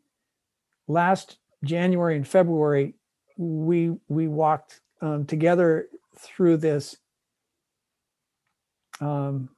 last 0.88 1.38
January 1.64 2.16
and 2.16 2.28
February 2.28 2.96
we 3.38 3.96
we 4.08 4.28
walked 4.28 4.82
um, 5.02 5.26
together 5.26 5.88
through 6.18 6.58
this 6.58 6.98
um, 9.00 9.50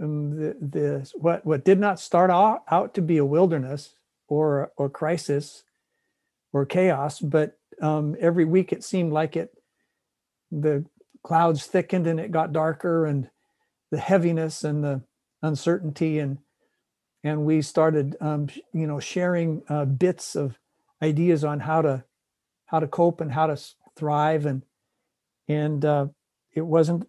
um, 0.00 0.36
the 0.36 1.10
what 1.14 1.44
what 1.44 1.64
did 1.64 1.80
not 1.80 1.98
start 1.98 2.30
out, 2.30 2.62
out 2.70 2.94
to 2.94 3.02
be 3.02 3.16
a 3.16 3.24
wilderness 3.24 3.94
or 4.28 4.70
or 4.76 4.88
crisis 4.88 5.64
or 6.52 6.66
chaos, 6.66 7.18
but 7.18 7.58
um, 7.80 8.14
every 8.20 8.44
week 8.44 8.72
it 8.72 8.84
seemed 8.84 9.12
like 9.12 9.36
it 9.36 9.52
the 10.50 10.84
clouds 11.22 11.66
thickened 11.66 12.06
and 12.06 12.18
it 12.18 12.30
got 12.30 12.52
darker 12.52 13.06
and 13.06 13.30
the 13.90 13.98
heaviness 13.98 14.64
and 14.64 14.82
the 14.82 15.02
uncertainty 15.42 16.18
and 16.18 16.38
and 17.24 17.44
we 17.44 17.62
started 17.62 18.16
um, 18.20 18.48
you 18.72 18.86
know 18.86 18.98
sharing 18.98 19.62
uh, 19.68 19.84
bits 19.84 20.34
of 20.34 20.58
ideas 21.02 21.44
on 21.44 21.60
how 21.60 21.82
to 21.82 22.04
how 22.66 22.80
to 22.80 22.86
cope 22.86 23.20
and 23.20 23.32
how 23.32 23.46
to 23.46 23.60
thrive 23.96 24.46
and 24.46 24.62
and 25.48 25.84
uh, 25.84 26.06
it 26.52 26.62
wasn't 26.62 27.06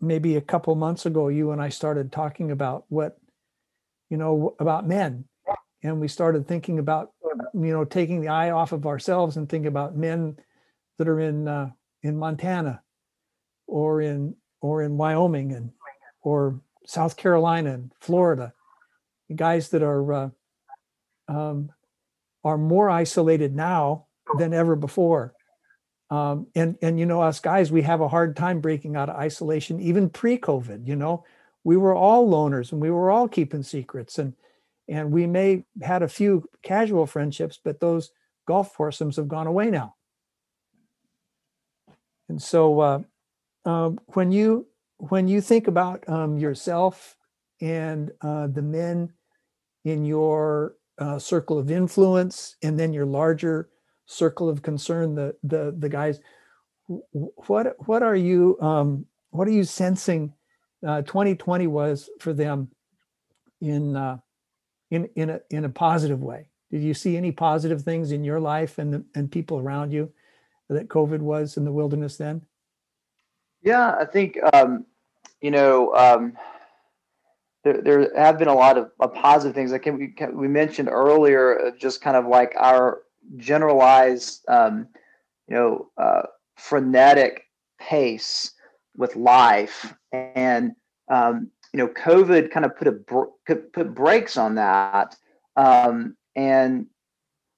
maybe 0.00 0.36
a 0.36 0.40
couple 0.40 0.74
months 0.74 1.04
ago 1.04 1.28
you 1.28 1.50
and 1.50 1.60
I 1.60 1.68
started 1.68 2.12
talking 2.12 2.50
about 2.50 2.84
what 2.88 3.18
you 4.10 4.16
know 4.16 4.56
about 4.58 4.86
men. 4.86 5.24
And 5.82 5.98
we 5.98 6.08
started 6.08 6.46
thinking 6.46 6.78
about 6.78 7.12
you 7.54 7.72
know 7.72 7.84
taking 7.84 8.20
the 8.20 8.28
eye 8.28 8.50
off 8.50 8.72
of 8.72 8.86
ourselves 8.86 9.36
and 9.36 9.48
think 9.48 9.64
about 9.64 9.96
men 9.96 10.36
that 10.98 11.08
are 11.08 11.20
in 11.20 11.48
uh, 11.48 11.70
in 12.02 12.18
Montana 12.18 12.82
or 13.70 14.02
in 14.02 14.34
or 14.60 14.82
in 14.82 14.96
Wyoming 14.96 15.52
and 15.52 15.70
or 16.22 16.60
South 16.86 17.16
Carolina 17.16 17.72
and 17.72 17.92
Florida. 18.00 18.52
Guys 19.34 19.68
that 19.70 19.82
are 19.82 20.12
uh, 20.12 20.30
um, 21.28 21.70
are 22.44 22.58
more 22.58 22.90
isolated 22.90 23.54
now 23.54 24.06
than 24.38 24.52
ever 24.52 24.76
before. 24.76 25.34
Um, 26.10 26.48
and 26.56 26.76
and 26.82 26.98
you 26.98 27.06
know 27.06 27.22
us 27.22 27.38
guys 27.38 27.70
we 27.70 27.82
have 27.82 28.00
a 28.00 28.08
hard 28.08 28.34
time 28.34 28.60
breaking 28.60 28.96
out 28.96 29.08
of 29.08 29.14
isolation 29.14 29.80
even 29.80 30.10
pre-covid 30.10 30.86
you 30.86 30.96
know? 30.96 31.24
We 31.62 31.76
were 31.76 31.94
all 31.94 32.28
loners 32.28 32.72
and 32.72 32.80
we 32.80 32.90
were 32.90 33.12
all 33.12 33.28
keeping 33.28 33.62
secrets 33.62 34.18
and 34.18 34.34
and 34.88 35.12
we 35.12 35.28
may 35.28 35.64
had 35.80 36.02
a 36.02 36.08
few 36.08 36.48
casual 36.64 37.06
friendships 37.06 37.60
but 37.62 37.78
those 37.78 38.10
golf 38.48 38.72
foursomes 38.72 39.14
have 39.16 39.28
gone 39.28 39.46
away 39.46 39.70
now. 39.70 39.94
And 42.28 42.42
so 42.42 42.80
uh, 42.80 43.02
uh, 43.64 43.90
when 44.14 44.32
you 44.32 44.66
when 44.96 45.28
you 45.28 45.40
think 45.40 45.66
about 45.66 46.06
um, 46.08 46.36
yourself 46.36 47.16
and 47.60 48.10
uh, 48.20 48.46
the 48.46 48.62
men 48.62 49.12
in 49.84 50.04
your 50.04 50.74
uh, 50.98 51.18
circle 51.18 51.58
of 51.58 51.70
influence 51.70 52.56
and 52.62 52.78
then 52.78 52.92
your 52.92 53.06
larger 53.06 53.70
circle 54.06 54.48
of 54.48 54.62
concern, 54.62 55.14
the 55.14 55.34
the 55.42 55.74
the 55.78 55.88
guys. 55.88 56.20
What 57.12 57.76
what 57.86 58.02
are 58.02 58.16
you 58.16 58.60
um, 58.60 59.06
what 59.30 59.46
are 59.48 59.52
you 59.52 59.64
sensing? 59.64 60.34
Uh, 60.86 61.02
2020 61.02 61.66
was 61.66 62.08
for 62.20 62.32
them 62.32 62.68
in 63.60 63.96
uh, 63.96 64.18
in 64.90 65.08
in 65.14 65.30
a 65.30 65.40
in 65.50 65.64
a 65.64 65.68
positive 65.68 66.22
way. 66.22 66.48
Did 66.70 66.82
you 66.82 66.94
see 66.94 67.16
any 67.16 67.32
positive 67.32 67.82
things 67.82 68.12
in 68.12 68.24
your 68.24 68.40
life 68.40 68.78
and 68.78 68.92
the, 68.92 69.04
and 69.14 69.30
people 69.30 69.58
around 69.58 69.92
you 69.92 70.12
that 70.68 70.88
COVID 70.88 71.18
was 71.18 71.56
in 71.56 71.64
the 71.64 71.72
wilderness 71.72 72.16
then? 72.16 72.42
Yeah, 73.62 73.94
I 73.98 74.04
think 74.04 74.38
um, 74.52 74.86
you 75.40 75.50
know 75.50 75.94
um, 75.94 76.36
there, 77.64 77.80
there 77.82 78.16
have 78.16 78.38
been 78.38 78.48
a 78.48 78.54
lot 78.54 78.78
of, 78.78 78.90
positive 79.14 79.54
things. 79.54 79.72
Like 79.72 79.84
we, 79.86 80.14
we 80.32 80.48
mentioned 80.48 80.88
earlier, 80.88 81.72
just 81.78 82.00
kind 82.00 82.16
of 82.16 82.26
like 82.26 82.54
our 82.56 83.02
generalized, 83.36 84.44
um, 84.48 84.88
you 85.48 85.54
know, 85.54 85.90
uh, 85.98 86.22
frenetic 86.56 87.44
pace 87.78 88.52
with 88.96 89.14
life, 89.16 89.94
and 90.12 90.72
um, 91.10 91.50
you 91.72 91.78
know, 91.78 91.88
COVID 91.88 92.50
kind 92.50 92.64
of 92.64 92.76
put 92.76 92.88
a 92.88 92.92
put 93.72 93.94
brakes 93.94 94.36
on 94.36 94.54
that, 94.54 95.16
um, 95.56 96.16
and 96.36 96.86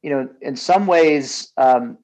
you 0.02 0.10
know, 0.10 0.28
in 0.40 0.56
some 0.56 0.86
ways, 0.86 1.52
um, 1.56 1.96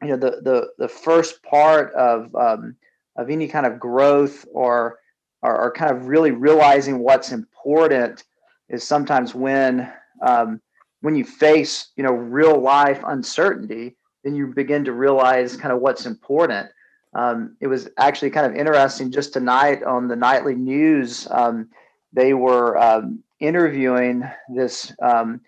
you 0.00 0.08
know, 0.08 0.16
the 0.16 0.40
the 0.42 0.68
the 0.78 0.88
first 0.88 1.42
part 1.42 1.92
of 1.94 2.34
um, 2.34 2.76
of 3.16 3.30
any 3.30 3.48
kind 3.48 3.66
of 3.66 3.78
growth 3.78 4.44
or, 4.52 4.98
or 5.42 5.56
or 5.64 5.72
kind 5.72 5.90
of 5.90 6.06
really 6.06 6.30
realizing 6.30 6.98
what's 6.98 7.32
important 7.32 8.24
is 8.68 8.82
sometimes 8.82 9.34
when 9.34 9.92
um, 10.22 10.60
when 11.00 11.14
you 11.14 11.24
face 11.24 11.88
you 11.96 12.02
know 12.02 12.12
real 12.12 12.60
life 12.60 13.00
uncertainty 13.06 13.96
then 14.24 14.34
you 14.34 14.48
begin 14.48 14.84
to 14.84 14.92
realize 14.92 15.56
kind 15.56 15.72
of 15.72 15.80
what's 15.80 16.04
important. 16.04 16.68
Um, 17.14 17.56
it 17.60 17.68
was 17.68 17.88
actually 17.96 18.30
kind 18.30 18.44
of 18.44 18.56
interesting 18.56 19.12
just 19.12 19.32
tonight 19.32 19.84
on 19.84 20.08
the 20.08 20.16
nightly 20.16 20.54
news 20.54 21.28
um, 21.30 21.70
they 22.12 22.34
were 22.34 22.76
um, 22.76 23.22
interviewing 23.40 24.24
this 24.52 24.92
um, 25.02 25.40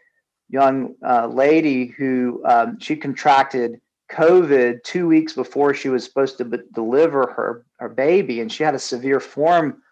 young 0.48 0.94
uh, 1.06 1.26
lady 1.26 1.86
who 1.86 2.42
um, 2.44 2.78
she 2.78 2.94
contracted 2.94 3.80
covid 4.10 4.82
two 4.84 5.06
weeks 5.06 5.32
before 5.32 5.74
she 5.74 5.88
was 5.88 6.04
supposed 6.04 6.38
to 6.38 6.44
deliver 6.72 7.30
her, 7.30 7.66
her 7.78 7.88
baby 7.88 8.40
and 8.40 8.50
she 8.50 8.62
had 8.62 8.74
a 8.74 8.78
severe 8.78 9.20
form 9.20 9.82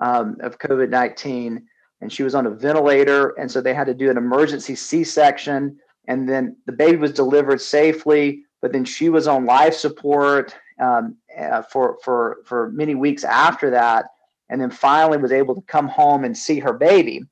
um, 0.00 0.36
of 0.40 0.58
covid-19 0.58 1.62
and 2.04 2.12
she 2.12 2.22
was 2.22 2.34
on 2.34 2.46
a 2.46 2.50
ventilator. 2.50 3.30
And 3.38 3.50
so 3.50 3.60
they 3.60 3.72
had 3.72 3.86
to 3.86 3.94
do 3.94 4.10
an 4.10 4.18
emergency 4.18 4.74
C 4.74 5.02
section. 5.04 5.78
And 6.06 6.28
then 6.28 6.54
the 6.66 6.72
baby 6.72 6.98
was 6.98 7.12
delivered 7.12 7.62
safely, 7.62 8.42
but 8.60 8.72
then 8.72 8.84
she 8.84 9.08
was 9.08 9.26
on 9.26 9.46
life 9.46 9.74
support 9.74 10.54
um, 10.78 11.16
uh, 11.38 11.62
for, 11.62 11.96
for, 12.04 12.38
for 12.44 12.70
many 12.72 12.94
weeks 12.94 13.24
after 13.24 13.70
that. 13.70 14.04
And 14.50 14.60
then 14.60 14.70
finally 14.70 15.16
was 15.16 15.32
able 15.32 15.54
to 15.54 15.62
come 15.62 15.88
home 15.88 16.24
and 16.24 16.36
see 16.36 16.58
her 16.58 16.74
baby. 16.74 17.22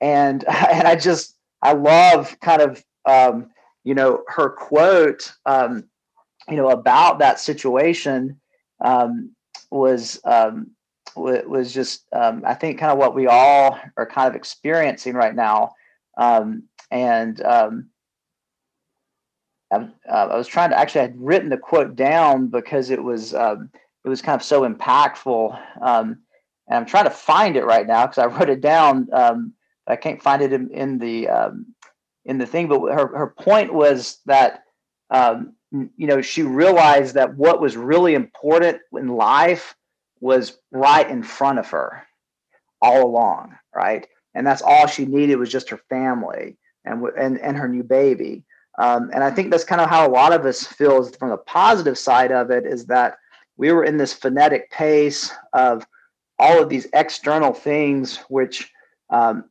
and 0.00 0.44
and 0.48 0.88
I 0.88 0.96
just 0.96 1.36
I 1.62 1.72
love 1.72 2.36
kind 2.40 2.62
of 2.62 2.84
um, 3.04 3.50
you 3.86 3.94
know 3.94 4.24
her 4.26 4.50
quote 4.50 5.32
um, 5.46 5.84
you 6.48 6.56
know 6.56 6.70
about 6.70 7.20
that 7.20 7.38
situation 7.38 8.38
um, 8.84 9.30
was 9.70 10.20
um, 10.24 10.72
was 11.14 11.72
just 11.72 12.04
um, 12.12 12.42
I 12.44 12.54
think 12.54 12.80
kind 12.80 12.90
of 12.90 12.98
what 12.98 13.14
we 13.14 13.28
all 13.28 13.78
are 13.96 14.06
kind 14.06 14.28
of 14.28 14.34
experiencing 14.34 15.14
right 15.14 15.34
now, 15.34 15.76
um, 16.18 16.64
and 16.90 17.40
um, 17.42 17.90
I, 19.72 19.76
uh, 19.76 20.28
I, 20.32 20.36
was 20.36 20.48
trying 20.48 20.70
to 20.70 20.78
actually 20.78 21.02
I 21.02 21.04
had 21.04 21.20
written 21.20 21.48
the 21.48 21.56
quote 21.56 21.94
down 21.94 22.48
because 22.48 22.90
it 22.90 23.02
was 23.02 23.34
um, 23.34 23.70
it 24.04 24.08
was 24.08 24.20
kind 24.20 24.38
of 24.38 24.44
so 24.44 24.68
impactful, 24.68 25.56
um, 25.80 26.18
and 26.66 26.76
I'm 26.78 26.86
trying 26.86 27.04
to 27.04 27.10
find 27.10 27.56
it 27.56 27.64
right 27.64 27.86
now 27.86 28.08
because 28.08 28.18
I 28.18 28.26
wrote 28.36 28.50
it 28.50 28.60
down. 28.60 29.08
Um, 29.12 29.52
I 29.86 29.94
can't 29.94 30.20
find 30.20 30.42
it 30.42 30.52
in, 30.52 30.72
in 30.72 30.98
the 30.98 31.28
in 32.26 32.38
the 32.38 32.46
thing, 32.46 32.68
but 32.68 32.80
her 32.92 33.16
her 33.16 33.34
point 33.38 33.72
was 33.72 34.18
that 34.26 34.64
you 35.72 36.06
know 36.06 36.20
she 36.20 36.42
realized 36.42 37.14
that 37.14 37.34
what 37.36 37.60
was 37.60 37.76
really 37.76 38.14
important 38.14 38.78
in 38.92 39.08
life 39.08 39.74
was 40.20 40.58
right 40.72 41.08
in 41.08 41.22
front 41.22 41.58
of 41.58 41.70
her 41.70 42.02
all 42.82 43.04
along, 43.04 43.56
right? 43.74 44.06
And 44.34 44.46
that's 44.46 44.62
all 44.62 44.86
she 44.86 45.06
needed 45.06 45.36
was 45.36 45.50
just 45.50 45.70
her 45.70 45.80
family 45.88 46.58
and 46.84 47.04
and 47.16 47.38
and 47.40 47.56
her 47.56 47.68
new 47.68 47.82
baby. 47.82 48.44
Um, 48.78 49.10
and 49.14 49.24
I 49.24 49.30
think 49.30 49.50
that's 49.50 49.64
kind 49.64 49.80
of 49.80 49.88
how 49.88 50.06
a 50.06 50.10
lot 50.10 50.32
of 50.32 50.44
us 50.44 50.66
feels 50.66 51.16
from 51.16 51.30
the 51.30 51.38
positive 51.38 51.96
side 51.96 52.30
of 52.30 52.50
it 52.50 52.66
is 52.66 52.84
that 52.86 53.16
we 53.56 53.72
were 53.72 53.84
in 53.84 53.96
this 53.96 54.12
frenetic 54.12 54.70
pace 54.70 55.32
of 55.54 55.86
all 56.38 56.62
of 56.62 56.68
these 56.68 56.86
external 56.92 57.54
things, 57.54 58.18
which 58.28 58.70
um, 59.08 59.44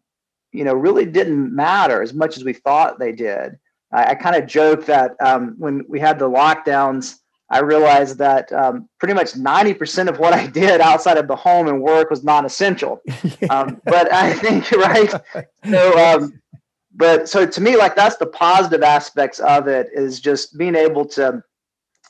you 0.55 0.63
know 0.63 0.73
really 0.73 1.05
didn't 1.05 1.55
matter 1.55 2.01
as 2.01 2.13
much 2.13 2.37
as 2.37 2.43
we 2.43 2.53
thought 2.53 2.99
they 2.99 3.11
did. 3.11 3.57
I, 3.91 4.11
I 4.11 4.15
kind 4.15 4.35
of 4.35 4.47
joke 4.47 4.85
that 4.85 5.15
um, 5.21 5.55
when 5.57 5.85
we 5.87 5.99
had 5.99 6.19
the 6.19 6.29
lockdowns, 6.29 7.17
I 7.49 7.59
realized 7.59 8.17
that 8.17 8.51
um, 8.51 8.89
pretty 8.99 9.13
much 9.13 9.33
90% 9.33 10.09
of 10.09 10.17
what 10.17 10.33
I 10.33 10.47
did 10.47 10.81
outside 10.81 11.17
of 11.17 11.27
the 11.27 11.35
home 11.35 11.67
and 11.67 11.81
work 11.81 12.09
was 12.09 12.23
non 12.23 12.45
essential. 12.45 13.01
Um, 13.49 13.79
but 13.85 14.11
I 14.11 14.33
think, 14.33 14.71
right? 14.71 15.13
So, 15.69 15.99
um, 15.99 16.41
but 16.95 17.29
so 17.29 17.45
to 17.45 17.61
me, 17.61 17.75
like 17.75 17.95
that's 17.95 18.15
the 18.17 18.25
positive 18.25 18.81
aspects 18.81 19.39
of 19.39 19.67
it 19.67 19.89
is 19.93 20.19
just 20.19 20.57
being 20.57 20.73
able 20.73 21.05
to, 21.09 21.43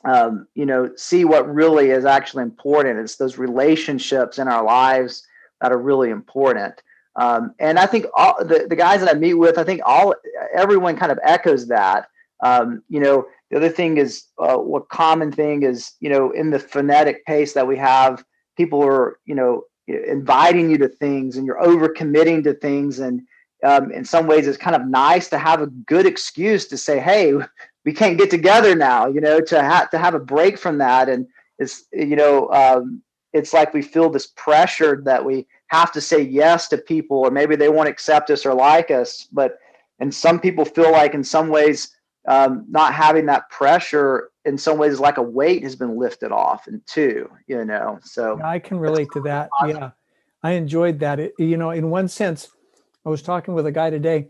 um, 0.04 0.46
you 0.54 0.64
know, 0.64 0.94
see 0.96 1.26
what 1.26 1.52
really 1.52 1.90
is 1.90 2.06
actually 2.06 2.44
important. 2.44 3.00
It's 3.00 3.16
those 3.16 3.36
relationships 3.36 4.38
in 4.38 4.48
our 4.48 4.64
lives 4.64 5.26
that 5.60 5.72
are 5.72 5.78
really 5.78 6.08
important. 6.08 6.80
Um, 7.16 7.54
and 7.58 7.78
I 7.78 7.86
think 7.86 8.06
all 8.14 8.36
the, 8.44 8.66
the 8.68 8.76
guys 8.76 9.00
that 9.00 9.14
I 9.14 9.18
meet 9.18 9.34
with, 9.34 9.58
I 9.58 9.64
think 9.64 9.80
all 9.84 10.14
everyone 10.54 10.96
kind 10.96 11.10
of 11.10 11.18
echoes 11.22 11.66
that. 11.68 12.08
Um, 12.42 12.82
you 12.88 13.00
know, 13.00 13.26
the 13.50 13.56
other 13.56 13.70
thing 13.70 13.96
is 13.96 14.24
uh, 14.38 14.56
what 14.56 14.88
common 14.88 15.32
thing 15.32 15.62
is, 15.62 15.92
you 16.00 16.10
know, 16.10 16.30
in 16.32 16.50
the 16.50 16.58
frenetic 16.58 17.24
pace 17.24 17.54
that 17.54 17.66
we 17.66 17.78
have, 17.78 18.22
people 18.56 18.82
are, 18.84 19.18
you 19.24 19.34
know, 19.34 19.62
inviting 19.88 20.70
you 20.70 20.78
to 20.78 20.88
things 20.88 21.36
and 21.36 21.46
you're 21.46 21.62
over 21.62 21.88
committing 21.88 22.42
to 22.42 22.52
things. 22.52 22.98
And 22.98 23.22
um, 23.64 23.90
in 23.92 24.04
some 24.04 24.26
ways, 24.26 24.46
it's 24.46 24.58
kind 24.58 24.76
of 24.76 24.86
nice 24.86 25.28
to 25.30 25.38
have 25.38 25.62
a 25.62 25.68
good 25.68 26.06
excuse 26.06 26.66
to 26.68 26.76
say, 26.76 26.98
hey, 26.98 27.32
we 27.84 27.92
can't 27.92 28.18
get 28.18 28.30
together 28.30 28.74
now, 28.74 29.06
you 29.06 29.20
know, 29.20 29.40
to 29.40 29.62
have 29.62 29.90
to 29.90 29.98
have 29.98 30.14
a 30.14 30.18
break 30.20 30.58
from 30.58 30.78
that. 30.78 31.08
And 31.08 31.26
it's, 31.58 31.84
you 31.92 32.16
know, 32.16 32.50
um, 32.50 33.02
it's 33.32 33.52
like 33.52 33.72
we 33.72 33.82
feel 33.82 34.10
this 34.10 34.26
pressure 34.26 35.00
that 35.04 35.24
we 35.24 35.46
have 35.68 35.92
to 35.92 36.00
say 36.00 36.20
yes 36.20 36.68
to 36.68 36.78
people, 36.78 37.18
or 37.18 37.30
maybe 37.30 37.56
they 37.56 37.68
won't 37.68 37.88
accept 37.88 38.30
us 38.30 38.46
or 38.46 38.54
like 38.54 38.90
us. 38.90 39.26
But 39.32 39.58
and 39.98 40.14
some 40.14 40.40
people 40.40 40.64
feel 40.64 40.92
like 40.92 41.14
in 41.14 41.24
some 41.24 41.48
ways 41.48 41.96
um, 42.28 42.64
not 42.68 42.92
having 42.92 43.26
that 43.26 43.48
pressure 43.50 44.30
in 44.44 44.58
some 44.58 44.78
ways 44.78 44.98
like 44.98 45.18
a 45.18 45.22
weight 45.22 45.62
has 45.62 45.76
been 45.76 45.96
lifted 45.96 46.32
off 46.32 46.66
and 46.66 46.84
too 46.86 47.30
you 47.46 47.64
know 47.64 47.98
so 48.02 48.40
i 48.42 48.58
can 48.58 48.78
relate 48.78 49.08
to 49.12 49.20
that 49.20 49.48
yeah 49.66 49.90
i 50.42 50.52
enjoyed 50.52 50.98
that 51.00 51.18
it, 51.20 51.34
you 51.38 51.56
know 51.56 51.70
in 51.70 51.90
one 51.90 52.08
sense 52.08 52.48
i 53.04 53.08
was 53.08 53.22
talking 53.22 53.54
with 53.54 53.66
a 53.66 53.72
guy 53.72 53.90
today 53.90 54.28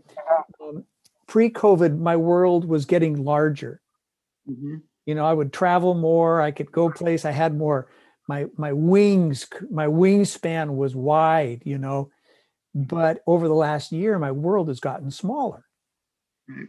um, 0.61 0.83
pre-covid 1.27 1.97
my 1.99 2.15
world 2.15 2.65
was 2.65 2.85
getting 2.85 3.23
larger 3.23 3.81
mm-hmm. 4.49 4.75
you 5.05 5.15
know 5.15 5.25
i 5.25 5.33
would 5.33 5.51
travel 5.51 5.93
more 5.93 6.41
i 6.41 6.51
could 6.51 6.71
go 6.71 6.89
place 6.89 7.25
i 7.25 7.31
had 7.31 7.55
more 7.55 7.87
my 8.27 8.45
my 8.57 8.73
wings 8.73 9.47
my 9.69 9.87
wingspan 9.87 10.75
was 10.75 10.95
wide 10.95 11.61
you 11.65 11.77
know 11.77 12.09
but 12.77 13.23
over 13.25 13.47
the 13.47 13.55
last 13.55 13.91
year 13.91 14.19
my 14.19 14.31
world 14.31 14.67
has 14.67 14.79
gotten 14.79 15.09
smaller. 15.09 15.65
Right. 16.47 16.67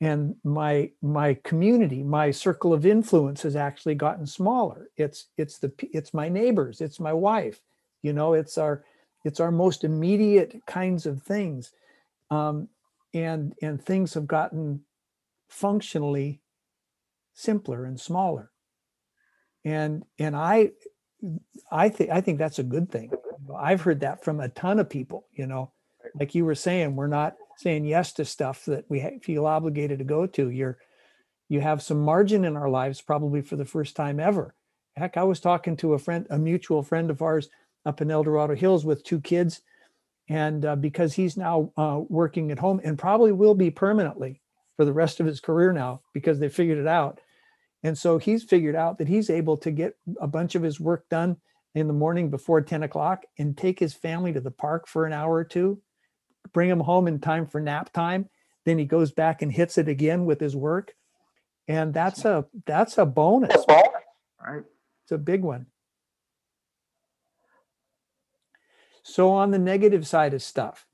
And 0.00 0.36
my 0.44 0.92
my 1.02 1.34
community 1.42 2.02
my 2.02 2.30
circle 2.30 2.72
of 2.72 2.86
influence 2.86 3.42
has 3.42 3.56
actually 3.56 3.96
gotten 3.96 4.26
smaller. 4.26 4.90
It's 4.96 5.26
it's 5.36 5.58
the 5.58 5.72
it's 5.92 6.14
my 6.14 6.28
neighbors 6.28 6.80
it's 6.80 7.00
my 7.00 7.12
wife 7.12 7.60
you 8.02 8.12
know 8.12 8.34
it's 8.34 8.56
our 8.56 8.84
it's 9.24 9.40
our 9.40 9.50
most 9.50 9.84
immediate 9.84 10.60
kinds 10.66 11.04
of 11.04 11.22
things. 11.22 11.72
Um, 12.30 12.68
and 13.12 13.54
and 13.60 13.82
things 13.82 14.14
have 14.14 14.28
gotten 14.28 14.82
functionally 15.48 16.40
simpler 17.34 17.84
and 17.84 18.00
smaller 18.00 18.52
and 19.64 20.04
and 20.18 20.36
i 20.36 20.70
i 21.70 21.88
think 21.88 22.10
i 22.10 22.20
think 22.20 22.38
that's 22.38 22.58
a 22.58 22.64
good 22.64 22.90
thing 22.90 23.10
i've 23.58 23.82
heard 23.82 24.00
that 24.00 24.24
from 24.24 24.40
a 24.40 24.48
ton 24.48 24.78
of 24.78 24.88
people 24.88 25.26
you 25.32 25.46
know 25.46 25.70
like 26.18 26.34
you 26.34 26.44
were 26.44 26.54
saying 26.54 26.96
we're 26.96 27.06
not 27.06 27.34
saying 27.60 27.84
yes 27.84 28.12
to 28.14 28.24
stuff 28.24 28.64
that 28.64 28.84
we 28.88 29.18
feel 29.22 29.46
obligated 29.46 29.98
to 29.98 30.04
go 30.04 30.26
to. 30.26 30.50
You're 30.50 30.78
you 31.48 31.60
have 31.60 31.82
some 31.82 32.00
margin 32.00 32.44
in 32.44 32.56
our 32.56 32.70
lives 32.70 33.00
probably 33.00 33.42
for 33.42 33.56
the 33.56 33.64
first 33.64 33.96
time 33.96 34.20
ever. 34.20 34.54
Heck, 34.96 35.16
I 35.16 35.24
was 35.24 35.40
talking 35.40 35.76
to 35.78 35.94
a 35.94 35.98
friend, 35.98 36.26
a 36.30 36.38
mutual 36.38 36.82
friend 36.82 37.10
of 37.10 37.22
ours 37.22 37.48
up 37.84 38.00
in 38.00 38.10
El 38.10 38.22
Dorado 38.22 38.54
Hills 38.54 38.84
with 38.84 39.04
two 39.04 39.20
kids, 39.20 39.60
and 40.28 40.64
uh, 40.64 40.76
because 40.76 41.14
he's 41.14 41.36
now 41.36 41.72
uh, 41.76 42.00
working 42.08 42.50
at 42.50 42.58
home 42.58 42.80
and 42.84 42.98
probably 42.98 43.32
will 43.32 43.54
be 43.54 43.70
permanently 43.70 44.40
for 44.76 44.84
the 44.84 44.92
rest 44.92 45.20
of 45.20 45.26
his 45.26 45.40
career 45.40 45.72
now 45.72 46.00
because 46.14 46.38
they 46.38 46.48
figured 46.48 46.78
it 46.78 46.86
out. 46.86 47.20
And 47.82 47.96
so 47.96 48.18
he's 48.18 48.44
figured 48.44 48.76
out 48.76 48.98
that 48.98 49.08
he's 49.08 49.30
able 49.30 49.56
to 49.58 49.70
get 49.70 49.94
a 50.20 50.26
bunch 50.26 50.54
of 50.54 50.62
his 50.62 50.78
work 50.78 51.08
done 51.08 51.36
in 51.74 51.86
the 51.86 51.94
morning 51.94 52.30
before 52.30 52.60
10 52.60 52.82
o'clock 52.82 53.24
and 53.38 53.56
take 53.56 53.78
his 53.78 53.94
family 53.94 54.32
to 54.32 54.40
the 54.40 54.50
park 54.50 54.86
for 54.86 55.06
an 55.06 55.12
hour 55.12 55.34
or 55.34 55.44
two 55.44 55.80
bring 56.52 56.68
them 56.68 56.80
home 56.80 57.08
in 57.08 57.20
time 57.20 57.46
for 57.46 57.60
nap 57.60 57.92
time. 57.92 58.28
Then 58.64 58.78
he 58.78 58.84
goes 58.84 59.12
back 59.12 59.42
and 59.42 59.52
hits 59.52 59.78
it 59.78 59.88
again 59.88 60.26
with 60.26 60.40
his 60.40 60.54
work. 60.54 60.94
And 61.68 61.94
that's 61.94 62.24
a 62.24 62.46
that's 62.66 62.98
a 62.98 63.06
bonus. 63.06 63.64
Right. 64.40 64.64
It's 65.04 65.12
a 65.12 65.18
big 65.18 65.42
one. 65.42 65.66
So 69.02 69.30
on 69.32 69.50
the 69.50 69.58
negative 69.58 70.06
side 70.06 70.34
of 70.34 70.42
stuff, 70.42 70.86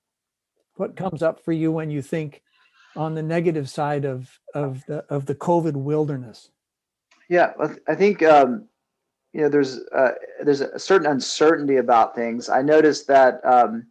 what 0.75 0.97
comes 0.97 1.23
up 1.23 1.45
for 1.45 1.53
you 1.53 1.73
when 1.73 1.91
you 1.91 2.03
think 2.03 2.43
on 2.95 3.15
the 3.15 3.23
negative 3.23 3.69
side 3.69 4.05
of 4.05 4.39
of 4.55 4.85
the 4.87 5.05
of 5.09 5.27
the 5.27 5.35
COVID 5.35 5.75
wilderness? 5.75 6.51
Yeah, 7.29 7.53
I 7.89 7.95
think 7.95 8.23
um, 8.23 8.67
you 9.33 9.41
know 9.43 9.49
there's 9.49 9.79
uh, 9.93 10.13
there's 10.43 10.61
a 10.61 10.79
certain 10.79 11.11
uncertainty 11.11 11.77
about 11.77 12.15
things. 12.15 12.49
I 12.49 12.63
noticed 12.63 13.07
that 13.09 13.45
um, 13.45 13.87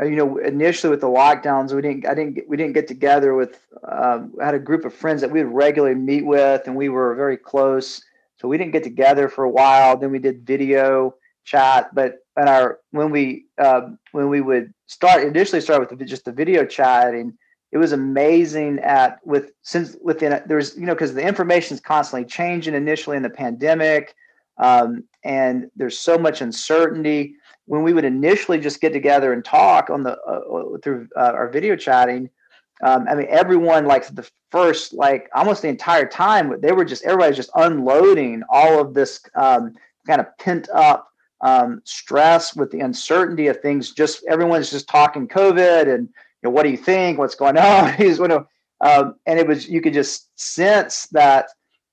uh, 0.00 0.06
you 0.06 0.16
know, 0.16 0.38
initially 0.38 0.90
with 0.90 1.00
the 1.00 1.06
lockdowns, 1.06 1.72
we 1.72 1.82
didn't, 1.82 2.06
I 2.06 2.14
didn't, 2.14 2.48
we 2.48 2.56
didn't 2.56 2.72
get 2.72 2.88
together 2.88 3.34
with, 3.34 3.60
um, 3.86 4.32
I 4.40 4.46
had 4.46 4.54
a 4.54 4.58
group 4.58 4.84
of 4.84 4.94
friends 4.94 5.20
that 5.20 5.30
we 5.30 5.44
would 5.44 5.52
regularly 5.52 5.94
meet 5.94 6.24
with 6.24 6.66
and 6.66 6.74
we 6.74 6.88
were 6.88 7.14
very 7.14 7.36
close. 7.36 8.02
So 8.38 8.48
we 8.48 8.58
didn't 8.58 8.72
get 8.72 8.82
together 8.82 9.28
for 9.28 9.44
a 9.44 9.50
while. 9.50 9.96
Then 9.96 10.10
we 10.10 10.18
did 10.18 10.46
video 10.46 11.14
chat, 11.44 11.94
but 11.94 12.18
and 12.36 12.48
our, 12.48 12.80
when 12.92 13.10
we, 13.10 13.44
uh, 13.58 13.90
when 14.12 14.28
we 14.28 14.40
would 14.40 14.72
start, 14.86 15.24
initially 15.24 15.60
start 15.60 15.80
with 15.80 15.98
the, 15.98 16.04
just 16.04 16.24
the 16.24 16.32
video 16.32 16.64
chatting, 16.64 17.36
it 17.72 17.78
was 17.78 17.92
amazing 17.92 18.78
at 18.80 19.18
with, 19.24 19.52
since 19.62 19.96
within, 20.02 20.42
there's, 20.46 20.76
you 20.76 20.86
know, 20.86 20.94
cause 20.94 21.14
the 21.14 21.26
information 21.26 21.74
is 21.74 21.80
constantly 21.80 22.26
changing 22.28 22.74
initially 22.74 23.16
in 23.16 23.22
the 23.22 23.30
pandemic. 23.30 24.14
Um, 24.58 25.04
and 25.24 25.70
there's 25.74 25.98
so 25.98 26.18
much 26.18 26.40
uncertainty 26.40 27.36
when 27.66 27.82
we 27.82 27.92
would 27.92 28.04
initially 28.04 28.58
just 28.58 28.80
get 28.80 28.92
together 28.92 29.32
and 29.32 29.44
talk 29.44 29.90
on 29.90 30.02
the 30.02 30.18
uh, 30.22 30.78
through 30.82 31.08
uh, 31.16 31.32
our 31.34 31.48
video 31.48 31.76
chatting 31.76 32.28
um, 32.82 33.06
i 33.08 33.14
mean 33.14 33.26
everyone 33.28 33.86
like 33.86 34.06
the 34.14 34.28
first 34.50 34.92
like 34.92 35.28
almost 35.34 35.62
the 35.62 35.68
entire 35.68 36.06
time 36.06 36.60
they 36.60 36.72
were 36.72 36.84
just 36.84 37.04
everybody's 37.04 37.36
just 37.36 37.50
unloading 37.56 38.42
all 38.48 38.80
of 38.80 38.94
this 38.94 39.20
um, 39.36 39.74
kind 40.06 40.20
of 40.20 40.26
pent 40.38 40.68
up 40.70 41.08
um, 41.40 41.80
stress 41.84 42.54
with 42.54 42.70
the 42.70 42.80
uncertainty 42.80 43.46
of 43.48 43.60
things 43.60 43.92
just 43.92 44.24
everyone's 44.28 44.70
just 44.70 44.88
talking 44.88 45.26
covid 45.28 45.92
and 45.92 46.08
know, 46.48 46.50
what 46.50 46.64
do 46.64 46.70
you 46.70 46.76
think? 46.76 47.18
What's 47.18 47.34
going 47.34 47.58
on? 47.58 47.92
He's 47.98 48.18
you 48.18 48.28
know 48.28 48.46
um, 48.82 49.14
and 49.26 49.38
it 49.38 49.46
was 49.46 49.68
you 49.68 49.80
could 49.80 49.94
just 49.94 50.28
sense 50.38 51.06
that 51.12 51.46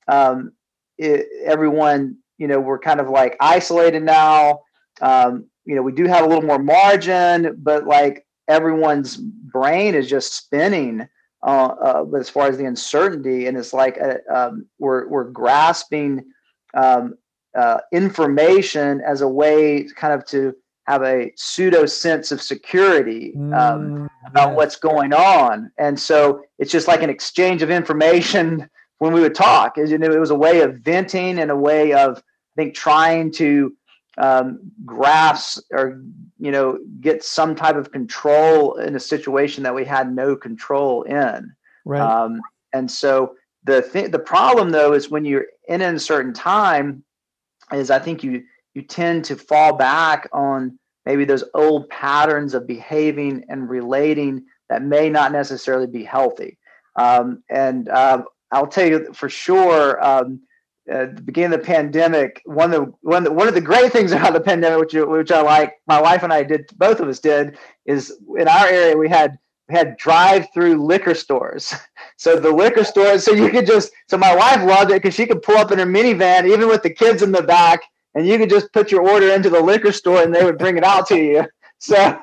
um, 0.07 0.51
it, 0.97 1.27
everyone 1.45 2.17
you 2.38 2.47
know 2.47 2.59
we're 2.59 2.79
kind 2.79 2.99
of 2.99 3.09
like 3.09 3.38
isolated 3.39 4.03
now. 4.03 4.62
Um, 5.01 5.45
you 5.65 5.75
know, 5.75 5.83
we 5.83 5.91
do 5.91 6.05
have 6.05 6.25
a 6.25 6.27
little 6.27 6.43
more 6.43 6.59
margin, 6.59 7.55
but 7.59 7.85
like 7.85 8.25
everyone's 8.47 9.17
brain 9.17 9.93
is 9.93 10.09
just 10.09 10.33
spinning 10.33 11.07
uh, 11.45 11.75
uh, 11.81 12.05
as 12.19 12.29
far 12.29 12.47
as 12.47 12.57
the 12.57 12.65
uncertainty, 12.65 13.45
and 13.45 13.55
it's 13.55 13.71
like 13.71 13.99
uh, 14.01 14.15
um, 14.33 14.65
we're 14.79 15.07
we're 15.07 15.29
grasping 15.29 16.25
um, 16.73 17.13
uh, 17.55 17.77
information 17.93 18.99
as 19.05 19.21
a 19.21 19.27
way, 19.27 19.88
kind 19.95 20.13
of 20.13 20.25
to 20.25 20.55
have 20.89 21.04
a 21.04 21.32
pseudo 21.36 21.86
sense 21.86 22.32
of 22.32 22.41
security 22.41 23.34
um, 23.36 23.52
mm, 23.54 24.10
about 24.25 24.56
what's 24.56 24.75
going 24.75 25.13
on, 25.13 25.71
and 25.78 25.99
so 25.99 26.41
it's 26.58 26.71
just 26.71 26.88
like 26.88 27.04
an 27.04 27.10
exchange 27.12 27.62
of 27.62 27.69
information 27.69 28.67
when 28.97 29.13
we 29.13 29.21
would 29.21 29.36
talk. 29.36 29.78
It, 29.78 29.91
it 29.91 30.19
was 30.19 30.32
a 30.32 30.36
way 30.36 30.62
of 30.62 30.78
venting 30.78 31.39
and 31.39 31.52
a 31.52 31.56
way 31.56 31.93
of 31.93 32.17
I 32.17 32.56
think 32.56 32.73
trying 32.73 33.32
to 33.34 33.71
um, 34.17 34.60
grasp 34.84 35.63
or 35.71 36.02
you 36.39 36.52
know 36.52 36.80
get 37.02 37.23
some 37.23 37.56
type 37.56 37.75
of 37.75 37.91
control 37.91 38.78
in 38.78 38.95
a 38.95 38.99
situation 38.99 39.63
that 39.63 39.75
we 39.75 39.86
had 39.86 40.12
no 40.12 40.36
control 40.36 41.04
in. 41.04 41.54
Right. 41.86 42.02
Um, 42.02 42.41
and 42.73 42.89
so 42.89 43.36
the 43.63 43.84
th- 43.84 44.12
the 44.12 44.19
problem 44.19 44.71
though 44.71 44.93
is 44.93 45.12
when 45.12 45.23
you're 45.23 45.45
in 45.67 45.82
a 45.82 45.99
certain 45.99 46.34
time 46.34 47.04
is 47.71 47.91
i 47.91 47.99
think 47.99 48.23
you 48.23 48.43
you 48.73 48.82
tend 48.82 49.25
to 49.25 49.36
fall 49.36 49.75
back 49.75 50.27
on 50.32 50.77
maybe 51.05 51.25
those 51.25 51.43
old 51.53 51.89
patterns 51.89 52.53
of 52.53 52.67
behaving 52.67 53.43
and 53.49 53.69
relating 53.69 54.45
that 54.69 54.84
may 54.84 55.10
not 55.10 55.32
necessarily 55.32 55.88
be 55.88 56.03
healthy 56.03 56.58
um, 56.95 57.43
and 57.49 57.89
uh, 57.89 58.21
i'll 58.51 58.67
tell 58.67 58.88
you 58.88 59.12
for 59.13 59.29
sure 59.29 60.03
um, 60.03 60.41
uh, 60.91 61.05
the 61.13 61.21
beginning 61.21 61.53
of 61.53 61.60
the 61.60 61.65
pandemic, 61.67 62.41
one 62.45 62.73
of 62.73 62.82
the 62.82 62.93
one 63.01 63.17
of 63.17 63.23
the, 63.25 63.32
one 63.32 63.47
of 63.47 63.53
the 63.53 63.62
great 63.62 63.91
things 63.91 64.12
about 64.13 64.34
the 64.34 64.41
pandemic, 64.41 64.79
which 64.79 64.93
which 64.93 65.32
I 65.32 65.41
like, 65.41 65.75
my 65.88 66.01
wife 66.01 66.23
and 66.23 66.34
I 66.34 66.41
did, 66.43 66.67
both 66.77 66.99
of 66.99 67.08
us 67.08 67.19
did, 67.19 67.58
is 67.86 68.17
in 68.38 68.47
our 68.47 68.65
area 68.67 68.97
we 68.97 69.08
had 69.08 69.38
we 69.69 69.75
had 69.75 69.97
drive-through 69.97 70.84
liquor 70.86 71.15
stores. 71.15 71.73
So 72.17 72.38
the 72.38 72.51
liquor 72.51 72.84
stores, 72.84 73.23
so 73.23 73.32
you 73.32 73.49
could 73.49 73.65
just, 73.65 73.91
so 74.10 74.17
my 74.17 74.36
wife 74.36 74.62
loved 74.67 74.91
it 74.91 75.01
because 75.01 75.15
she 75.15 75.25
could 75.25 75.41
pull 75.41 75.55
up 75.55 75.71
in 75.71 75.79
her 75.79 75.86
minivan, 75.86 76.51
even 76.51 76.67
with 76.67 76.84
the 76.84 76.89
kids 76.89 77.21
in 77.21 77.32
the 77.32 77.43
back, 77.43 77.79
and 78.15 78.28
you 78.28 78.38
could 78.38 78.50
just 78.50 78.72
put 78.74 78.91
your 78.91 79.08
order 79.08 79.30
into 79.32 79.50
the 79.50 79.62
liquor 79.62 79.91
store 79.91 80.22
and 80.22 80.34
they 80.34 80.43
would 80.43 80.58
bring 80.58 80.78
it 80.78 80.84
out 80.84 81.08
to 81.08 81.17
you. 81.17 81.45
So, 81.82 81.95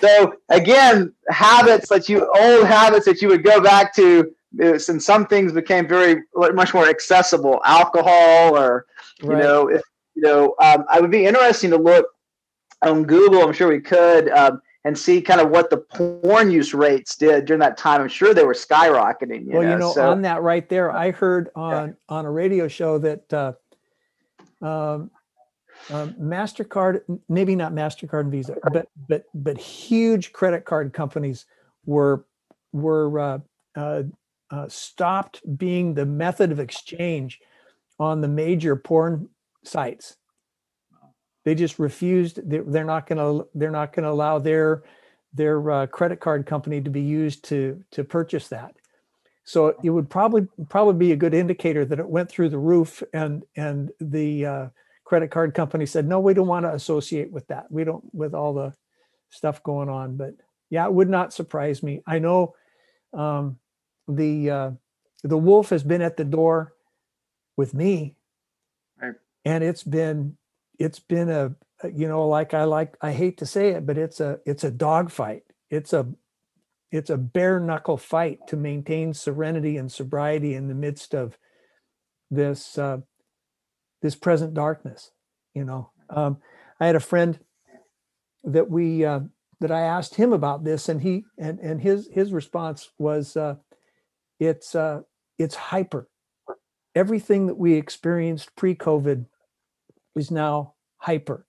so 0.00 0.36
again, 0.48 1.12
habits 1.28 1.90
that 1.90 2.08
you 2.08 2.24
old 2.24 2.66
habits 2.66 3.04
that 3.04 3.20
you 3.20 3.28
would 3.28 3.44
go 3.44 3.60
back 3.60 3.94
to 3.96 4.34
and 4.58 5.02
some 5.02 5.26
things 5.26 5.52
became 5.52 5.86
very 5.86 6.22
much 6.34 6.74
more 6.74 6.88
accessible 6.88 7.60
alcohol 7.64 8.56
or 8.56 8.86
you 9.22 9.30
right. 9.30 9.42
know 9.42 9.68
if 9.68 9.82
you 10.14 10.22
know 10.22 10.54
um, 10.60 10.84
i 10.90 11.00
would 11.00 11.10
be 11.10 11.26
interesting 11.26 11.70
to 11.70 11.76
look 11.76 12.06
on 12.82 13.02
google 13.02 13.42
i'm 13.42 13.52
sure 13.52 13.68
we 13.68 13.80
could 13.80 14.28
um, 14.30 14.60
and 14.84 14.96
see 14.96 15.20
kind 15.20 15.40
of 15.40 15.50
what 15.50 15.68
the 15.68 15.76
porn 15.76 16.50
use 16.50 16.72
rates 16.72 17.16
did 17.16 17.44
during 17.44 17.60
that 17.60 17.76
time 17.76 18.00
i'm 18.00 18.08
sure 18.08 18.34
they 18.34 18.44
were 18.44 18.54
skyrocketing 18.54 19.46
you 19.46 19.52
well 19.52 19.62
know? 19.62 19.70
you 19.70 19.78
know 19.78 19.92
so, 19.92 20.10
on 20.10 20.22
that 20.22 20.42
right 20.42 20.68
there 20.68 20.90
i 20.90 21.10
heard 21.10 21.50
on 21.54 21.88
yeah. 21.88 21.94
on 22.08 22.24
a 22.24 22.30
radio 22.30 22.68
show 22.68 22.98
that 22.98 23.32
uh, 23.32 23.52
um, 24.62 25.10
um, 25.90 26.14
mastercard 26.14 27.02
maybe 27.28 27.54
not 27.54 27.72
mastercard 27.72 28.20
and 28.20 28.32
visa 28.32 28.56
but 28.72 28.88
but 29.08 29.24
but 29.34 29.58
huge 29.58 30.32
credit 30.32 30.64
card 30.64 30.92
companies 30.92 31.44
were 31.84 32.24
were 32.72 33.18
uh, 33.18 33.38
uh, 33.74 34.02
uh, 34.50 34.68
stopped 34.68 35.40
being 35.56 35.94
the 35.94 36.06
method 36.06 36.52
of 36.52 36.60
exchange 36.60 37.40
on 37.98 38.20
the 38.20 38.28
major 38.28 38.76
porn 38.76 39.28
sites. 39.64 40.16
They 41.44 41.54
just 41.54 41.78
refused. 41.78 42.40
They're 42.44 42.84
not 42.84 43.06
going 43.06 43.18
to. 43.18 43.48
They're 43.54 43.70
not 43.70 43.92
going 43.92 44.04
to 44.04 44.10
allow 44.10 44.38
their 44.38 44.82
their 45.32 45.70
uh, 45.70 45.86
credit 45.86 46.20
card 46.20 46.44
company 46.44 46.80
to 46.80 46.90
be 46.90 47.00
used 47.00 47.44
to 47.44 47.82
to 47.92 48.04
purchase 48.04 48.48
that. 48.48 48.74
So 49.46 49.76
it 49.82 49.90
would 49.90 50.10
probably 50.10 50.48
probably 50.68 50.94
be 50.94 51.12
a 51.12 51.16
good 51.16 51.32
indicator 51.32 51.84
that 51.84 52.00
it 52.00 52.08
went 52.08 52.28
through 52.28 52.48
the 52.48 52.58
roof, 52.58 53.00
and 53.14 53.44
and 53.54 53.92
the 54.00 54.44
uh, 54.44 54.68
credit 55.04 55.30
card 55.30 55.54
company 55.54 55.86
said, 55.86 56.06
no, 56.06 56.18
we 56.18 56.34
don't 56.34 56.48
want 56.48 56.66
to 56.66 56.74
associate 56.74 57.30
with 57.30 57.46
that. 57.46 57.70
We 57.70 57.84
don't 57.84 58.04
with 58.12 58.34
all 58.34 58.52
the 58.52 58.74
stuff 59.30 59.62
going 59.62 59.88
on. 59.88 60.16
But 60.16 60.34
yeah, 60.68 60.84
it 60.84 60.92
would 60.92 61.08
not 61.08 61.32
surprise 61.32 61.80
me. 61.80 62.02
I 62.08 62.18
know 62.18 62.56
um, 63.12 63.58
the 64.08 64.50
uh, 64.50 64.70
the 65.22 65.38
wolf 65.38 65.70
has 65.70 65.84
been 65.84 66.02
at 66.02 66.16
the 66.16 66.24
door 66.24 66.74
with 67.56 67.72
me, 67.72 68.16
right. 69.00 69.14
and 69.44 69.62
it's 69.62 69.84
been 69.84 70.36
it's 70.80 70.98
been 70.98 71.30
a 71.30 71.54
you 71.94 72.08
know 72.08 72.26
like 72.26 72.52
I 72.52 72.64
like 72.64 72.96
I 73.00 73.12
hate 73.12 73.38
to 73.38 73.46
say 73.46 73.70
it, 73.70 73.86
but 73.86 73.96
it's 73.96 74.18
a 74.18 74.40
it's 74.44 74.64
a 74.64 74.72
dog 74.72 75.12
fight. 75.12 75.44
It's 75.70 75.92
a 75.92 76.08
it's 76.96 77.10
a 77.10 77.16
bare 77.16 77.60
knuckle 77.60 77.96
fight 77.96 78.38
to 78.48 78.56
maintain 78.56 79.12
serenity 79.12 79.76
and 79.76 79.90
sobriety 79.90 80.54
in 80.54 80.68
the 80.68 80.74
midst 80.74 81.14
of 81.14 81.38
this 82.30 82.78
uh, 82.78 82.98
this 84.02 84.14
present 84.14 84.54
darkness. 84.54 85.10
You 85.54 85.64
know, 85.64 85.90
um, 86.10 86.38
I 86.80 86.86
had 86.86 86.96
a 86.96 87.00
friend 87.00 87.38
that 88.44 88.70
we 88.70 89.04
uh, 89.04 89.20
that 89.60 89.70
I 89.70 89.80
asked 89.80 90.14
him 90.14 90.32
about 90.32 90.64
this, 90.64 90.88
and 90.88 91.00
he 91.00 91.24
and 91.38 91.58
and 91.60 91.80
his 91.80 92.08
his 92.12 92.32
response 92.32 92.90
was, 92.98 93.36
uh, 93.36 93.56
it's 94.40 94.74
uh, 94.74 95.02
it's 95.38 95.54
hyper. 95.54 96.08
Everything 96.94 97.46
that 97.46 97.58
we 97.58 97.74
experienced 97.74 98.56
pre-COVID 98.56 99.26
is 100.14 100.30
now 100.30 100.74
hyper. 100.98 101.46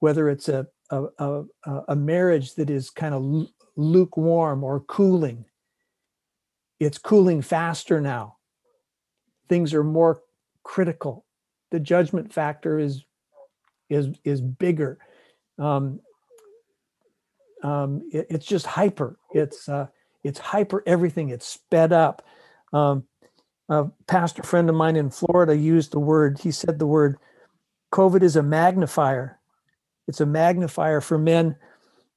Whether 0.00 0.28
it's 0.28 0.48
a 0.48 0.66
a, 0.90 1.06
a, 1.18 1.44
a 1.88 1.96
marriage 1.96 2.54
that 2.54 2.70
is 2.70 2.90
kind 2.90 3.14
of 3.14 3.22
lukewarm 3.76 4.64
or 4.64 4.80
cooling, 4.80 5.44
it's 6.78 6.98
cooling 6.98 7.42
faster 7.42 8.00
now. 8.00 8.36
Things 9.48 9.74
are 9.74 9.84
more 9.84 10.22
critical. 10.62 11.24
The 11.70 11.80
judgment 11.80 12.32
factor 12.32 12.78
is 12.78 13.04
is 13.88 14.08
is 14.24 14.40
bigger. 14.40 14.98
Um, 15.58 16.00
um, 17.62 18.08
it, 18.12 18.26
it's 18.30 18.46
just 18.46 18.66
hyper. 18.66 19.18
It's 19.32 19.68
uh, 19.68 19.88
it's 20.24 20.38
hyper 20.38 20.82
everything. 20.86 21.28
It's 21.28 21.46
sped 21.46 21.92
up. 21.92 22.24
Um, 22.72 23.04
a 23.68 23.86
pastor 24.06 24.42
friend 24.42 24.68
of 24.68 24.74
mine 24.74 24.96
in 24.96 25.10
Florida 25.10 25.56
used 25.56 25.92
the 25.92 26.00
word. 26.00 26.38
He 26.40 26.50
said 26.50 26.78
the 26.78 26.86
word 26.86 27.18
COVID 27.92 28.22
is 28.22 28.36
a 28.36 28.42
magnifier. 28.42 29.38
It's 30.08 30.20
a 30.20 30.26
magnifier 30.26 31.00
for 31.00 31.18
men 31.18 31.56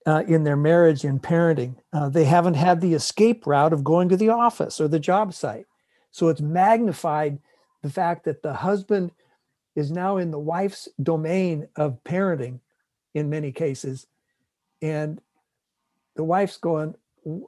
uh, 0.06 0.24
in 0.28 0.44
their 0.44 0.58
marriage 0.58 1.04
and 1.04 1.22
parenting. 1.22 1.76
Uh, 1.92 2.10
they 2.10 2.26
haven't 2.26 2.56
had 2.56 2.82
the 2.82 2.94
escape 2.94 3.46
route 3.46 3.74
of 3.74 3.84
going 3.84 4.10
to 4.10 4.18
the 4.18 4.30
office 4.30 4.80
or 4.82 4.88
the 4.88 5.00
job 5.00 5.34
site. 5.34 5.66
So 6.12 6.28
it's 6.28 6.42
magnified 6.42 7.40
the 7.82 7.90
fact 7.90 8.26
that 8.26 8.44
the 8.44 8.54
husband 8.54 9.12
is 9.76 9.92
now 9.92 10.18
in 10.18 10.32
the 10.32 10.40
wife's 10.40 10.88
domain 11.02 11.68
of 11.76 12.04
parenting 12.04 12.60
in 13.14 13.30
many 13.30 13.52
cases. 13.52 14.08
And 14.82 15.20
the 16.16 16.24
wife's 16.24 16.58
going, 16.58 16.96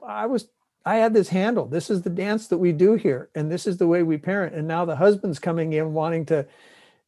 I 0.06 0.26
was 0.26 0.48
I 0.86 0.96
had 0.96 1.14
this 1.14 1.28
handle. 1.28 1.66
This 1.66 1.90
is 1.90 2.02
the 2.02 2.10
dance 2.10 2.46
that 2.46 2.58
we 2.58 2.70
do 2.70 2.94
here, 2.94 3.28
and 3.34 3.50
this 3.50 3.66
is 3.66 3.76
the 3.76 3.88
way 3.88 4.04
we 4.04 4.18
parent. 4.18 4.54
And 4.54 4.68
now 4.68 4.84
the 4.84 4.94
husband's 4.94 5.40
coming 5.40 5.72
in 5.72 5.92
wanting 5.92 6.24
to 6.26 6.46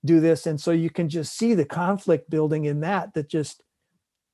do 0.04 0.18
this, 0.18 0.46
and 0.46 0.60
so 0.60 0.72
you 0.72 0.90
can 0.90 1.08
just 1.08 1.36
see 1.38 1.54
the 1.54 1.64
conflict 1.64 2.28
building 2.28 2.64
in 2.64 2.80
that. 2.80 3.14
That 3.14 3.28
just 3.28 3.62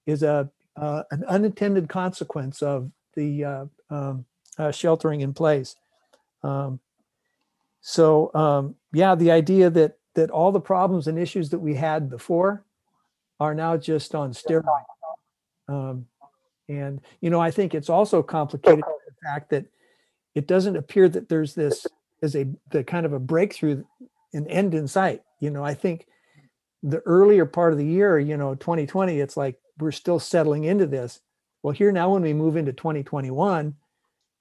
is 0.07 0.22
a 0.22 0.50
uh, 0.76 1.02
an 1.10 1.24
unintended 1.24 1.88
consequence 1.88 2.62
of 2.62 2.90
the 3.14 3.44
uh, 3.44 3.64
um, 3.90 4.24
uh, 4.58 4.70
sheltering 4.70 5.20
in 5.20 5.32
place. 5.32 5.76
Um, 6.42 6.81
so 7.81 8.35
um, 8.35 8.77
yeah, 8.92 9.14
the 9.14 9.31
idea 9.31 9.70
that 9.70 9.98
that 10.14 10.31
all 10.31 10.52
the 10.52 10.60
problems 10.60 11.06
and 11.06 11.18
issues 11.18 11.50
that 11.50 11.58
we 11.58 11.75
had 11.75 12.08
before 12.08 12.64
are 13.40 13.54
now 13.54 13.77
just 13.77 14.14
on 14.14 14.33
steroids. 14.33 14.64
Um, 15.68 16.06
and, 16.68 17.00
you 17.20 17.31
know, 17.31 17.40
I 17.40 17.50
think 17.50 17.75
it's 17.75 17.90
also 17.90 18.22
complicated 18.22 18.85
the 18.85 19.14
fact 19.22 19.50
that 19.50 19.66
it 20.35 20.46
doesn't 20.46 20.77
appear 20.77 21.08
that 21.08 21.29
there's 21.29 21.54
this 21.54 21.87
as 22.22 22.35
a 22.35 22.46
the 22.70 22.83
kind 22.83 23.06
of 23.06 23.12
a 23.12 23.18
breakthrough 23.18 23.85
an 24.33 24.46
end 24.48 24.75
in 24.75 24.88
sight. 24.88 25.22
You 25.40 25.50
know, 25.50 25.64
I 25.64 25.75
think 25.75 26.06
the 26.83 27.00
earlier 27.00 27.46
part 27.46 27.72
of 27.72 27.79
the 27.79 27.87
year, 27.87 28.18
you 28.18 28.37
know, 28.37 28.54
2020, 28.54 29.20
it's 29.20 29.37
like 29.37 29.58
we're 29.79 29.92
still 29.92 30.18
settling 30.18 30.64
into 30.64 30.87
this. 30.87 31.20
Well, 31.62 31.72
here 31.72 31.92
now 31.92 32.12
when 32.12 32.22
we 32.22 32.33
move 32.33 32.56
into 32.56 32.72
2021 32.72 33.75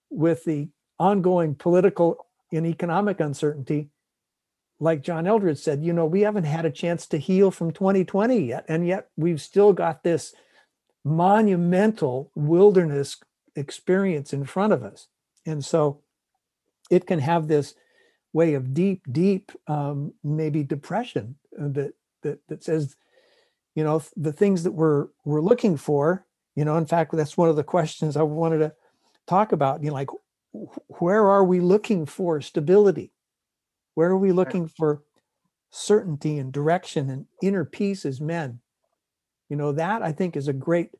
with 0.09 0.43
the 0.43 0.69
ongoing 0.99 1.55
political 1.55 2.27
and 2.51 2.65
economic 2.65 3.19
uncertainty, 3.19 3.89
like 4.79 5.01
John 5.01 5.25
Eldredge 5.25 5.59
said, 5.59 5.83
you 5.83 5.93
know, 5.93 6.05
we 6.05 6.21
haven't 6.21 6.43
had 6.43 6.65
a 6.65 6.71
chance 6.71 7.07
to 7.07 7.17
heal 7.17 7.51
from 7.51 7.71
2020 7.71 8.39
yet. 8.39 8.65
And 8.67 8.85
yet 8.85 9.07
we've 9.15 9.41
still 9.41 9.71
got 9.71 10.03
this 10.03 10.33
monumental 11.05 12.31
wilderness 12.35 13.17
experience 13.55 14.33
in 14.33 14.45
front 14.45 14.73
of 14.73 14.83
us. 14.83 15.07
And 15.45 15.63
so 15.63 16.01
it 16.89 17.07
can 17.07 17.19
have 17.19 17.47
this 17.47 17.75
way 18.33 18.55
of 18.55 18.73
deep, 18.73 19.03
deep, 19.11 19.51
um, 19.67 20.13
maybe 20.23 20.63
depression 20.63 21.35
uh, 21.57 21.67
that, 21.69 21.93
that, 22.23 22.39
that 22.49 22.63
says, 22.63 22.95
you 23.75 23.83
know, 23.83 24.03
the 24.15 24.33
things 24.33 24.63
that 24.63 24.71
we're, 24.71 25.07
we're 25.25 25.41
looking 25.41 25.77
for 25.77 26.25
You 26.55 26.65
know, 26.65 26.77
in 26.77 26.85
fact, 26.85 27.11
that's 27.13 27.37
one 27.37 27.49
of 27.49 27.55
the 27.55 27.63
questions 27.63 28.15
I 28.15 28.23
wanted 28.23 28.59
to 28.59 28.73
talk 29.25 29.51
about. 29.51 29.81
You 29.83 29.89
know, 29.89 29.95
like 29.95 30.09
where 30.99 31.27
are 31.27 31.43
we 31.43 31.59
looking 31.59 32.05
for 32.05 32.41
stability? 32.41 33.11
Where 33.95 34.09
are 34.09 34.17
we 34.17 34.31
looking 34.31 34.67
for 34.67 35.01
certainty 35.71 36.37
and 36.37 36.51
direction 36.51 37.09
and 37.09 37.25
inner 37.41 37.65
peace 37.65 38.05
as 38.05 38.21
men? 38.21 38.59
You 39.49 39.57
know, 39.57 39.71
that 39.71 40.01
I 40.01 40.11
think 40.11 40.35
is 40.35 40.47
a 40.47 40.53
great 40.53 40.91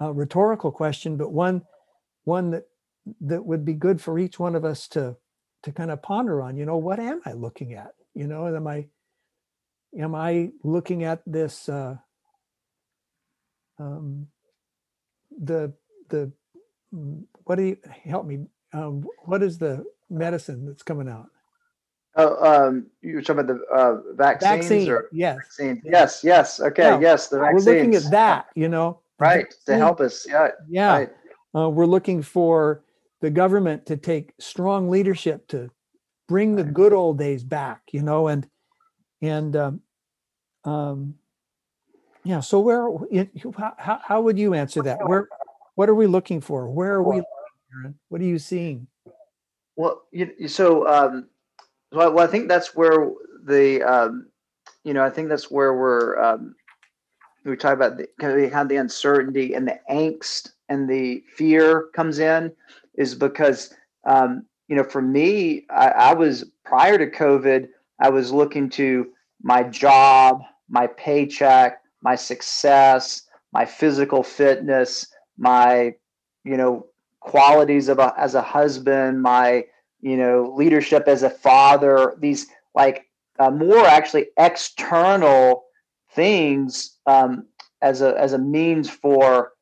uh, 0.00 0.12
rhetorical 0.12 0.70
question, 0.70 1.16
but 1.16 1.32
one 1.32 1.62
one 2.24 2.50
that 2.50 2.64
that 3.20 3.44
would 3.44 3.64
be 3.64 3.74
good 3.74 4.00
for 4.00 4.18
each 4.18 4.38
one 4.38 4.54
of 4.54 4.64
us 4.64 4.86
to 4.88 5.16
to 5.64 5.72
kind 5.72 5.90
of 5.90 6.02
ponder 6.02 6.42
on. 6.42 6.56
You 6.56 6.66
know, 6.66 6.76
what 6.76 7.00
am 7.00 7.20
I 7.26 7.32
looking 7.32 7.74
at? 7.74 7.92
You 8.14 8.26
know, 8.26 8.46
am 8.46 8.66
I 8.66 8.86
am 9.98 10.14
I 10.14 10.50
looking 10.62 11.04
at 11.04 11.22
this 11.26 11.68
uh, 11.68 11.96
um, 13.78 14.26
the 15.40 15.72
the 16.08 16.32
mm, 16.94 17.24
what 17.44 17.56
do 17.56 17.62
you 17.62 17.76
help 18.04 18.26
me? 18.26 18.46
Um, 18.72 19.04
what 19.24 19.42
is 19.42 19.58
the 19.58 19.84
medicine 20.08 20.66
that's 20.66 20.82
coming 20.82 21.08
out? 21.08 21.26
Oh, 22.16 22.66
um, 22.66 22.86
you 23.02 23.14
were 23.14 23.22
talking 23.22 23.40
about 23.40 23.56
the 23.56 23.74
uh, 23.74 24.00
vaccines 24.14 24.62
Vaccine, 24.62 24.90
or 24.90 25.08
yes. 25.12 25.36
vaccine? 25.36 25.82
Yes, 25.84 26.24
yes. 26.24 26.60
Okay, 26.60 26.82
Yeah, 26.82 27.00
yes. 27.00 27.28
The 27.28 27.38
vaccines. 27.38 27.66
We're 27.66 27.72
looking 27.74 27.94
at 27.94 28.10
that, 28.10 28.46
you 28.56 28.68
know. 28.68 29.00
right 29.20 29.46
to 29.66 29.76
help 29.76 30.00
us. 30.00 30.26
Yeah, 30.28 30.48
Yeah. 30.68 30.92
right. 30.92 31.10
Uh, 31.54 31.68
we're 31.70 31.86
looking 31.86 32.22
for 32.22 32.84
the 33.20 33.30
government 33.30 33.86
to 33.86 33.96
take 33.96 34.32
strong 34.40 34.88
leadership 34.90 35.46
to 35.48 35.70
bring 36.28 36.56
the 36.56 36.64
good 36.64 36.92
old 36.92 37.18
days 37.18 37.44
back, 37.44 37.82
you 37.92 38.02
know, 38.02 38.26
and 38.28 38.48
and 39.22 39.56
um, 39.56 39.80
um, 40.64 41.14
yeah. 42.24 42.40
So 42.40 42.60
where 42.60 42.88
how, 43.56 43.74
how 43.78 44.00
how 44.02 44.20
would 44.20 44.38
you 44.38 44.54
answer 44.54 44.82
that? 44.82 45.06
Where 45.08 45.28
what 45.74 45.88
are 45.88 45.94
we 45.94 46.06
looking 46.06 46.40
for? 46.40 46.68
Where 46.68 46.94
are 46.94 47.02
we? 47.02 47.22
What 48.08 48.20
are 48.20 48.24
you 48.24 48.38
seeing? 48.38 48.86
Well, 49.76 50.02
you, 50.12 50.48
so 50.48 50.86
um, 50.86 51.28
so 51.92 52.00
I, 52.00 52.08
well, 52.08 52.24
I 52.24 52.30
think 52.30 52.48
that's 52.48 52.74
where 52.74 53.10
the 53.44 53.82
um, 53.82 54.26
you 54.84 54.94
know, 54.94 55.04
I 55.04 55.10
think 55.10 55.28
that's 55.28 55.50
where 55.50 55.74
we're 55.74 56.22
um, 56.22 56.54
we 57.44 57.56
talk 57.56 57.74
about 57.74 57.96
the 57.96 58.08
kind 58.20 58.32
of 58.32 58.50
the, 58.50 58.74
the 58.74 58.76
uncertainty 58.76 59.54
and 59.54 59.66
the 59.66 59.78
angst 59.90 60.50
and 60.68 60.88
the 60.88 61.22
fear 61.34 61.88
comes 61.94 62.18
in 62.18 62.52
is 62.96 63.14
because 63.14 63.72
um, 64.04 64.44
you 64.68 64.76
know, 64.76 64.84
for 64.84 65.02
me, 65.02 65.66
I, 65.68 65.88
I 65.88 66.14
was 66.14 66.44
prior 66.64 66.96
to 66.96 67.10
COVID, 67.10 67.68
I 68.00 68.08
was 68.10 68.32
looking 68.32 68.70
to 68.70 69.10
my 69.42 69.62
job, 69.62 70.42
my 70.68 70.86
paycheck, 70.86 71.80
my 72.02 72.14
success, 72.14 73.22
my 73.52 73.64
physical 73.64 74.22
fitness, 74.22 75.06
my 75.36 75.94
you 76.44 76.56
know 76.56 76.86
qualities 77.20 77.88
of 77.88 77.98
a, 77.98 78.14
as 78.16 78.34
a 78.34 78.42
husband, 78.42 79.22
my 79.22 79.64
you 80.00 80.16
know 80.16 80.52
leadership 80.56 81.04
as 81.06 81.22
a 81.22 81.30
father. 81.30 82.16
These 82.18 82.46
like 82.74 83.06
uh, 83.38 83.50
more 83.50 83.84
actually 83.84 84.28
external 84.38 85.64
things 86.12 86.96
um, 87.06 87.46
as 87.82 88.02
a 88.02 88.18
as 88.18 88.32
a 88.32 88.38
means 88.38 88.88
for 88.88 89.52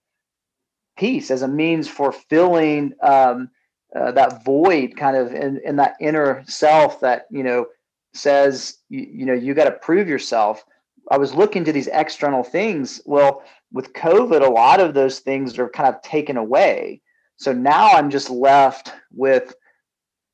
peace, 0.97 1.30
as 1.30 1.43
a 1.43 1.49
means 1.49 1.89
for 1.89 2.12
filling 2.12 2.93
um, 3.03 3.51
uh, 3.95 4.12
that 4.12 4.45
void, 4.45 4.97
kind 4.97 5.16
of 5.16 5.32
in, 5.32 5.61
in 5.64 5.76
that 5.76 5.97
inner 6.01 6.45
self 6.47 7.01
that 7.01 7.26
you 7.30 7.43
know 7.43 7.66
says 8.15 8.79
you, 8.89 9.07
you 9.11 9.27
know 9.27 9.35
you 9.35 9.55
got 9.55 9.65
to 9.65 9.73
prove 9.73 10.09
yourself. 10.09 10.65
I 11.11 11.17
was 11.17 11.35
looking 11.35 11.65
to 11.65 11.73
these 11.73 11.89
external 11.89 12.43
things. 12.43 13.01
Well, 13.07 13.43
with 13.73 13.93
COVID, 13.95 14.47
a 14.47 14.51
lot 14.51 14.81
of 14.81 14.95
those 14.95 15.21
things 15.21 15.59
are 15.59 15.69
kind 15.69 15.95
of 15.95 16.03
taken 16.03 16.37
away. 16.37 17.01
So 17.37 17.53
now 17.53 17.91
I'm 17.93 18.11
just 18.11 18.31
left 18.31 18.93
with 19.13 19.55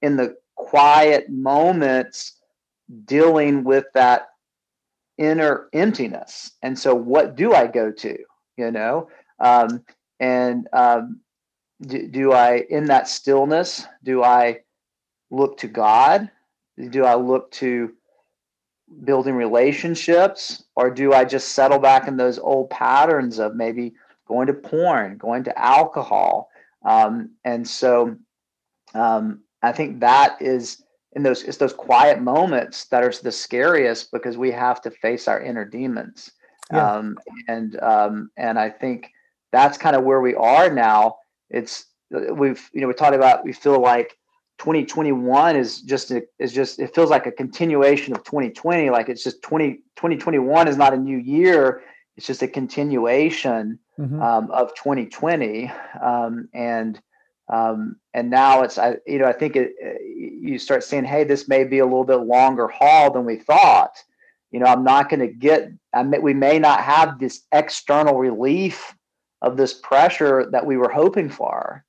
in 0.03 0.16
the 0.16 0.37
quiet 0.57 1.31
moments 1.31 2.41
dealing 3.05 3.64
with 3.64 3.85
that 3.95 4.29
inner 5.18 5.68
emptiness. 5.72 6.53
And 6.62 6.79
so 6.79 6.95
what 6.95 7.37
do 7.37 7.53
I 7.53 7.66
go 7.66 7.91
to? 7.91 8.18
You 8.57 8.70
know? 8.70 9.09
Um, 9.39 9.85
and 10.20 10.68
um, 10.72 11.20
do, 11.83 12.09
do 12.09 12.33
I 12.33 12.64
in 12.70 12.87
that 12.87 13.09
stillness, 13.09 13.87
do 14.03 14.22
I 14.22 14.61
look 15.31 15.59
to 15.59 15.68
God? 15.68 16.31
Do 16.91 17.05
I 17.05 17.14
look 17.14 17.51
to 17.53 17.93
building 19.05 19.35
relationships 19.35 20.64
or 20.77 20.91
do 20.91 21.12
I 21.12 21.25
just 21.25 21.49
settle 21.53 21.79
back 21.79 22.09
in 22.09 22.16
those 22.16 22.39
old 22.39 22.70
patterns 22.70 23.39
of 23.39 23.57
maybe 23.57 23.95
going 24.27 24.47
to 24.47 24.55
porn, 24.55 25.16
going 25.16 25.45
to 25.45 25.59
alcohol? 25.59 26.51
Um, 26.85 27.31
and 27.45 27.66
so 27.66 28.16
um, 28.95 29.41
I 29.62 29.72
think 29.72 30.01
that 30.01 30.41
is 30.41 30.83
in 31.12 31.22
those 31.22 31.43
it's 31.45 31.59
those 31.59 31.72
quiet 31.72 32.20
moments 32.20 32.87
that 32.87 33.03
are 33.03 33.12
the 33.22 33.33
scariest 33.33 34.11
because 34.12 34.37
we 34.37 34.51
have 34.51 34.81
to 34.83 34.91
face 34.91 35.29
our 35.29 35.41
inner 35.41 35.64
demons. 35.64 36.31
Yeah. 36.72 36.93
Um, 36.93 37.18
and 37.49 37.81
um, 37.83 38.31
and 38.37 38.59
I 38.59 38.70
think 38.70 39.11
that's 39.53 39.79
kind 39.79 39.95
of 39.97 40.05
where 40.05 40.20
we 40.20 40.35
are 40.35 40.70
now. 40.70 41.18
It's 41.51 41.87
we've 42.11 42.68
you 42.72 42.81
know 42.81 42.89
we 42.89 42.95
talked 42.95 43.14
about 43.14 43.45
we 43.45 43.53
feel 43.53 43.81
like 43.81 44.16
2021 44.59 45.57
is 45.57 45.80
just 45.82 46.11
a, 46.11 46.22
is 46.38 46.52
just 46.52 46.78
it 46.78 46.94
feels 46.94 47.11
like 47.11 47.26
a 47.26 47.32
continuation 47.32 48.14
of 48.14 48.24
2020 48.24 48.90
like 48.90 49.09
it's 49.09 49.24
just 49.24 49.42
20 49.42 49.74
2021 49.96 50.68
is 50.68 50.76
not 50.76 50.94
a 50.94 50.96
new 50.96 51.18
year. 51.18 51.82
It's 52.16 52.26
just 52.26 52.42
a 52.42 52.48
continuation 52.48 53.78
Mhm. 53.98 54.20
um, 54.20 54.50
of 54.50 54.74
2020 54.74 55.70
um, 56.02 56.48
and 56.52 57.00
um, 57.48 57.96
and 58.12 58.28
now 58.28 58.62
it's 58.62 58.76
I 58.78 58.96
you 59.07 59.18
know 59.18 59.26
I 59.26 59.32
think 59.32 59.55
it 59.55 59.72
uh, 59.84 60.02
you 60.02 60.59
start 60.59 60.82
saying 60.82 61.05
hey 61.05 61.22
this 61.24 61.46
may 61.48 61.62
be 61.62 61.78
a 61.78 61.84
little 61.84 62.05
bit 62.05 62.16
longer 62.16 62.66
haul 62.66 63.12
than 63.12 63.24
we 63.24 63.36
thought. 63.36 63.96
You 64.50 64.59
know 64.61 64.66
I'm 64.66 64.82
not 64.82 65.11
going 65.11 65.20
to 65.20 65.28
get 65.28 65.70
I 65.92 66.02
may, 66.02 66.18
we 66.18 66.34
may 66.34 66.59
not 66.59 66.80
have 66.80 67.20
this 67.20 67.42
external 67.52 68.18
relief 68.18 68.96
of 69.42 69.57
this 69.57 69.74
pressure 69.74 70.46
that 70.50 70.66
we 70.66 70.76
were 70.76 70.90
hoping 70.90 71.28
for 71.28 71.84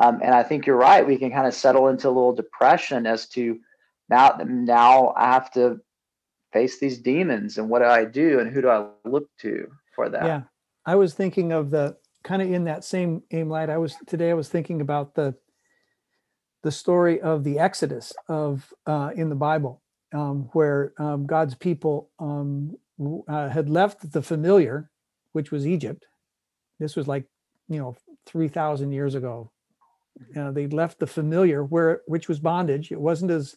um, 0.00 0.20
and 0.22 0.34
I 0.34 0.42
think 0.42 0.66
you're 0.66 0.76
right 0.76 1.06
we 1.06 1.18
can 1.18 1.30
kind 1.30 1.46
of 1.46 1.54
settle 1.54 1.88
into 1.88 2.08
a 2.08 2.10
little 2.10 2.34
depression 2.34 3.06
as 3.06 3.28
to 3.30 3.58
now 4.08 4.38
now 4.46 5.12
I 5.16 5.32
have 5.32 5.50
to 5.52 5.80
face 6.52 6.80
these 6.80 6.98
demons 6.98 7.58
and 7.58 7.68
what 7.68 7.80
do 7.80 7.86
I 7.86 8.04
do 8.04 8.40
and 8.40 8.50
who 8.50 8.62
do 8.62 8.68
I 8.68 8.86
look 9.04 9.28
to 9.40 9.68
for 9.94 10.08
that 10.08 10.24
Yeah, 10.24 10.42
I 10.86 10.94
was 10.94 11.14
thinking 11.14 11.52
of 11.52 11.70
the 11.70 11.96
kind 12.24 12.42
of 12.42 12.52
in 12.52 12.64
that 12.64 12.84
same 12.84 13.22
aim 13.30 13.48
light. 13.48 13.70
I 13.70 13.78
was 13.78 13.96
today. 14.06 14.30
I 14.30 14.34
was 14.34 14.48
thinking 14.48 14.80
about 14.80 15.14
the 15.14 15.34
the 16.62 16.72
story 16.72 17.20
of 17.20 17.44
the 17.44 17.58
Exodus 17.58 18.12
of 18.28 18.72
uh, 18.86 19.10
in 19.14 19.28
the 19.28 19.34
Bible, 19.34 19.82
um, 20.14 20.48
where 20.52 20.92
um, 20.98 21.26
God's 21.26 21.54
people 21.54 22.10
um, 22.18 22.76
uh, 23.28 23.48
had 23.48 23.70
left 23.70 24.12
the 24.12 24.22
familiar, 24.22 24.90
which 25.32 25.50
was 25.50 25.66
Egypt. 25.66 26.06
This 26.78 26.96
was 26.96 27.06
like 27.06 27.24
you 27.68 27.78
know 27.78 27.96
three 28.26 28.48
thousand 28.48 28.92
years 28.92 29.14
ago. 29.14 29.50
Uh, 30.36 30.50
they 30.50 30.66
left 30.66 30.98
the 30.98 31.06
familiar, 31.06 31.64
where 31.64 32.02
which 32.06 32.28
was 32.28 32.38
bondage. 32.38 32.92
It 32.92 33.00
wasn't 33.00 33.30
as 33.30 33.56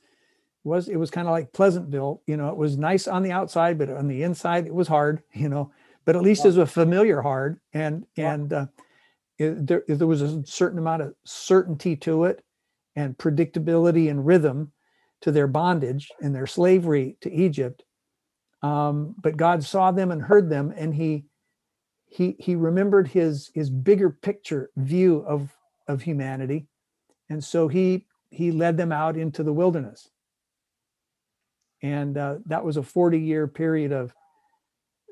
was 0.63 0.89
it 0.89 0.97
was 0.97 1.11
kind 1.11 1.27
of 1.27 1.31
like 1.31 1.53
Pleasantville. 1.53 2.21
You 2.27 2.37
know, 2.37 2.49
it 2.49 2.57
was 2.57 2.77
nice 2.77 3.07
on 3.07 3.23
the 3.23 3.31
outside, 3.31 3.77
but 3.77 3.89
on 3.89 4.07
the 4.07 4.23
inside 4.23 4.67
it 4.67 4.73
was 4.73 4.87
hard. 4.87 5.23
You 5.33 5.49
know, 5.49 5.71
but 6.05 6.15
at 6.15 6.21
least 6.21 6.43
Yeah. 6.43 6.47
was 6.47 6.57
a 6.57 6.65
familiar 6.65 7.21
hard 7.21 7.59
and 7.73 8.05
Yeah. 8.15 8.33
and 8.33 8.53
uh, 8.53 8.65
it, 9.37 9.65
there, 9.67 9.83
there 9.87 10.07
was 10.07 10.21
a 10.21 10.45
certain 10.45 10.77
amount 10.79 11.01
of 11.01 11.15
certainty 11.25 11.95
to 11.97 12.25
it 12.25 12.43
and 12.95 13.17
predictability 13.17 14.09
and 14.09 14.25
rhythm 14.25 14.71
to 15.21 15.31
their 15.31 15.47
bondage 15.47 16.09
and 16.21 16.35
their 16.35 16.47
slavery 16.47 17.17
to 17.21 17.31
Egypt. 17.31 17.83
Um, 18.61 19.15
but 19.21 19.37
God 19.37 19.63
saw 19.63 19.91
them 19.91 20.11
and 20.11 20.21
heard 20.21 20.49
them, 20.49 20.73
and 20.75 20.93
he 20.93 21.25
he 22.05 22.35
he 22.37 22.55
remembered 22.55 23.07
his 23.07 23.49
his 23.55 23.69
bigger 23.69 24.09
picture 24.11 24.69
view 24.75 25.23
of 25.27 25.55
of 25.87 26.03
humanity, 26.03 26.67
and 27.29 27.43
so 27.43 27.67
he 27.67 28.05
he 28.31 28.51
led 28.51 28.77
them 28.77 28.91
out 28.91 29.17
into 29.17 29.43
the 29.43 29.53
wilderness. 29.53 30.09
And 31.83 32.17
uh, 32.17 32.35
that 32.45 32.63
was 32.63 32.77
a 32.77 32.83
40 32.83 33.19
year 33.19 33.47
period 33.47 33.91
of 33.91 34.13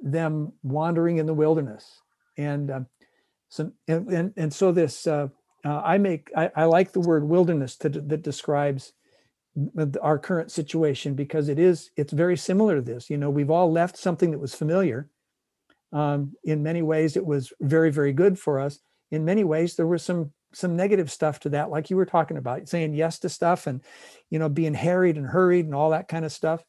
them 0.02 0.54
wandering 0.64 1.18
in 1.18 1.26
the 1.26 1.34
wilderness. 1.34 2.02
And 2.38 2.72
um, 2.72 2.88
so, 3.50 3.72
and, 3.88 4.08
and, 4.10 4.34
and 4.38 4.54
so 4.54 4.72
this, 4.72 5.06
uh, 5.06 5.28
uh, 5.66 5.82
I 5.84 5.98
make, 5.98 6.32
I, 6.36 6.52
I 6.56 6.66
like 6.66 6.94
the 6.94 7.02
word 7.02 7.28
wilderness 7.28 7.76
to, 7.78 7.90
that 7.90 8.24
describes 8.24 8.94
our 10.02 10.18
current 10.18 10.52
situation 10.52 11.16
because 11.16 11.50
it 11.50 11.60
is, 11.60 11.90
it's 11.98 12.14
very 12.14 12.38
similar 12.38 12.76
to 12.76 12.82
this. 12.82 13.10
You 13.10 13.18
know, 13.18 13.30
we've 13.30 13.50
all 13.50 13.72
left 13.72 13.98
something 13.98 14.32
that 14.32 14.40
was 14.40 14.56
familiar. 14.56 15.10
Um, 15.92 16.34
in 16.44 16.64
many 16.64 16.82
ways, 16.82 17.18
it 17.18 17.26
was 17.26 17.52
very, 17.60 17.92
very 17.92 18.14
good 18.14 18.40
for 18.40 18.60
us. 18.60 18.80
In 19.12 19.26
many 19.26 19.44
ways, 19.44 19.76
there 19.76 19.88
were 19.88 19.98
some 19.98 20.32
some 20.54 20.76
negative 20.76 21.12
stuff 21.12 21.40
to 21.42 21.50
that, 21.50 21.70
like 21.70 21.90
you 21.90 21.96
were 21.96 22.06
talking 22.06 22.38
about, 22.38 22.68
saying 22.68 22.94
yes 22.94 23.20
to 23.20 23.30
stuff 23.30 23.68
and 23.68 23.82
you 24.30 24.40
know 24.40 24.50
being 24.50 24.74
harried 24.74 25.18
and 25.18 25.28
hurried 25.28 25.66
and 25.66 25.76
all 25.76 25.92
that 25.92 26.08
kind 26.08 26.26
of 26.26 26.32
stuff. 26.32 26.64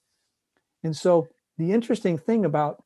And 0.82 0.96
so 0.96 1.28
the 1.58 1.72
interesting 1.72 2.18
thing 2.18 2.44
about 2.44 2.82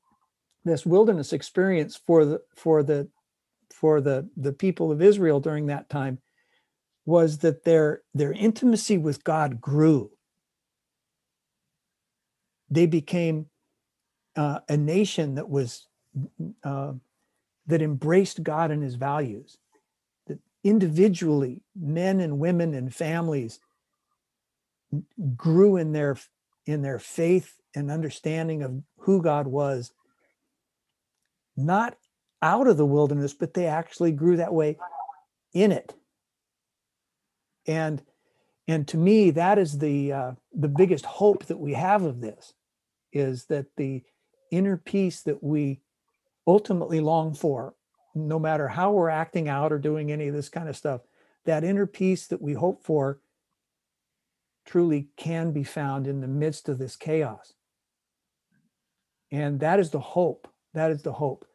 this 0.65 0.87
wilderness 0.87 1.33
experience 1.33 1.97
for 1.97 2.25
the 2.25 2.41
for 2.57 2.83
the 2.83 3.09
for 3.73 4.01
the 4.01 4.29
the 4.37 4.53
people 4.53 4.91
of 4.91 5.03
Israel 5.03 5.41
during 5.41 5.67
that 5.67 5.89
time 5.89 6.19
was 7.07 7.39
that 7.39 7.65
their 7.65 8.03
their 8.15 8.33
intimacy 8.33 8.99
with 8.99 9.25
God 9.25 9.61
grew. 9.61 10.11
They 12.71 12.87
became 12.87 13.47
uh, 14.37 14.61
a 14.69 14.77
nation 14.77 15.35
that 15.35 15.49
was 15.49 15.87
uh, 16.63 16.93
that 17.67 17.83
embraced 17.83 18.43
God 18.43 18.71
and 18.71 18.83
His 18.83 18.95
values. 18.95 19.59
Individually, 20.65 21.61
men 21.77 22.21
and 22.21 22.39
women 22.39 22.75
and 22.75 22.93
families 22.93 23.61
grew 25.37 25.77
in 25.77 25.93
their 25.93 26.17
in 26.67 26.81
their 26.81 26.99
faith 26.99 27.61
and 27.75 27.91
understanding 27.91 28.63
of 28.63 28.83
who 29.01 29.21
God 29.23 29.47
was, 29.47 29.93
not 31.57 31.97
out 32.41 32.67
of 32.67 32.79
the 32.79 32.87
wilderness, 32.87 33.35
but 33.35 33.53
they 33.53 33.67
actually 33.67 34.13
grew 34.13 34.39
that 34.39 34.55
way 34.55 34.79
in 35.53 35.71
it. 35.71 35.95
And 37.67 38.03
and 38.67 38.89
to 38.89 38.97
me, 38.97 39.31
that 39.33 39.59
is 39.59 39.79
the 39.79 40.13
uh, 40.13 40.33
the 40.53 40.69
biggest 40.69 41.05
hope 41.05 41.45
that 41.47 41.59
we 41.59 41.75
have 41.75 42.03
of 42.03 42.23
this, 42.23 42.55
is 43.13 43.45
that 43.47 43.67
the 43.77 44.03
inner 44.51 44.79
peace 44.79 45.21
that 45.23 45.43
we 45.43 45.81
ultimately 46.47 47.01
long 47.01 47.35
for, 47.35 47.75
no 48.15 48.39
matter 48.39 48.69
how 48.69 48.93
we're 48.93 49.09
acting 49.09 49.49
out 49.49 49.73
or 49.73 49.79
doing 49.79 50.13
any 50.13 50.29
of 50.29 50.35
this 50.35 50.49
kind 50.49 50.69
of 50.69 50.77
stuff, 50.77 51.03
that 51.45 51.65
inner 51.65 51.87
peace 51.87 52.27
that 52.29 52.41
we 52.41 52.55
hope 52.55 52.83
for 52.85 53.21
truly 54.65 55.09
can 55.17 55.53
be 55.53 55.65
found 55.65 56.07
in 56.07 56.21
the 56.21 56.29
midst 56.29 56.69
of 56.69 56.79
this 56.79 56.97
chaos. 56.97 57.53
And 59.31 59.61
that 59.61 59.81
is 59.81 59.91
the 59.91 60.01
hope. 60.01 60.49
That 60.75 60.91
is 60.91 61.03
the 61.03 61.13
hope. 61.13 61.47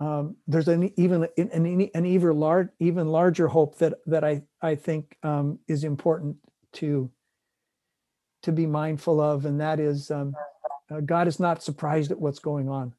Um, 0.00 0.36
there's 0.46 0.68
an 0.68 0.92
even 0.98 1.28
an, 1.38 1.90
an 1.94 2.06
even 2.06 2.40
large 2.40 2.68
even 2.80 3.08
larger 3.08 3.46
hope 3.46 3.78
that 3.78 3.94
that 4.06 4.24
I 4.24 4.42
I 4.60 4.74
think 4.74 5.16
um, 5.22 5.60
is 5.68 5.84
important 5.84 6.36
to 6.74 7.10
to 8.42 8.52
be 8.52 8.66
mindful 8.66 9.20
of, 9.20 9.46
and 9.46 9.60
that 9.60 9.78
is 9.78 10.10
um, 10.10 10.34
uh, 10.90 11.00
God 11.00 11.28
is 11.28 11.38
not 11.38 11.62
surprised 11.62 12.10
at 12.10 12.20
what's 12.20 12.40
going 12.40 12.68
on. 12.68 12.92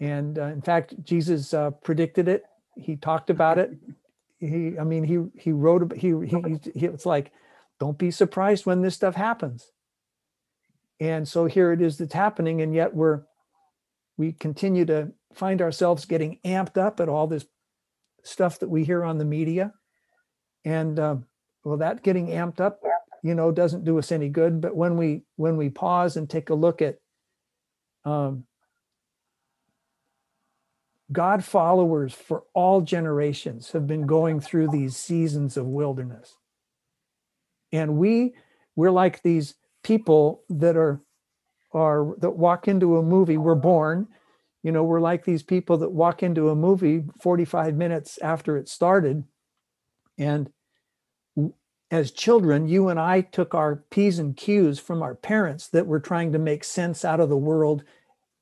And 0.00 0.38
uh, 0.38 0.46
in 0.46 0.62
fact, 0.62 0.94
Jesus 1.04 1.54
uh, 1.54 1.70
predicted 1.70 2.28
it. 2.28 2.44
He 2.76 2.96
talked 2.96 3.30
about 3.30 3.58
it. 3.58 3.72
He 4.40 4.76
i 4.78 4.84
mean 4.84 5.04
he 5.04 5.24
he 5.40 5.52
wrote 5.52 5.92
he 5.96 6.08
he, 6.26 6.58
he 6.74 6.86
it's 6.86 7.06
like 7.06 7.32
don't 7.80 7.96
be 7.96 8.10
surprised 8.10 8.66
when 8.66 8.82
this 8.82 8.94
stuff 8.94 9.14
happens. 9.14 9.70
And 11.00 11.26
so 11.26 11.46
here 11.46 11.72
it 11.72 11.80
is 11.80 11.98
that's 11.98 12.12
happening 12.12 12.60
and 12.60 12.74
yet 12.74 12.94
we're 12.94 13.22
we 14.16 14.32
continue 14.32 14.84
to 14.86 15.12
find 15.32 15.62
ourselves 15.62 16.04
getting 16.04 16.38
amped 16.44 16.76
up 16.76 17.00
at 17.00 17.08
all 17.08 17.26
this 17.26 17.46
stuff 18.22 18.58
that 18.60 18.68
we 18.68 18.84
hear 18.84 19.04
on 19.04 19.18
the 19.18 19.24
media. 19.24 19.72
And 20.64 20.98
uh, 20.98 21.16
well 21.62 21.78
that 21.78 22.02
getting 22.02 22.28
amped 22.28 22.60
up 22.60 22.80
you 23.22 23.34
know 23.34 23.50
doesn't 23.50 23.84
do 23.84 23.98
us 23.98 24.12
any 24.12 24.28
good. 24.28 24.60
But 24.60 24.76
when 24.76 24.96
we 24.96 25.22
when 25.36 25.56
we 25.56 25.70
pause 25.70 26.16
and 26.16 26.28
take 26.28 26.50
a 26.50 26.54
look 26.54 26.82
at 26.82 26.98
um, 28.04 28.44
God 31.12 31.44
followers 31.44 32.12
for 32.12 32.44
all 32.54 32.80
generations 32.80 33.72
have 33.72 33.86
been 33.86 34.06
going 34.06 34.40
through 34.40 34.68
these 34.68 34.96
seasons 34.96 35.56
of 35.56 35.66
wilderness. 35.66 36.36
And 37.72 37.96
we 37.96 38.34
we're 38.76 38.90
like 38.90 39.22
these 39.22 39.54
people 39.82 40.42
that 40.48 40.76
are 40.76 41.00
are 41.72 42.14
that 42.18 42.30
walk 42.30 42.68
into 42.68 42.96
a 42.96 43.02
movie 43.02 43.36
we're 43.36 43.54
born 43.54 44.06
you 44.62 44.72
know 44.72 44.82
we're 44.82 45.00
like 45.00 45.24
these 45.24 45.42
people 45.42 45.76
that 45.76 45.90
walk 45.90 46.22
into 46.22 46.48
a 46.48 46.54
movie 46.54 47.04
45 47.20 47.76
minutes 47.76 48.18
after 48.22 48.56
it 48.56 48.68
started 48.68 49.24
and 50.16 50.50
as 51.90 52.10
children 52.10 52.66
you 52.66 52.88
and 52.88 52.98
I 52.98 53.20
took 53.20 53.54
our 53.54 53.84
p's 53.90 54.18
and 54.18 54.36
q's 54.36 54.78
from 54.78 55.02
our 55.02 55.14
parents 55.14 55.68
that 55.68 55.86
were 55.86 56.00
trying 56.00 56.32
to 56.32 56.38
make 56.38 56.64
sense 56.64 57.04
out 57.04 57.20
of 57.20 57.28
the 57.28 57.36
world 57.36 57.84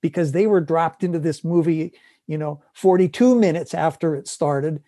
because 0.01 0.33
they 0.33 0.47
were 0.47 0.61
dropped 0.61 1.03
into 1.03 1.19
this 1.19 1.43
movie 1.43 1.93
you 2.27 2.39
know 2.39 2.62
42 2.75 3.35
minutes 3.35 3.75
after 3.75 4.14
it 4.14 4.29
started 4.29 4.83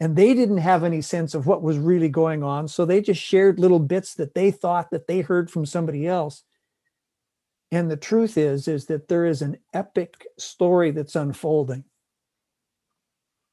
and 0.00 0.16
they 0.16 0.32
didn't 0.32 0.58
have 0.58 0.82
any 0.82 1.02
sense 1.02 1.34
of 1.34 1.46
what 1.46 1.62
was 1.62 1.78
really 1.78 2.08
going 2.08 2.42
on 2.42 2.66
so 2.68 2.84
they 2.84 3.00
just 3.00 3.20
shared 3.20 3.60
little 3.60 3.78
bits 3.78 4.14
that 4.14 4.34
they 4.34 4.50
thought 4.50 4.90
that 4.90 5.06
they 5.06 5.20
heard 5.20 5.50
from 5.50 5.66
somebody 5.66 6.06
else. 6.06 6.42
And 7.72 7.90
the 7.90 7.96
truth 7.96 8.36
is 8.36 8.66
is 8.66 8.86
that 8.86 9.08
there 9.08 9.26
is 9.26 9.42
an 9.42 9.58
epic 9.72 10.26
story 10.38 10.90
that's 10.90 11.14
unfolding. 11.14 11.84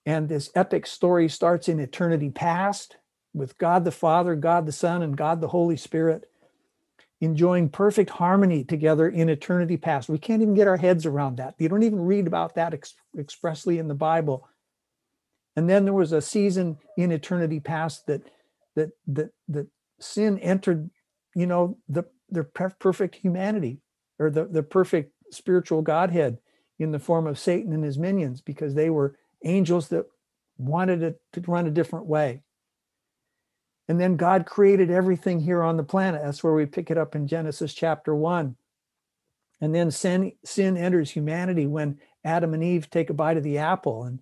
And 0.05 0.27
this 0.27 0.49
epic 0.55 0.87
story 0.87 1.29
starts 1.29 1.67
in 1.67 1.79
eternity 1.79 2.29
past 2.29 2.97
with 3.33 3.57
god 3.57 3.83
the 3.83 3.91
father 3.91 4.35
god 4.35 4.65
the 4.65 4.71
son 4.71 5.03
and 5.03 5.15
god 5.15 5.41
the 5.41 5.49
holy 5.49 5.77
spirit 5.77 6.31
enjoying 7.19 7.69
perfect 7.69 8.11
harmony 8.11 8.63
together 8.63 9.09
in 9.09 9.29
eternity 9.29 9.77
past. 9.77 10.09
We 10.09 10.19
can't 10.19 10.41
even 10.41 10.53
get 10.53 10.67
our 10.67 10.77
heads 10.77 11.05
around 11.05 11.37
that. 11.37 11.55
You 11.57 11.67
don't 11.67 11.83
even 11.83 11.99
read 11.99 12.27
about 12.27 12.55
that 12.55 12.73
ex- 12.73 12.95
expressly 13.17 13.79
in 13.79 13.87
the 13.87 13.95
Bible. 13.95 14.47
And 15.55 15.67
then 15.67 15.85
there 15.85 15.93
was 15.93 16.11
a 16.11 16.21
season 16.21 16.77
in 16.97 17.11
eternity 17.11 17.59
past 17.59 18.05
that 18.07 18.21
that 18.75 18.91
that 19.07 19.31
that 19.47 19.67
sin 19.99 20.37
entered, 20.39 20.89
you 21.35 21.47
know, 21.47 21.77
the 21.89 22.03
the 22.29 22.43
perfect 22.43 23.15
humanity 23.15 23.81
or 24.19 24.29
the 24.29 24.45
the 24.45 24.61
perfect 24.61 25.13
spiritual 25.31 25.81
godhead 25.81 26.37
in 26.77 26.91
the 26.91 26.99
form 26.99 27.25
of 27.25 27.39
Satan 27.39 27.73
and 27.73 27.83
his 27.83 27.97
minions 27.97 28.39
because 28.39 28.75
they 28.75 28.91
were 28.91 29.17
angels 29.43 29.89
that 29.89 30.05
wanted 30.59 31.01
it 31.01 31.19
to 31.33 31.41
run 31.41 31.65
a 31.65 31.71
different 31.71 32.05
way. 32.05 32.43
And 33.87 33.99
then 33.99 34.17
God 34.17 34.45
created 34.45 34.91
everything 34.91 35.39
here 35.39 35.63
on 35.63 35.77
the 35.77 35.83
planet. 35.83 36.21
That's 36.23 36.43
where 36.43 36.53
we 36.53 36.65
pick 36.65 36.91
it 36.91 36.97
up 36.97 37.15
in 37.15 37.27
Genesis 37.27 37.73
chapter 37.73 38.13
1. 38.13 38.55
And 39.61 39.73
then 39.73 39.91
sin, 39.91 40.33
sin 40.43 40.77
enters 40.77 41.11
humanity 41.11 41.65
when 41.65 41.99
Adam 42.23 42.53
and 42.53 42.63
Eve 42.63 42.89
take 42.89 43.09
a 43.09 43.13
bite 43.13 43.37
of 43.37 43.43
the 43.43 43.57
apple 43.57 44.03
and 44.03 44.19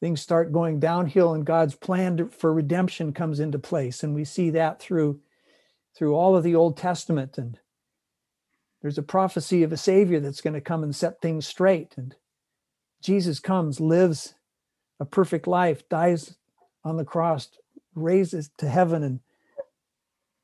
things 0.00 0.20
start 0.20 0.52
going 0.52 0.78
downhill 0.78 1.34
and 1.34 1.44
God's 1.44 1.74
plan 1.74 2.28
for 2.28 2.52
redemption 2.52 3.12
comes 3.12 3.40
into 3.40 3.58
place. 3.58 4.02
And 4.02 4.14
we 4.14 4.24
see 4.24 4.50
that 4.50 4.80
through, 4.80 5.20
through 5.96 6.14
all 6.14 6.36
of 6.36 6.44
the 6.44 6.54
Old 6.54 6.76
Testament. 6.76 7.38
And 7.38 7.58
there's 8.82 8.98
a 8.98 9.02
prophecy 9.02 9.62
of 9.62 9.72
a 9.72 9.76
Savior 9.76 10.20
that's 10.20 10.40
going 10.40 10.54
to 10.54 10.60
come 10.60 10.84
and 10.84 10.94
set 10.94 11.20
things 11.20 11.46
straight. 11.46 11.94
And 11.96 12.14
Jesus 13.02 13.40
comes, 13.40 13.80
lives 13.80 14.34
a 15.00 15.04
perfect 15.04 15.46
life, 15.46 15.88
dies 15.88 16.36
on 16.84 16.96
the 16.96 17.04
cross 17.04 17.48
raises 17.94 18.50
to 18.58 18.68
heaven 18.68 19.02
and 19.02 19.20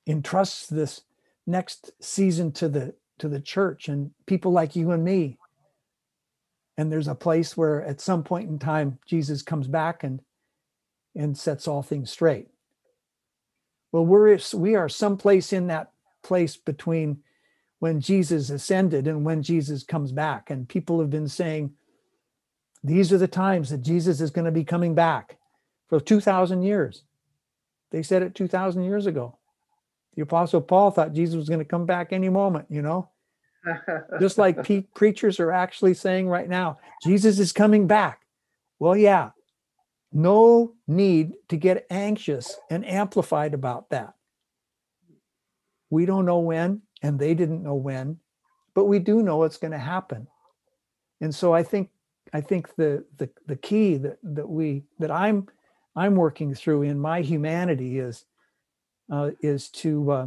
entrusts 0.07 0.67
this 0.67 1.03
next 1.47 1.93
season 2.01 2.53
to 2.53 2.69
the 2.69 2.95
to 3.19 3.29
the 3.29 3.41
church 3.41 3.89
and 3.89 4.13
people 4.27 4.51
like 4.51 4.75
you 4.75 4.91
and 4.93 5.05
me. 5.05 5.37
And 6.79 6.91
there's 6.91 7.09
a 7.09 7.15
place 7.15 7.55
where 7.57 7.85
at 7.85 8.01
some 8.01 8.23
point 8.23 8.49
in 8.49 8.59
time 8.59 8.99
jesus 9.07 9.43
comes 9.43 9.69
back 9.69 10.03
and 10.03 10.21
and 11.15 11.37
sets 11.37 11.69
all 11.69 11.83
things 11.83 12.11
straight. 12.11 12.49
Well 13.93 14.07
we're 14.07 14.39
we 14.55 14.75
are 14.75 14.89
someplace 14.89 15.53
in 15.53 15.67
that 15.67 15.93
place 16.23 16.57
between 16.57 17.23
when 17.79 18.01
jesus 18.01 18.51
ascended 18.51 19.07
and 19.07 19.25
when 19.25 19.43
jesus 19.43 19.83
comes 19.83 20.13
back. 20.13 20.51
And 20.51 20.69
people 20.69 21.01
have 21.01 21.11
been 21.11 21.29
saying 21.29 21.73
these 22.83 23.13
are 23.13 23.19
the 23.19 23.29
times 23.29 23.71
that 23.71 23.83
jesus 23.83 24.21
is 24.21 24.31
going 24.31 24.47
to 24.47 24.51
be 24.51 24.65
coming 24.65 24.95
back 24.95 25.37
for 25.89 26.01
2000 26.01 26.63
years 26.63 27.03
they 27.91 28.03
said 28.03 28.23
it 28.23 28.35
2,000 28.35 28.85
years 28.85 29.07
ago. 29.07 29.39
The 30.15 30.23
Apostle 30.23 30.61
Paul 30.61 30.91
thought 30.91 31.13
Jesus 31.13 31.37
was 31.37 31.49
going 31.49 31.61
to 31.61 31.65
come 31.65 31.87
back 31.87 32.13
any 32.13 32.29
moment, 32.29 32.67
you 32.69 32.83
know? 32.83 33.11
Just 34.21 34.39
like 34.39 34.65
pe- 34.65 34.87
preachers 34.95 35.39
are 35.39 35.53
actually 35.53 35.95
saying 35.95 36.29
right 36.29 36.49
now, 36.49 36.79
Jesus 37.03 37.39
is 37.39 37.53
coming 37.53 37.87
back. 37.87 38.23
Well, 38.79 38.97
yeah, 38.97 39.31
no 40.13 40.75
need 40.89 41.35
to 41.49 41.57
get 41.57 41.87
anxious 41.91 42.57
and 42.71 42.87
amplified 42.87 43.55
about 43.55 43.91
that. 43.91 44.15
We 45.91 46.07
don't 46.07 46.25
know 46.25 46.39
when, 46.39 46.83
and 47.03 47.19
they 47.19 47.35
didn't 47.35 47.63
know 47.63 47.75
when, 47.75 48.19
but 48.75 48.85
we 48.85 48.99
do 48.99 49.23
know 49.23 49.43
it's 49.43 49.59
going 49.59 49.73
to 49.73 49.79
happen. 49.79 50.27
And 51.21 51.35
so 51.35 51.53
I 51.53 51.63
think 51.63 51.91
I 52.33 52.41
think 52.41 52.75
the 52.77 53.05
the 53.19 53.29
the 53.47 53.57
key 53.57 53.97
that 53.99 54.19
that 54.23 54.49
we 54.49 54.85
that 54.99 55.11
I'm 55.11 55.49
I'm 55.97 56.17
working 56.17 56.55
through 56.55 56.83
in 56.83 56.99
my 56.99 57.21
humanity 57.21 57.99
is 57.99 58.25
uh, 59.11 59.31
is 59.41 59.69
to 59.71 60.11
uh, 60.13 60.27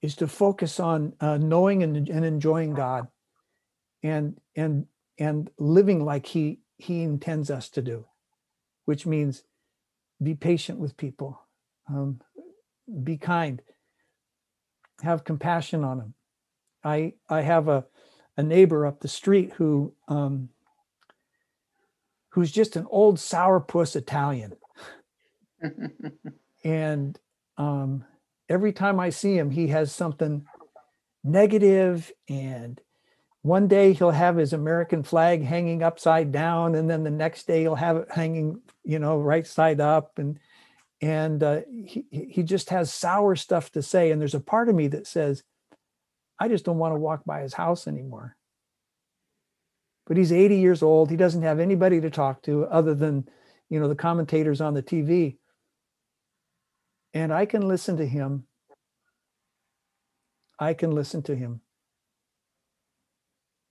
is 0.00 0.16
to 0.16 0.26
focus 0.26 0.80
on 0.80 1.12
uh, 1.20 1.36
knowing 1.36 1.82
and, 1.82 2.08
and 2.08 2.24
enjoying 2.24 2.74
God, 2.74 3.08
and 4.02 4.40
and 4.56 4.86
and 5.18 5.50
living 5.58 6.04
like 6.04 6.26
He 6.26 6.60
He 6.78 7.02
intends 7.02 7.50
us 7.50 7.68
to 7.70 7.82
do, 7.82 8.06
which 8.86 9.06
means 9.06 9.42
be 10.22 10.34
patient 10.34 10.78
with 10.78 10.96
people, 10.96 11.40
um, 11.88 12.20
be 13.02 13.16
kind, 13.16 13.62
have 15.02 15.24
compassion 15.24 15.84
on 15.84 15.98
them. 15.98 16.14
I 16.82 17.14
I 17.28 17.42
have 17.42 17.68
a 17.68 17.84
a 18.38 18.42
neighbor 18.42 18.86
up 18.86 19.00
the 19.00 19.08
street 19.08 19.52
who 19.54 19.92
um, 20.06 20.48
who's 22.30 22.52
just 22.52 22.76
an 22.76 22.86
old 22.90 23.16
sourpuss 23.16 23.96
Italian. 23.96 24.56
and 26.64 27.18
um, 27.56 28.04
every 28.48 28.72
time 28.72 29.00
I 29.00 29.10
see 29.10 29.36
him, 29.36 29.50
he 29.50 29.68
has 29.68 29.92
something 29.92 30.46
negative 31.24 32.12
and 32.28 32.80
one 33.42 33.68
day 33.68 33.92
he'll 33.92 34.10
have 34.10 34.36
his 34.36 34.52
American 34.52 35.02
flag 35.02 35.42
hanging 35.42 35.82
upside 35.82 36.32
down, 36.32 36.74
and 36.74 36.90
then 36.90 37.04
the 37.04 37.10
next 37.10 37.46
day 37.46 37.62
he'll 37.62 37.76
have 37.76 37.96
it 37.96 38.10
hanging, 38.10 38.60
you 38.84 38.98
know, 38.98 39.16
right 39.16 39.46
side 39.46 39.80
up, 39.80 40.18
and 40.18 40.38
and 41.00 41.42
uh, 41.42 41.60
he 41.68 42.04
he 42.10 42.42
just 42.42 42.70
has 42.70 42.92
sour 42.92 43.36
stuff 43.36 43.70
to 43.72 43.82
say. 43.82 44.10
And 44.10 44.20
there's 44.20 44.34
a 44.34 44.40
part 44.40 44.68
of 44.68 44.74
me 44.74 44.88
that 44.88 45.06
says, 45.06 45.44
I 46.38 46.48
just 46.48 46.64
don't 46.64 46.78
want 46.78 46.94
to 46.94 46.98
walk 46.98 47.24
by 47.24 47.42
his 47.42 47.54
house 47.54 47.86
anymore. 47.86 48.36
But 50.08 50.16
he's 50.16 50.32
80 50.32 50.56
years 50.56 50.82
old. 50.82 51.10
He 51.10 51.16
doesn't 51.16 51.42
have 51.42 51.60
anybody 51.60 52.00
to 52.00 52.10
talk 52.10 52.42
to 52.42 52.64
other 52.64 52.94
than, 52.94 53.28
you 53.70 53.78
know, 53.78 53.86
the 53.86 53.94
commentators 53.94 54.60
on 54.60 54.74
the 54.74 54.82
TV. 54.82 55.36
And 57.14 57.32
I 57.32 57.46
can 57.46 57.68
listen 57.68 57.96
to 57.98 58.06
him. 58.06 58.44
I 60.58 60.74
can 60.74 60.90
listen 60.90 61.22
to 61.22 61.36
him 61.36 61.60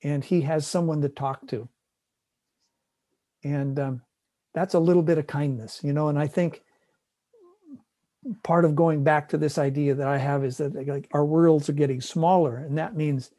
and 0.03 0.23
he 0.23 0.41
has 0.41 0.67
someone 0.67 1.01
to 1.01 1.09
talk 1.09 1.47
to. 1.47 1.67
And 3.43 3.79
um, 3.79 4.01
that's 4.53 4.73
a 4.73 4.79
little 4.79 5.03
bit 5.03 5.17
of 5.17 5.27
kindness, 5.27 5.81
you 5.83 5.93
know. 5.93 6.09
And 6.09 6.19
I 6.19 6.27
think 6.27 6.63
part 8.43 8.65
of 8.65 8.75
going 8.75 9.03
back 9.03 9.29
to 9.29 9.38
this 9.38 9.57
idea 9.57 9.95
that 9.95 10.07
I 10.07 10.17
have 10.17 10.43
is 10.43 10.57
that 10.57 10.88
like 10.88 11.07
our 11.11 11.25
worlds 11.25 11.69
are 11.69 11.73
getting 11.73 12.01
smaller, 12.01 12.57
and 12.57 12.77
that 12.77 12.95
means 12.95 13.31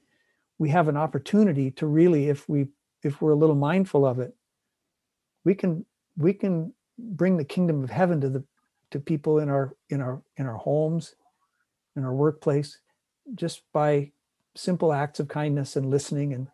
we 0.58 0.70
have 0.70 0.88
an 0.88 0.96
opportunity 0.96 1.70
to 1.72 1.86
really, 1.86 2.28
if 2.28 2.48
we 2.48 2.68
if 3.02 3.20
we're 3.20 3.32
a 3.32 3.36
little 3.36 3.54
mindful 3.54 4.04
of 4.06 4.18
it, 4.18 4.34
we 5.44 5.54
can 5.54 5.84
we 6.16 6.32
can 6.32 6.72
bring 6.98 7.36
the 7.36 7.44
kingdom 7.44 7.82
of 7.84 7.90
heaven 7.90 8.20
to 8.20 8.28
the 8.28 8.44
to 8.90 9.00
people 9.00 9.38
in 9.38 9.48
our 9.48 9.74
in 9.90 10.00
our 10.00 10.22
in 10.36 10.46
our 10.46 10.56
homes, 10.56 11.14
in 11.96 12.04
our 12.04 12.14
workplace, 12.14 12.78
just 13.34 13.62
by 13.72 14.10
simple 14.54 14.92
acts 14.92 15.20
of 15.20 15.28
kindness 15.28 15.76
and 15.76 15.90
listening 15.90 16.32
and 16.32 16.48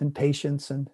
and 0.00 0.14
patience 0.14 0.70
and 0.70 0.90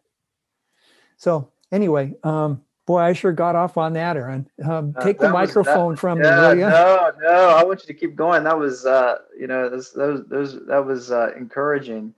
so 1.16 1.50
anyway 1.72 2.14
um 2.24 2.62
boy 2.86 2.98
i 2.98 3.12
sure 3.12 3.32
got 3.32 3.56
off 3.56 3.76
on 3.76 3.94
that 3.94 4.16
aaron. 4.16 4.48
Um, 4.62 4.94
uh, 4.96 5.02
take 5.02 5.18
uh, 5.20 5.26
the 5.26 5.32
microphone 5.32 5.92
was, 5.92 5.96
that, 5.96 6.00
from 6.00 6.18
yeah, 6.18 6.52
me 6.54 6.60
no 6.60 7.12
no 7.20 7.48
i 7.50 7.64
want 7.64 7.80
you 7.80 7.86
to 7.86 7.94
keep 7.94 8.16
going. 8.16 8.44
That 8.44 8.58
was 8.58 8.84
uh 8.84 9.18
you 9.38 9.46
know 9.46 9.68
those 9.68 9.92
those, 9.92 10.26
those 10.28 10.66
that 10.66 10.84
was 10.84 11.10
uh 11.10 11.30
encouraging. 11.36 12.14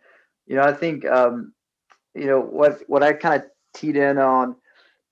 You 0.46 0.56
know 0.56 0.62
i 0.62 0.72
think 0.72 1.04
um 1.06 1.52
you 2.16 2.26
know 2.26 2.40
what 2.40 2.82
what 2.86 3.02
i 3.02 3.12
kind 3.12 3.42
of 3.42 3.48
teed 3.74 3.96
in 3.96 4.18
on 4.18 4.56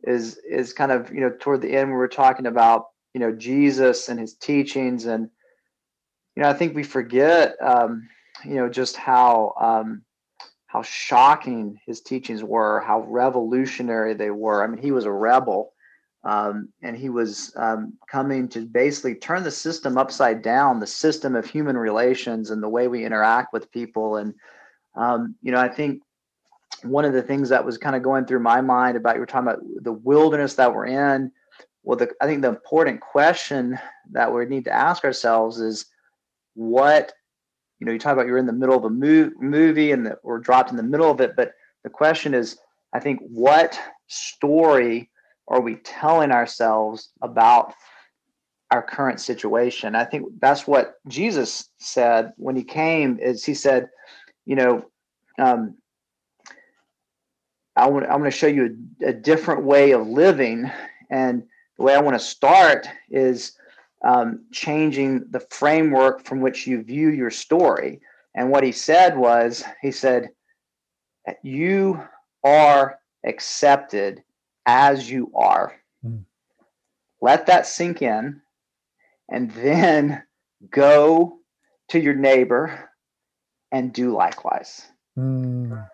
is 0.05 0.38
is 0.48 0.72
kind 0.72 0.92
of 0.92 1.12
you 1.12 1.20
know 1.20 1.32
toward 1.38 1.61
the 1.61 1.76
end 1.76 1.88
we 1.90 1.96
were 1.96 2.09
talking 2.09 2.46
about 2.46 2.86
you 3.12 3.20
know 3.20 3.32
jesus 3.32 4.09
and 4.09 4.18
his 4.18 4.34
teachings 4.34 5.07
and 5.07 5.28
you 6.36 6.42
know 6.42 6.48
i 6.48 6.52
think 6.52 6.74
we 6.74 6.82
forget 6.82 7.55
um 7.62 8.09
you 8.44 8.55
know 8.55 8.68
just 8.68 8.96
how 8.96 9.55
um, 9.61 10.02
how 10.66 10.82
shocking 10.82 11.78
his 11.86 12.00
teachings 12.00 12.42
were, 12.42 12.80
how 12.80 13.02
revolutionary 13.02 14.14
they 14.14 14.30
were. 14.30 14.64
I 14.64 14.66
mean, 14.66 14.82
he 14.82 14.90
was 14.90 15.05
a 15.05 15.12
rebel, 15.12 15.72
um, 16.24 16.70
and 16.82 16.96
he 16.96 17.11
was 17.11 17.52
um, 17.57 17.94
coming 18.11 18.48
to 18.48 18.66
basically 18.66 19.14
turn 19.14 19.44
the 19.44 19.50
system 19.50 19.96
upside 19.96 20.42
down, 20.42 20.80
the 20.80 20.86
system 20.86 21.36
of 21.36 21.46
human 21.46 21.76
relations 21.76 22.50
and 22.50 22.62
the 22.62 22.68
way 22.68 22.88
we 22.88 23.05
interact 23.05 23.52
with 23.52 23.70
people. 23.70 24.16
And 24.16 24.34
um, 24.96 25.36
you 25.42 25.52
know, 25.52 25.61
I 25.61 25.68
think 25.68 26.02
one 26.82 27.04
of 27.04 27.12
the 27.12 27.22
things 27.22 27.48
that 27.48 27.64
was 27.64 27.78
kind 27.78 27.96
of 27.96 28.02
going 28.02 28.26
through 28.26 28.40
my 28.40 28.60
mind 28.60 28.96
about 28.96 29.14
you 29.14 29.20
were 29.20 29.26
talking 29.26 29.48
about 29.48 29.62
the 29.82 29.92
wilderness 29.92 30.54
that 30.54 30.74
we're 30.74 30.86
in. 30.86 31.30
Well, 31.82 31.98
the, 31.98 32.10
I 32.20 32.26
think 32.26 32.42
the 32.42 32.48
important 32.48 33.00
question 33.00 33.78
that 34.12 34.32
we 34.32 34.46
need 34.46 34.64
to 34.64 34.72
ask 34.72 35.04
ourselves 35.04 35.60
is 35.60 35.86
what 36.54 37.12
you 37.84 37.86
know, 37.86 37.92
you 37.92 37.98
talk 37.98 38.14
about 38.14 38.26
you're 38.26 38.38
in 38.38 38.46
the 38.46 38.52
middle 38.52 38.76
of 38.76 38.84
a 38.84 38.90
movie 38.90 39.92
and 39.92 40.14
we're 40.22 40.38
dropped 40.38 40.70
in 40.70 40.76
the 40.76 40.82
middle 40.82 41.10
of 41.10 41.20
it. 41.20 41.36
But 41.36 41.52
the 41.82 41.90
question 41.90 42.32
is, 42.32 42.56
I 42.94 43.00
think, 43.00 43.20
what 43.20 43.78
story 44.06 45.10
are 45.48 45.60
we 45.60 45.76
telling 45.76 46.30
ourselves 46.30 47.10
about 47.20 47.74
our 48.70 48.82
current 48.82 49.20
situation? 49.20 49.94
I 49.94 50.04
think 50.04 50.26
that's 50.40 50.66
what 50.66 50.94
Jesus 51.08 51.68
said 51.78 52.32
when 52.36 52.56
he 52.56 52.64
came. 52.64 53.18
Is 53.18 53.44
he 53.44 53.54
said, 53.54 53.90
you 54.46 54.56
know, 54.56 54.86
um, 55.38 55.76
I 57.76 57.88
want, 57.88 58.06
I'm 58.06 58.18
going 58.18 58.30
to 58.30 58.36
show 58.36 58.46
you 58.46 58.76
a, 59.02 59.08
a 59.08 59.12
different 59.12 59.64
way 59.64 59.92
of 59.92 60.06
living, 60.06 60.70
and 61.10 61.42
the 61.76 61.82
way 61.82 61.94
I 61.94 62.00
want 62.00 62.18
to 62.18 62.24
start 62.24 62.88
is 63.10 63.56
um, 64.04 64.44
changing 64.52 65.24
the 65.30 65.40
framework 65.40 66.24
from 66.24 66.40
which 66.40 66.66
you 66.66 66.82
view 66.82 67.08
your 67.08 67.30
story. 67.30 68.00
And 68.34 68.50
what 68.50 68.64
he 68.64 68.72
said 68.72 69.16
was, 69.16 69.64
he 69.80 69.90
said, 69.90 70.28
You 71.42 72.02
are 72.44 72.98
accepted 73.24 74.22
as 74.66 75.10
you 75.10 75.32
are. 75.34 75.74
Mm. 76.04 76.24
Let 77.20 77.46
that 77.46 77.66
sink 77.66 78.02
in, 78.02 78.40
and 79.30 79.50
then 79.52 80.22
go 80.70 81.38
to 81.88 81.98
your 81.98 82.14
neighbor 82.14 82.90
and 83.72 83.92
do 83.92 84.14
likewise. 84.14 84.86
Mm. 85.18 85.88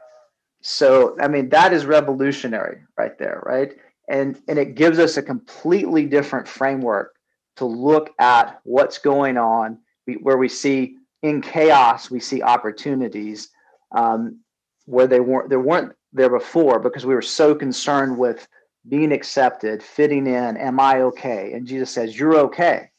So, 0.62 1.16
I 1.20 1.28
mean, 1.28 1.48
that 1.50 1.72
is 1.72 1.86
revolutionary 1.86 2.82
right 2.98 3.18
there, 3.18 3.42
right? 3.46 3.72
And 4.08 4.40
and 4.48 4.58
it 4.58 4.74
gives 4.74 4.98
us 4.98 5.16
a 5.16 5.22
completely 5.22 6.06
different 6.06 6.46
framework 6.46 7.14
to 7.56 7.64
look 7.64 8.11
at 8.18 8.61
what's 8.64 8.98
going 8.98 9.36
on 9.36 9.78
where 10.22 10.38
we 10.38 10.48
see 10.48 10.96
in 11.22 11.40
chaos 11.40 12.11
we 12.11 12.18
see 12.18 12.42
opportunities 12.42 13.50
um, 13.94 14.40
where 14.86 15.06
they 15.06 15.20
weren't 15.20 15.48
there 15.48 15.61
weren't 15.61 15.92
there 16.12 16.30
before 16.30 16.80
because 16.80 17.06
we 17.06 17.14
were 17.14 17.22
so 17.22 17.54
concerned 17.54 18.16
with 18.16 18.48
being 18.88 19.12
accepted 19.12 19.82
fitting 19.82 20.26
in 20.26 20.56
am 20.56 20.80
i 20.80 21.02
okay? 21.02 21.52
And 21.52 21.66
jesus 21.66 21.90
says 21.90 22.18
you're 22.18 22.36
okay. 22.36 22.90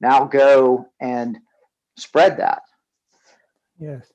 Now 0.00 0.24
go 0.24 0.88
and 1.00 1.38
spread 1.96 2.38
that. 2.38 2.62
Yes 3.78 4.10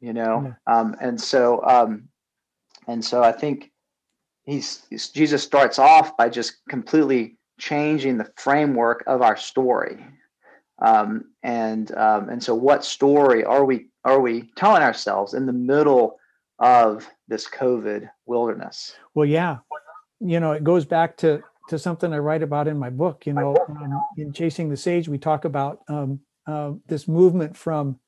you 0.00 0.12
know 0.12 0.54
yeah. 0.68 0.74
um, 0.74 0.96
and 1.00 1.20
so 1.20 1.62
um, 1.64 2.08
and 2.86 3.04
so 3.04 3.22
i 3.22 3.32
think 3.32 3.70
he's 4.44 4.86
jesus 5.12 5.42
starts 5.42 5.78
off 5.78 6.16
by 6.16 6.28
just 6.28 6.56
completely 6.68 7.36
changing 7.58 8.18
the 8.18 8.30
framework 8.36 9.04
of 9.06 9.22
our 9.22 9.36
story. 9.36 10.04
Um, 10.78 11.32
and 11.42 11.94
um, 11.96 12.28
and 12.28 12.42
so, 12.42 12.54
what 12.54 12.84
story 12.84 13.44
are 13.44 13.64
we 13.64 13.88
are 14.04 14.20
we 14.20 14.50
telling 14.56 14.82
ourselves 14.82 15.32
in 15.34 15.46
the 15.46 15.52
middle 15.52 16.18
of 16.58 17.08
this 17.28 17.48
COVID 17.48 18.08
wilderness? 18.26 18.94
Well, 19.14 19.26
yeah, 19.26 19.58
you 20.20 20.38
know, 20.38 20.52
it 20.52 20.64
goes 20.64 20.84
back 20.84 21.16
to 21.18 21.42
to 21.70 21.78
something 21.78 22.12
I 22.12 22.18
write 22.18 22.42
about 22.42 22.68
in 22.68 22.78
my 22.78 22.90
book. 22.90 23.26
You 23.26 23.32
know, 23.32 23.56
in 24.18 24.34
Chasing 24.34 24.68
the 24.68 24.76
Sage, 24.76 25.08
we 25.08 25.16
talk 25.16 25.46
about 25.46 25.80
um, 25.88 26.20
uh, 26.46 26.72
this 26.86 27.08
movement 27.08 27.56
from 27.56 27.98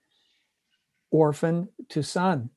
orphan 1.11 1.69
to 1.89 2.03
son. 2.03 2.51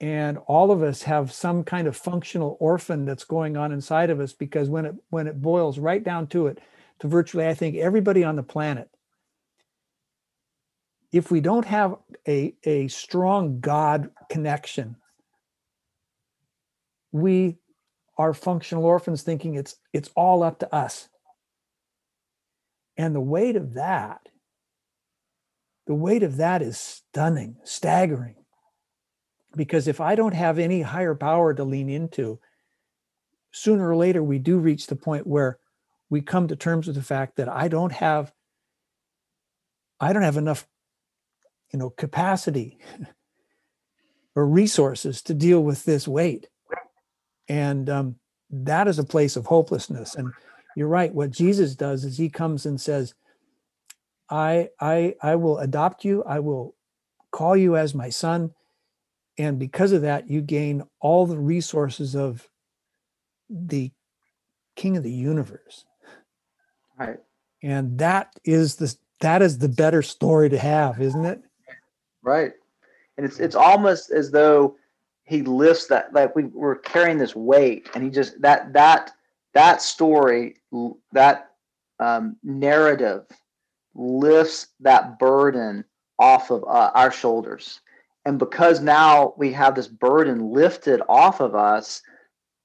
And 0.00 0.38
all 0.46 0.72
of 0.72 0.82
us 0.82 1.02
have 1.02 1.32
some 1.32 1.62
kind 1.62 1.86
of 1.86 1.96
functional 1.96 2.56
orphan 2.58 3.04
that's 3.04 3.24
going 3.24 3.56
on 3.56 3.70
inside 3.70 4.10
of 4.10 4.18
us 4.18 4.32
because 4.32 4.68
when 4.68 4.84
it 4.84 4.94
when 5.10 5.28
it 5.28 5.40
boils 5.40 5.78
right 5.78 6.02
down 6.02 6.26
to 6.28 6.48
it 6.48 6.58
to 6.98 7.08
virtually 7.08 7.46
i 7.46 7.54
think 7.54 7.76
everybody 7.76 8.24
on 8.24 8.34
the 8.34 8.42
planet 8.42 8.88
if 11.12 11.30
we 11.30 11.40
don't 11.40 11.66
have 11.66 11.96
a, 12.26 12.54
a 12.64 12.88
strong 12.88 13.60
god 13.60 14.10
connection 14.28 14.96
we 17.12 17.58
are 18.18 18.34
functional 18.34 18.84
orphans 18.84 19.22
thinking 19.22 19.54
it's 19.54 19.76
it's 19.92 20.10
all 20.16 20.42
up 20.42 20.58
to 20.60 20.74
us. 20.74 21.08
And 22.96 23.14
the 23.14 23.20
weight 23.20 23.56
of 23.56 23.74
that 23.74 24.28
the 25.92 25.96
weight 25.96 26.22
of 26.22 26.38
that 26.38 26.62
is 26.62 26.78
stunning 26.78 27.54
staggering 27.64 28.36
because 29.54 29.86
if 29.86 30.00
I 30.00 30.14
don't 30.14 30.32
have 30.32 30.58
any 30.58 30.80
higher 30.80 31.14
power 31.14 31.52
to 31.52 31.64
lean 31.64 31.90
into, 31.90 32.40
sooner 33.50 33.90
or 33.90 33.94
later 33.94 34.22
we 34.22 34.38
do 34.38 34.56
reach 34.56 34.86
the 34.86 34.96
point 34.96 35.26
where 35.26 35.58
we 36.08 36.22
come 36.22 36.48
to 36.48 36.56
terms 36.56 36.86
with 36.86 36.96
the 36.96 37.02
fact 37.02 37.36
that 37.36 37.46
I 37.46 37.68
don't 37.68 37.92
have 37.92 38.32
I 40.00 40.14
don't 40.14 40.22
have 40.22 40.38
enough 40.38 40.66
you 41.74 41.78
know 41.78 41.90
capacity 41.90 42.78
or 44.34 44.46
resources 44.46 45.20
to 45.24 45.34
deal 45.34 45.62
with 45.62 45.84
this 45.84 46.08
weight. 46.08 46.48
And 47.48 47.90
um, 47.90 48.16
that 48.48 48.88
is 48.88 48.98
a 48.98 49.04
place 49.04 49.36
of 49.36 49.44
hopelessness. 49.44 50.14
And 50.14 50.32
you're 50.74 50.88
right. 50.88 51.12
What 51.12 51.32
Jesus 51.32 51.74
does 51.74 52.06
is 52.06 52.16
he 52.16 52.30
comes 52.30 52.64
and 52.64 52.80
says, 52.80 53.12
I 54.32 54.70
I 54.80 55.14
I 55.22 55.36
will 55.36 55.58
adopt 55.58 56.06
you. 56.06 56.24
I 56.24 56.40
will 56.40 56.74
call 57.30 57.54
you 57.54 57.76
as 57.76 57.94
my 57.94 58.08
son 58.08 58.52
and 59.38 59.58
because 59.58 59.92
of 59.92 60.02
that 60.02 60.28
you 60.28 60.40
gain 60.40 60.82
all 61.00 61.26
the 61.26 61.38
resources 61.38 62.14
of 62.14 62.48
the 63.48 63.90
king 64.74 64.96
of 64.96 65.02
the 65.02 65.12
universe. 65.12 65.84
Right. 66.98 67.18
And 67.62 67.98
that 67.98 68.34
is 68.44 68.76
the 68.76 68.94
that 69.20 69.42
is 69.42 69.58
the 69.58 69.68
better 69.68 70.02
story 70.02 70.48
to 70.48 70.58
have, 70.58 71.00
isn't 71.00 71.24
it? 71.24 71.42
Right. 72.22 72.52
And 73.18 73.26
it's 73.26 73.38
it's 73.38 73.54
almost 73.54 74.10
as 74.10 74.30
though 74.30 74.76
he 75.24 75.42
lifts 75.42 75.88
that 75.88 76.12
like 76.14 76.34
we 76.34 76.44
were 76.44 76.76
carrying 76.76 77.18
this 77.18 77.36
weight 77.36 77.90
and 77.94 78.02
he 78.02 78.08
just 78.08 78.40
that 78.40 78.72
that 78.72 79.12
that 79.52 79.82
story 79.82 80.56
that 81.12 81.50
um, 82.00 82.36
narrative 82.42 83.26
lifts 83.94 84.68
that 84.80 85.18
burden 85.18 85.84
off 86.18 86.50
of 86.50 86.64
uh, 86.64 86.90
our 86.94 87.10
shoulders. 87.10 87.80
And 88.24 88.38
because 88.38 88.80
now 88.80 89.34
we 89.36 89.52
have 89.52 89.74
this 89.74 89.88
burden 89.88 90.50
lifted 90.52 91.02
off 91.08 91.40
of 91.40 91.54
us 91.54 92.02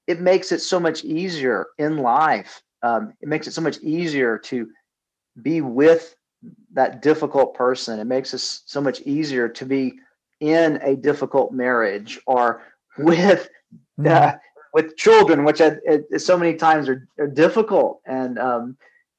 it 0.06 0.20
makes 0.22 0.52
it 0.52 0.60
so 0.60 0.80
much 0.80 1.04
easier 1.04 1.66
in 1.76 1.98
life 1.98 2.62
um, 2.82 3.12
it 3.20 3.28
makes 3.28 3.46
it 3.46 3.52
so 3.52 3.60
much 3.60 3.78
easier 3.80 4.38
to 4.38 4.68
be 5.42 5.60
with 5.60 6.14
that 6.72 7.02
difficult 7.02 7.54
person. 7.54 7.98
It 7.98 8.04
makes 8.04 8.34
it 8.34 8.40
so 8.40 8.80
much 8.80 9.00
easier 9.02 9.48
to 9.48 9.64
be 9.64 9.94
in 10.40 10.78
a 10.82 10.94
difficult 10.94 11.52
marriage 11.52 12.20
or 12.26 12.62
with 12.98 13.48
uh, 13.98 14.02
mm-hmm. 14.02 14.36
with 14.72 14.96
children, 14.96 15.44
which 15.44 15.60
I, 15.60 15.72
it, 15.84 16.20
so 16.20 16.36
many 16.36 16.54
times 16.54 16.88
are, 16.88 17.08
are 17.18 17.26
difficult, 17.26 18.00
and 18.06 18.38
um, 18.38 18.76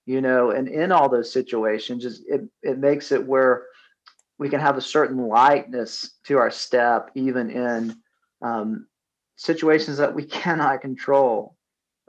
you 0.10 0.22
know, 0.22 0.50
and 0.50 0.68
in 0.68 0.92
all 0.92 1.08
those 1.08 1.32
situations, 1.32 2.02
just 2.02 2.24
it 2.28 2.42
it 2.64 2.80
makes 2.80 3.12
it 3.12 3.28
where 3.28 3.68
we 4.40 4.50
can 4.50 4.60
have 4.60 4.76
a 4.76 4.82
certain 4.82 5.28
lightness 5.28 6.16
to 6.24 6.40
our 6.40 6.50
step, 6.50 7.12
even 7.14 7.52
in 7.52 7.96
um, 8.42 8.88
situations 9.36 9.98
that 9.98 10.16
we 10.16 10.24
cannot 10.42 10.82
control. 10.82 11.56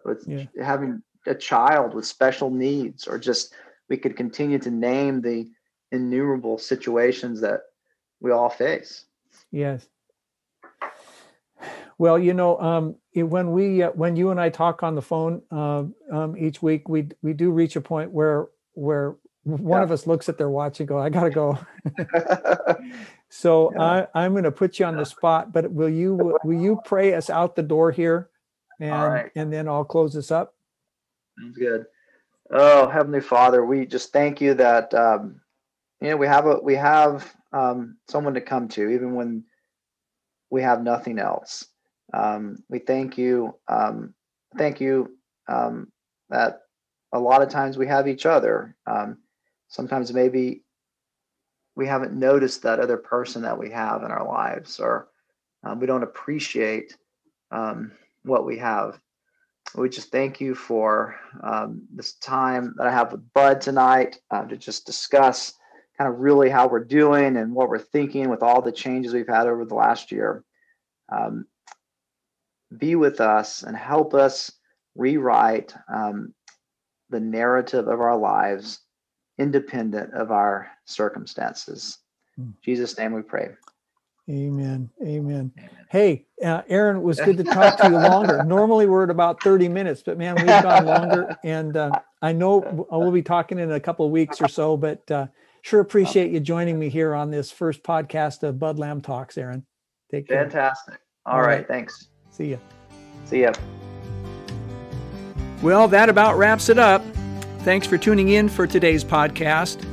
With 0.03 0.24
yeah. 0.26 0.46
having 0.64 1.03
a 1.26 1.34
child 1.34 1.92
with 1.92 2.07
special 2.07 2.48
needs, 2.48 3.07
or 3.07 3.18
just 3.18 3.53
we 3.90 3.98
could 3.98 4.16
continue 4.16 4.59
to 4.61 4.70
name 4.70 5.20
the 5.20 5.51
innumerable 5.92 6.57
situations 6.57 7.38
that 7.42 7.64
we 8.22 8.30
all 8.30 8.48
face. 8.48 9.05
Yes. 9.51 9.86
Well, 12.01 12.18
you 12.18 12.32
know, 12.32 12.59
um, 12.59 12.96
when 13.14 13.53
we 13.53 13.82
uh, 13.82 13.90
when 13.90 14.16
you 14.16 14.30
and 14.30 14.40
I 14.40 14.48
talk 14.48 14.82
on 14.82 14.94
the 14.94 15.03
phone 15.03 15.42
uh, 15.53 15.84
um, 16.11 16.34
each 16.34 16.62
week, 16.62 16.88
we 16.88 17.11
we 17.20 17.34
do 17.34 17.51
reach 17.51 17.76
a 17.76 17.82
point 17.82 18.11
where 18.11 18.46
where 18.72 19.16
one 19.42 19.80
yeah. 19.80 19.84
of 19.84 19.92
us 19.92 20.07
looks 20.07 20.26
at 20.30 20.38
their 20.38 20.48
watch 20.48 20.80
and 20.80 20.88
go, 20.88 20.98
"I 20.98 21.11
gotta 21.11 21.28
go." 21.28 21.59
so 23.28 23.70
yeah. 23.74 24.07
I, 24.14 24.24
I'm 24.24 24.32
going 24.32 24.44
to 24.44 24.51
put 24.51 24.78
you 24.78 24.86
on 24.86 24.96
the 24.96 25.05
spot, 25.05 25.53
but 25.53 25.70
will 25.70 25.90
you 25.90 26.38
will 26.42 26.59
you 26.59 26.80
pray 26.86 27.12
us 27.12 27.28
out 27.28 27.55
the 27.55 27.62
door 27.62 27.92
here, 27.92 28.30
and 28.80 29.12
right. 29.12 29.30
and 29.36 29.53
then 29.53 29.68
I'll 29.68 29.84
close 29.84 30.14
this 30.14 30.30
up. 30.30 30.55
Sounds 31.38 31.59
good. 31.59 31.84
Oh, 32.51 32.88
Heavenly 32.88 33.20
Father, 33.20 33.62
we 33.62 33.84
just 33.84 34.11
thank 34.11 34.40
you 34.40 34.55
that 34.55 34.94
um, 34.94 35.42
you 36.01 36.09
know 36.09 36.16
we 36.16 36.28
have 36.28 36.46
a 36.46 36.61
we 36.62 36.76
have 36.76 37.30
um, 37.53 37.98
someone 38.09 38.32
to 38.32 38.40
come 38.40 38.68
to, 38.68 38.88
even 38.88 39.14
when 39.14 39.44
we 40.48 40.62
have 40.62 40.82
nothing 40.82 41.18
else. 41.18 41.66
Um, 42.12 42.62
we 42.68 42.78
thank 42.78 43.18
you. 43.18 43.54
Um, 43.68 44.14
thank 44.56 44.80
you 44.80 45.16
um, 45.48 45.92
that 46.28 46.62
a 47.12 47.18
lot 47.18 47.42
of 47.42 47.48
times 47.48 47.76
we 47.76 47.86
have 47.86 48.08
each 48.08 48.26
other. 48.26 48.76
Um, 48.86 49.18
sometimes 49.68 50.12
maybe 50.12 50.62
we 51.76 51.86
haven't 51.86 52.12
noticed 52.12 52.62
that 52.62 52.80
other 52.80 52.96
person 52.96 53.42
that 53.42 53.58
we 53.58 53.70
have 53.70 54.02
in 54.02 54.11
our 54.11 54.26
lives, 54.26 54.80
or 54.80 55.08
um, 55.64 55.80
we 55.80 55.86
don't 55.86 56.02
appreciate 56.02 56.96
um, 57.50 57.92
what 58.24 58.44
we 58.44 58.58
have. 58.58 58.98
We 59.74 59.88
just 59.88 60.11
thank 60.11 60.40
you 60.40 60.54
for 60.54 61.16
this 61.94 62.14
time 62.14 62.74
that 62.76 62.88
I 62.88 62.90
have 62.90 63.12
with 63.12 63.32
Bud 63.32 63.61
tonight 63.61 64.18
uh, 64.30 64.44
to 64.44 64.56
just 64.56 64.84
discuss 64.84 65.54
kind 65.96 66.12
of 66.12 66.18
really 66.20 66.48
how 66.48 66.66
we're 66.66 66.82
doing 66.82 67.36
and 67.36 67.54
what 67.54 67.68
we're 67.68 67.78
thinking 67.78 68.30
with 68.30 68.42
all 68.42 68.62
the 68.62 68.72
changes 68.72 69.12
we've 69.12 69.28
had 69.28 69.46
over 69.46 69.64
the 69.64 69.74
last 69.74 70.11
year. 70.11 70.42
Um, 71.12 71.44
be 72.77 72.95
with 72.95 73.21
us 73.21 73.62
and 73.62 73.77
help 73.77 74.14
us 74.14 74.53
rewrite 74.95 75.75
um, 75.93 76.35
the 77.11 77.21
narrative 77.21 77.89
of 77.89 78.01
our 78.01 78.16
lives 78.16 78.81
independent 79.39 80.12
of 80.12 80.31
our 80.31 80.71
circumstances. 80.85 81.99
In 82.37 82.55
Jesus' 82.62 82.97
name 82.99 83.12
we 83.12 83.23
pray. 83.23 83.49
Amen. 84.29 84.91
Amen. 85.03 85.51
Hey, 85.89 86.27
uh, 86.45 86.62
Aaron, 86.68 86.99
it 86.99 87.03
was 87.03 87.18
good 87.21 87.37
to 87.39 87.45
talk 87.45 87.77
to 87.79 87.89
you 87.89 87.97
longer. 87.99 88.41
Normally 88.45 88.87
we're 88.87 89.05
at 89.05 89.11
about 89.11 89.43
30 89.43 89.68
minutes, 89.68 90.03
but 90.05 90.18
man, 90.18 90.37
we've 90.37 90.62
gone 90.62 90.87
longer. 90.87 91.37
And 91.43 91.77
uh, 91.77 91.99
I 92.23 92.33
know 92.33 92.87
we'll 92.91 93.11
be 93.11 93.23
talking 93.23 93.59
in 93.59 93.73
a 93.73 93.81
couple 93.81 94.07
of 94.07 94.12
weeks 94.12 94.41
or 94.41 94.47
so, 94.47 94.77
but 94.77 95.11
uh, 95.11 95.27
sure 95.62 95.81
appreciate 95.81 96.31
you 96.31 96.39
joining 96.39 96.79
me 96.79 96.91
here 96.91 97.14
on 97.14 97.31
this 97.31 97.51
first 97.51 97.83
podcast 97.83 98.45
of 98.45 98.59
Bud 98.61 98.79
Lamb 98.79 99.01
Talks, 99.01 99.37
Aaron. 99.37 99.66
Take 100.12 100.29
care. 100.29 100.45
Fantastic. 100.45 101.01
All, 101.27 101.37
All 101.37 101.43
right. 101.43 101.57
right. 101.57 101.68
Thanks. 101.68 102.09
See 102.41 102.53
ya. 102.53 102.57
See 103.26 103.43
ya. 103.43 103.53
Well, 105.61 105.88
that 105.88 106.09
about 106.09 106.38
wraps 106.38 106.70
it 106.70 106.78
up. 106.78 107.05
Thanks 107.64 107.86
for 107.86 107.99
tuning 107.99 108.30
in 108.30 108.49
for 108.49 108.66
today's 108.66 109.05
podcast. 109.05 109.86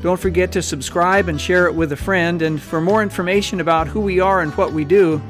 Don't 0.00 0.18
forget 0.18 0.50
to 0.52 0.62
subscribe 0.62 1.28
and 1.28 1.38
share 1.38 1.66
it 1.66 1.74
with 1.74 1.92
a 1.92 1.96
friend. 1.96 2.40
And 2.40 2.62
for 2.62 2.80
more 2.80 3.02
information 3.02 3.60
about 3.60 3.88
who 3.88 4.00
we 4.00 4.20
are 4.20 4.40
and 4.40 4.54
what 4.54 4.72
we 4.72 4.86
do, 4.86 5.20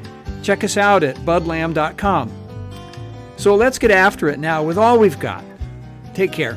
check 0.44 0.62
us 0.62 0.76
out 0.76 1.02
at 1.02 1.16
budlamb.com. 1.16 2.30
So 3.38 3.56
let's 3.56 3.80
get 3.80 3.90
after 3.90 4.28
it 4.28 4.38
now 4.38 4.62
with 4.62 4.78
all 4.78 5.00
we've 5.00 5.18
got. 5.18 5.42
Take 6.14 6.30
care. 6.30 6.56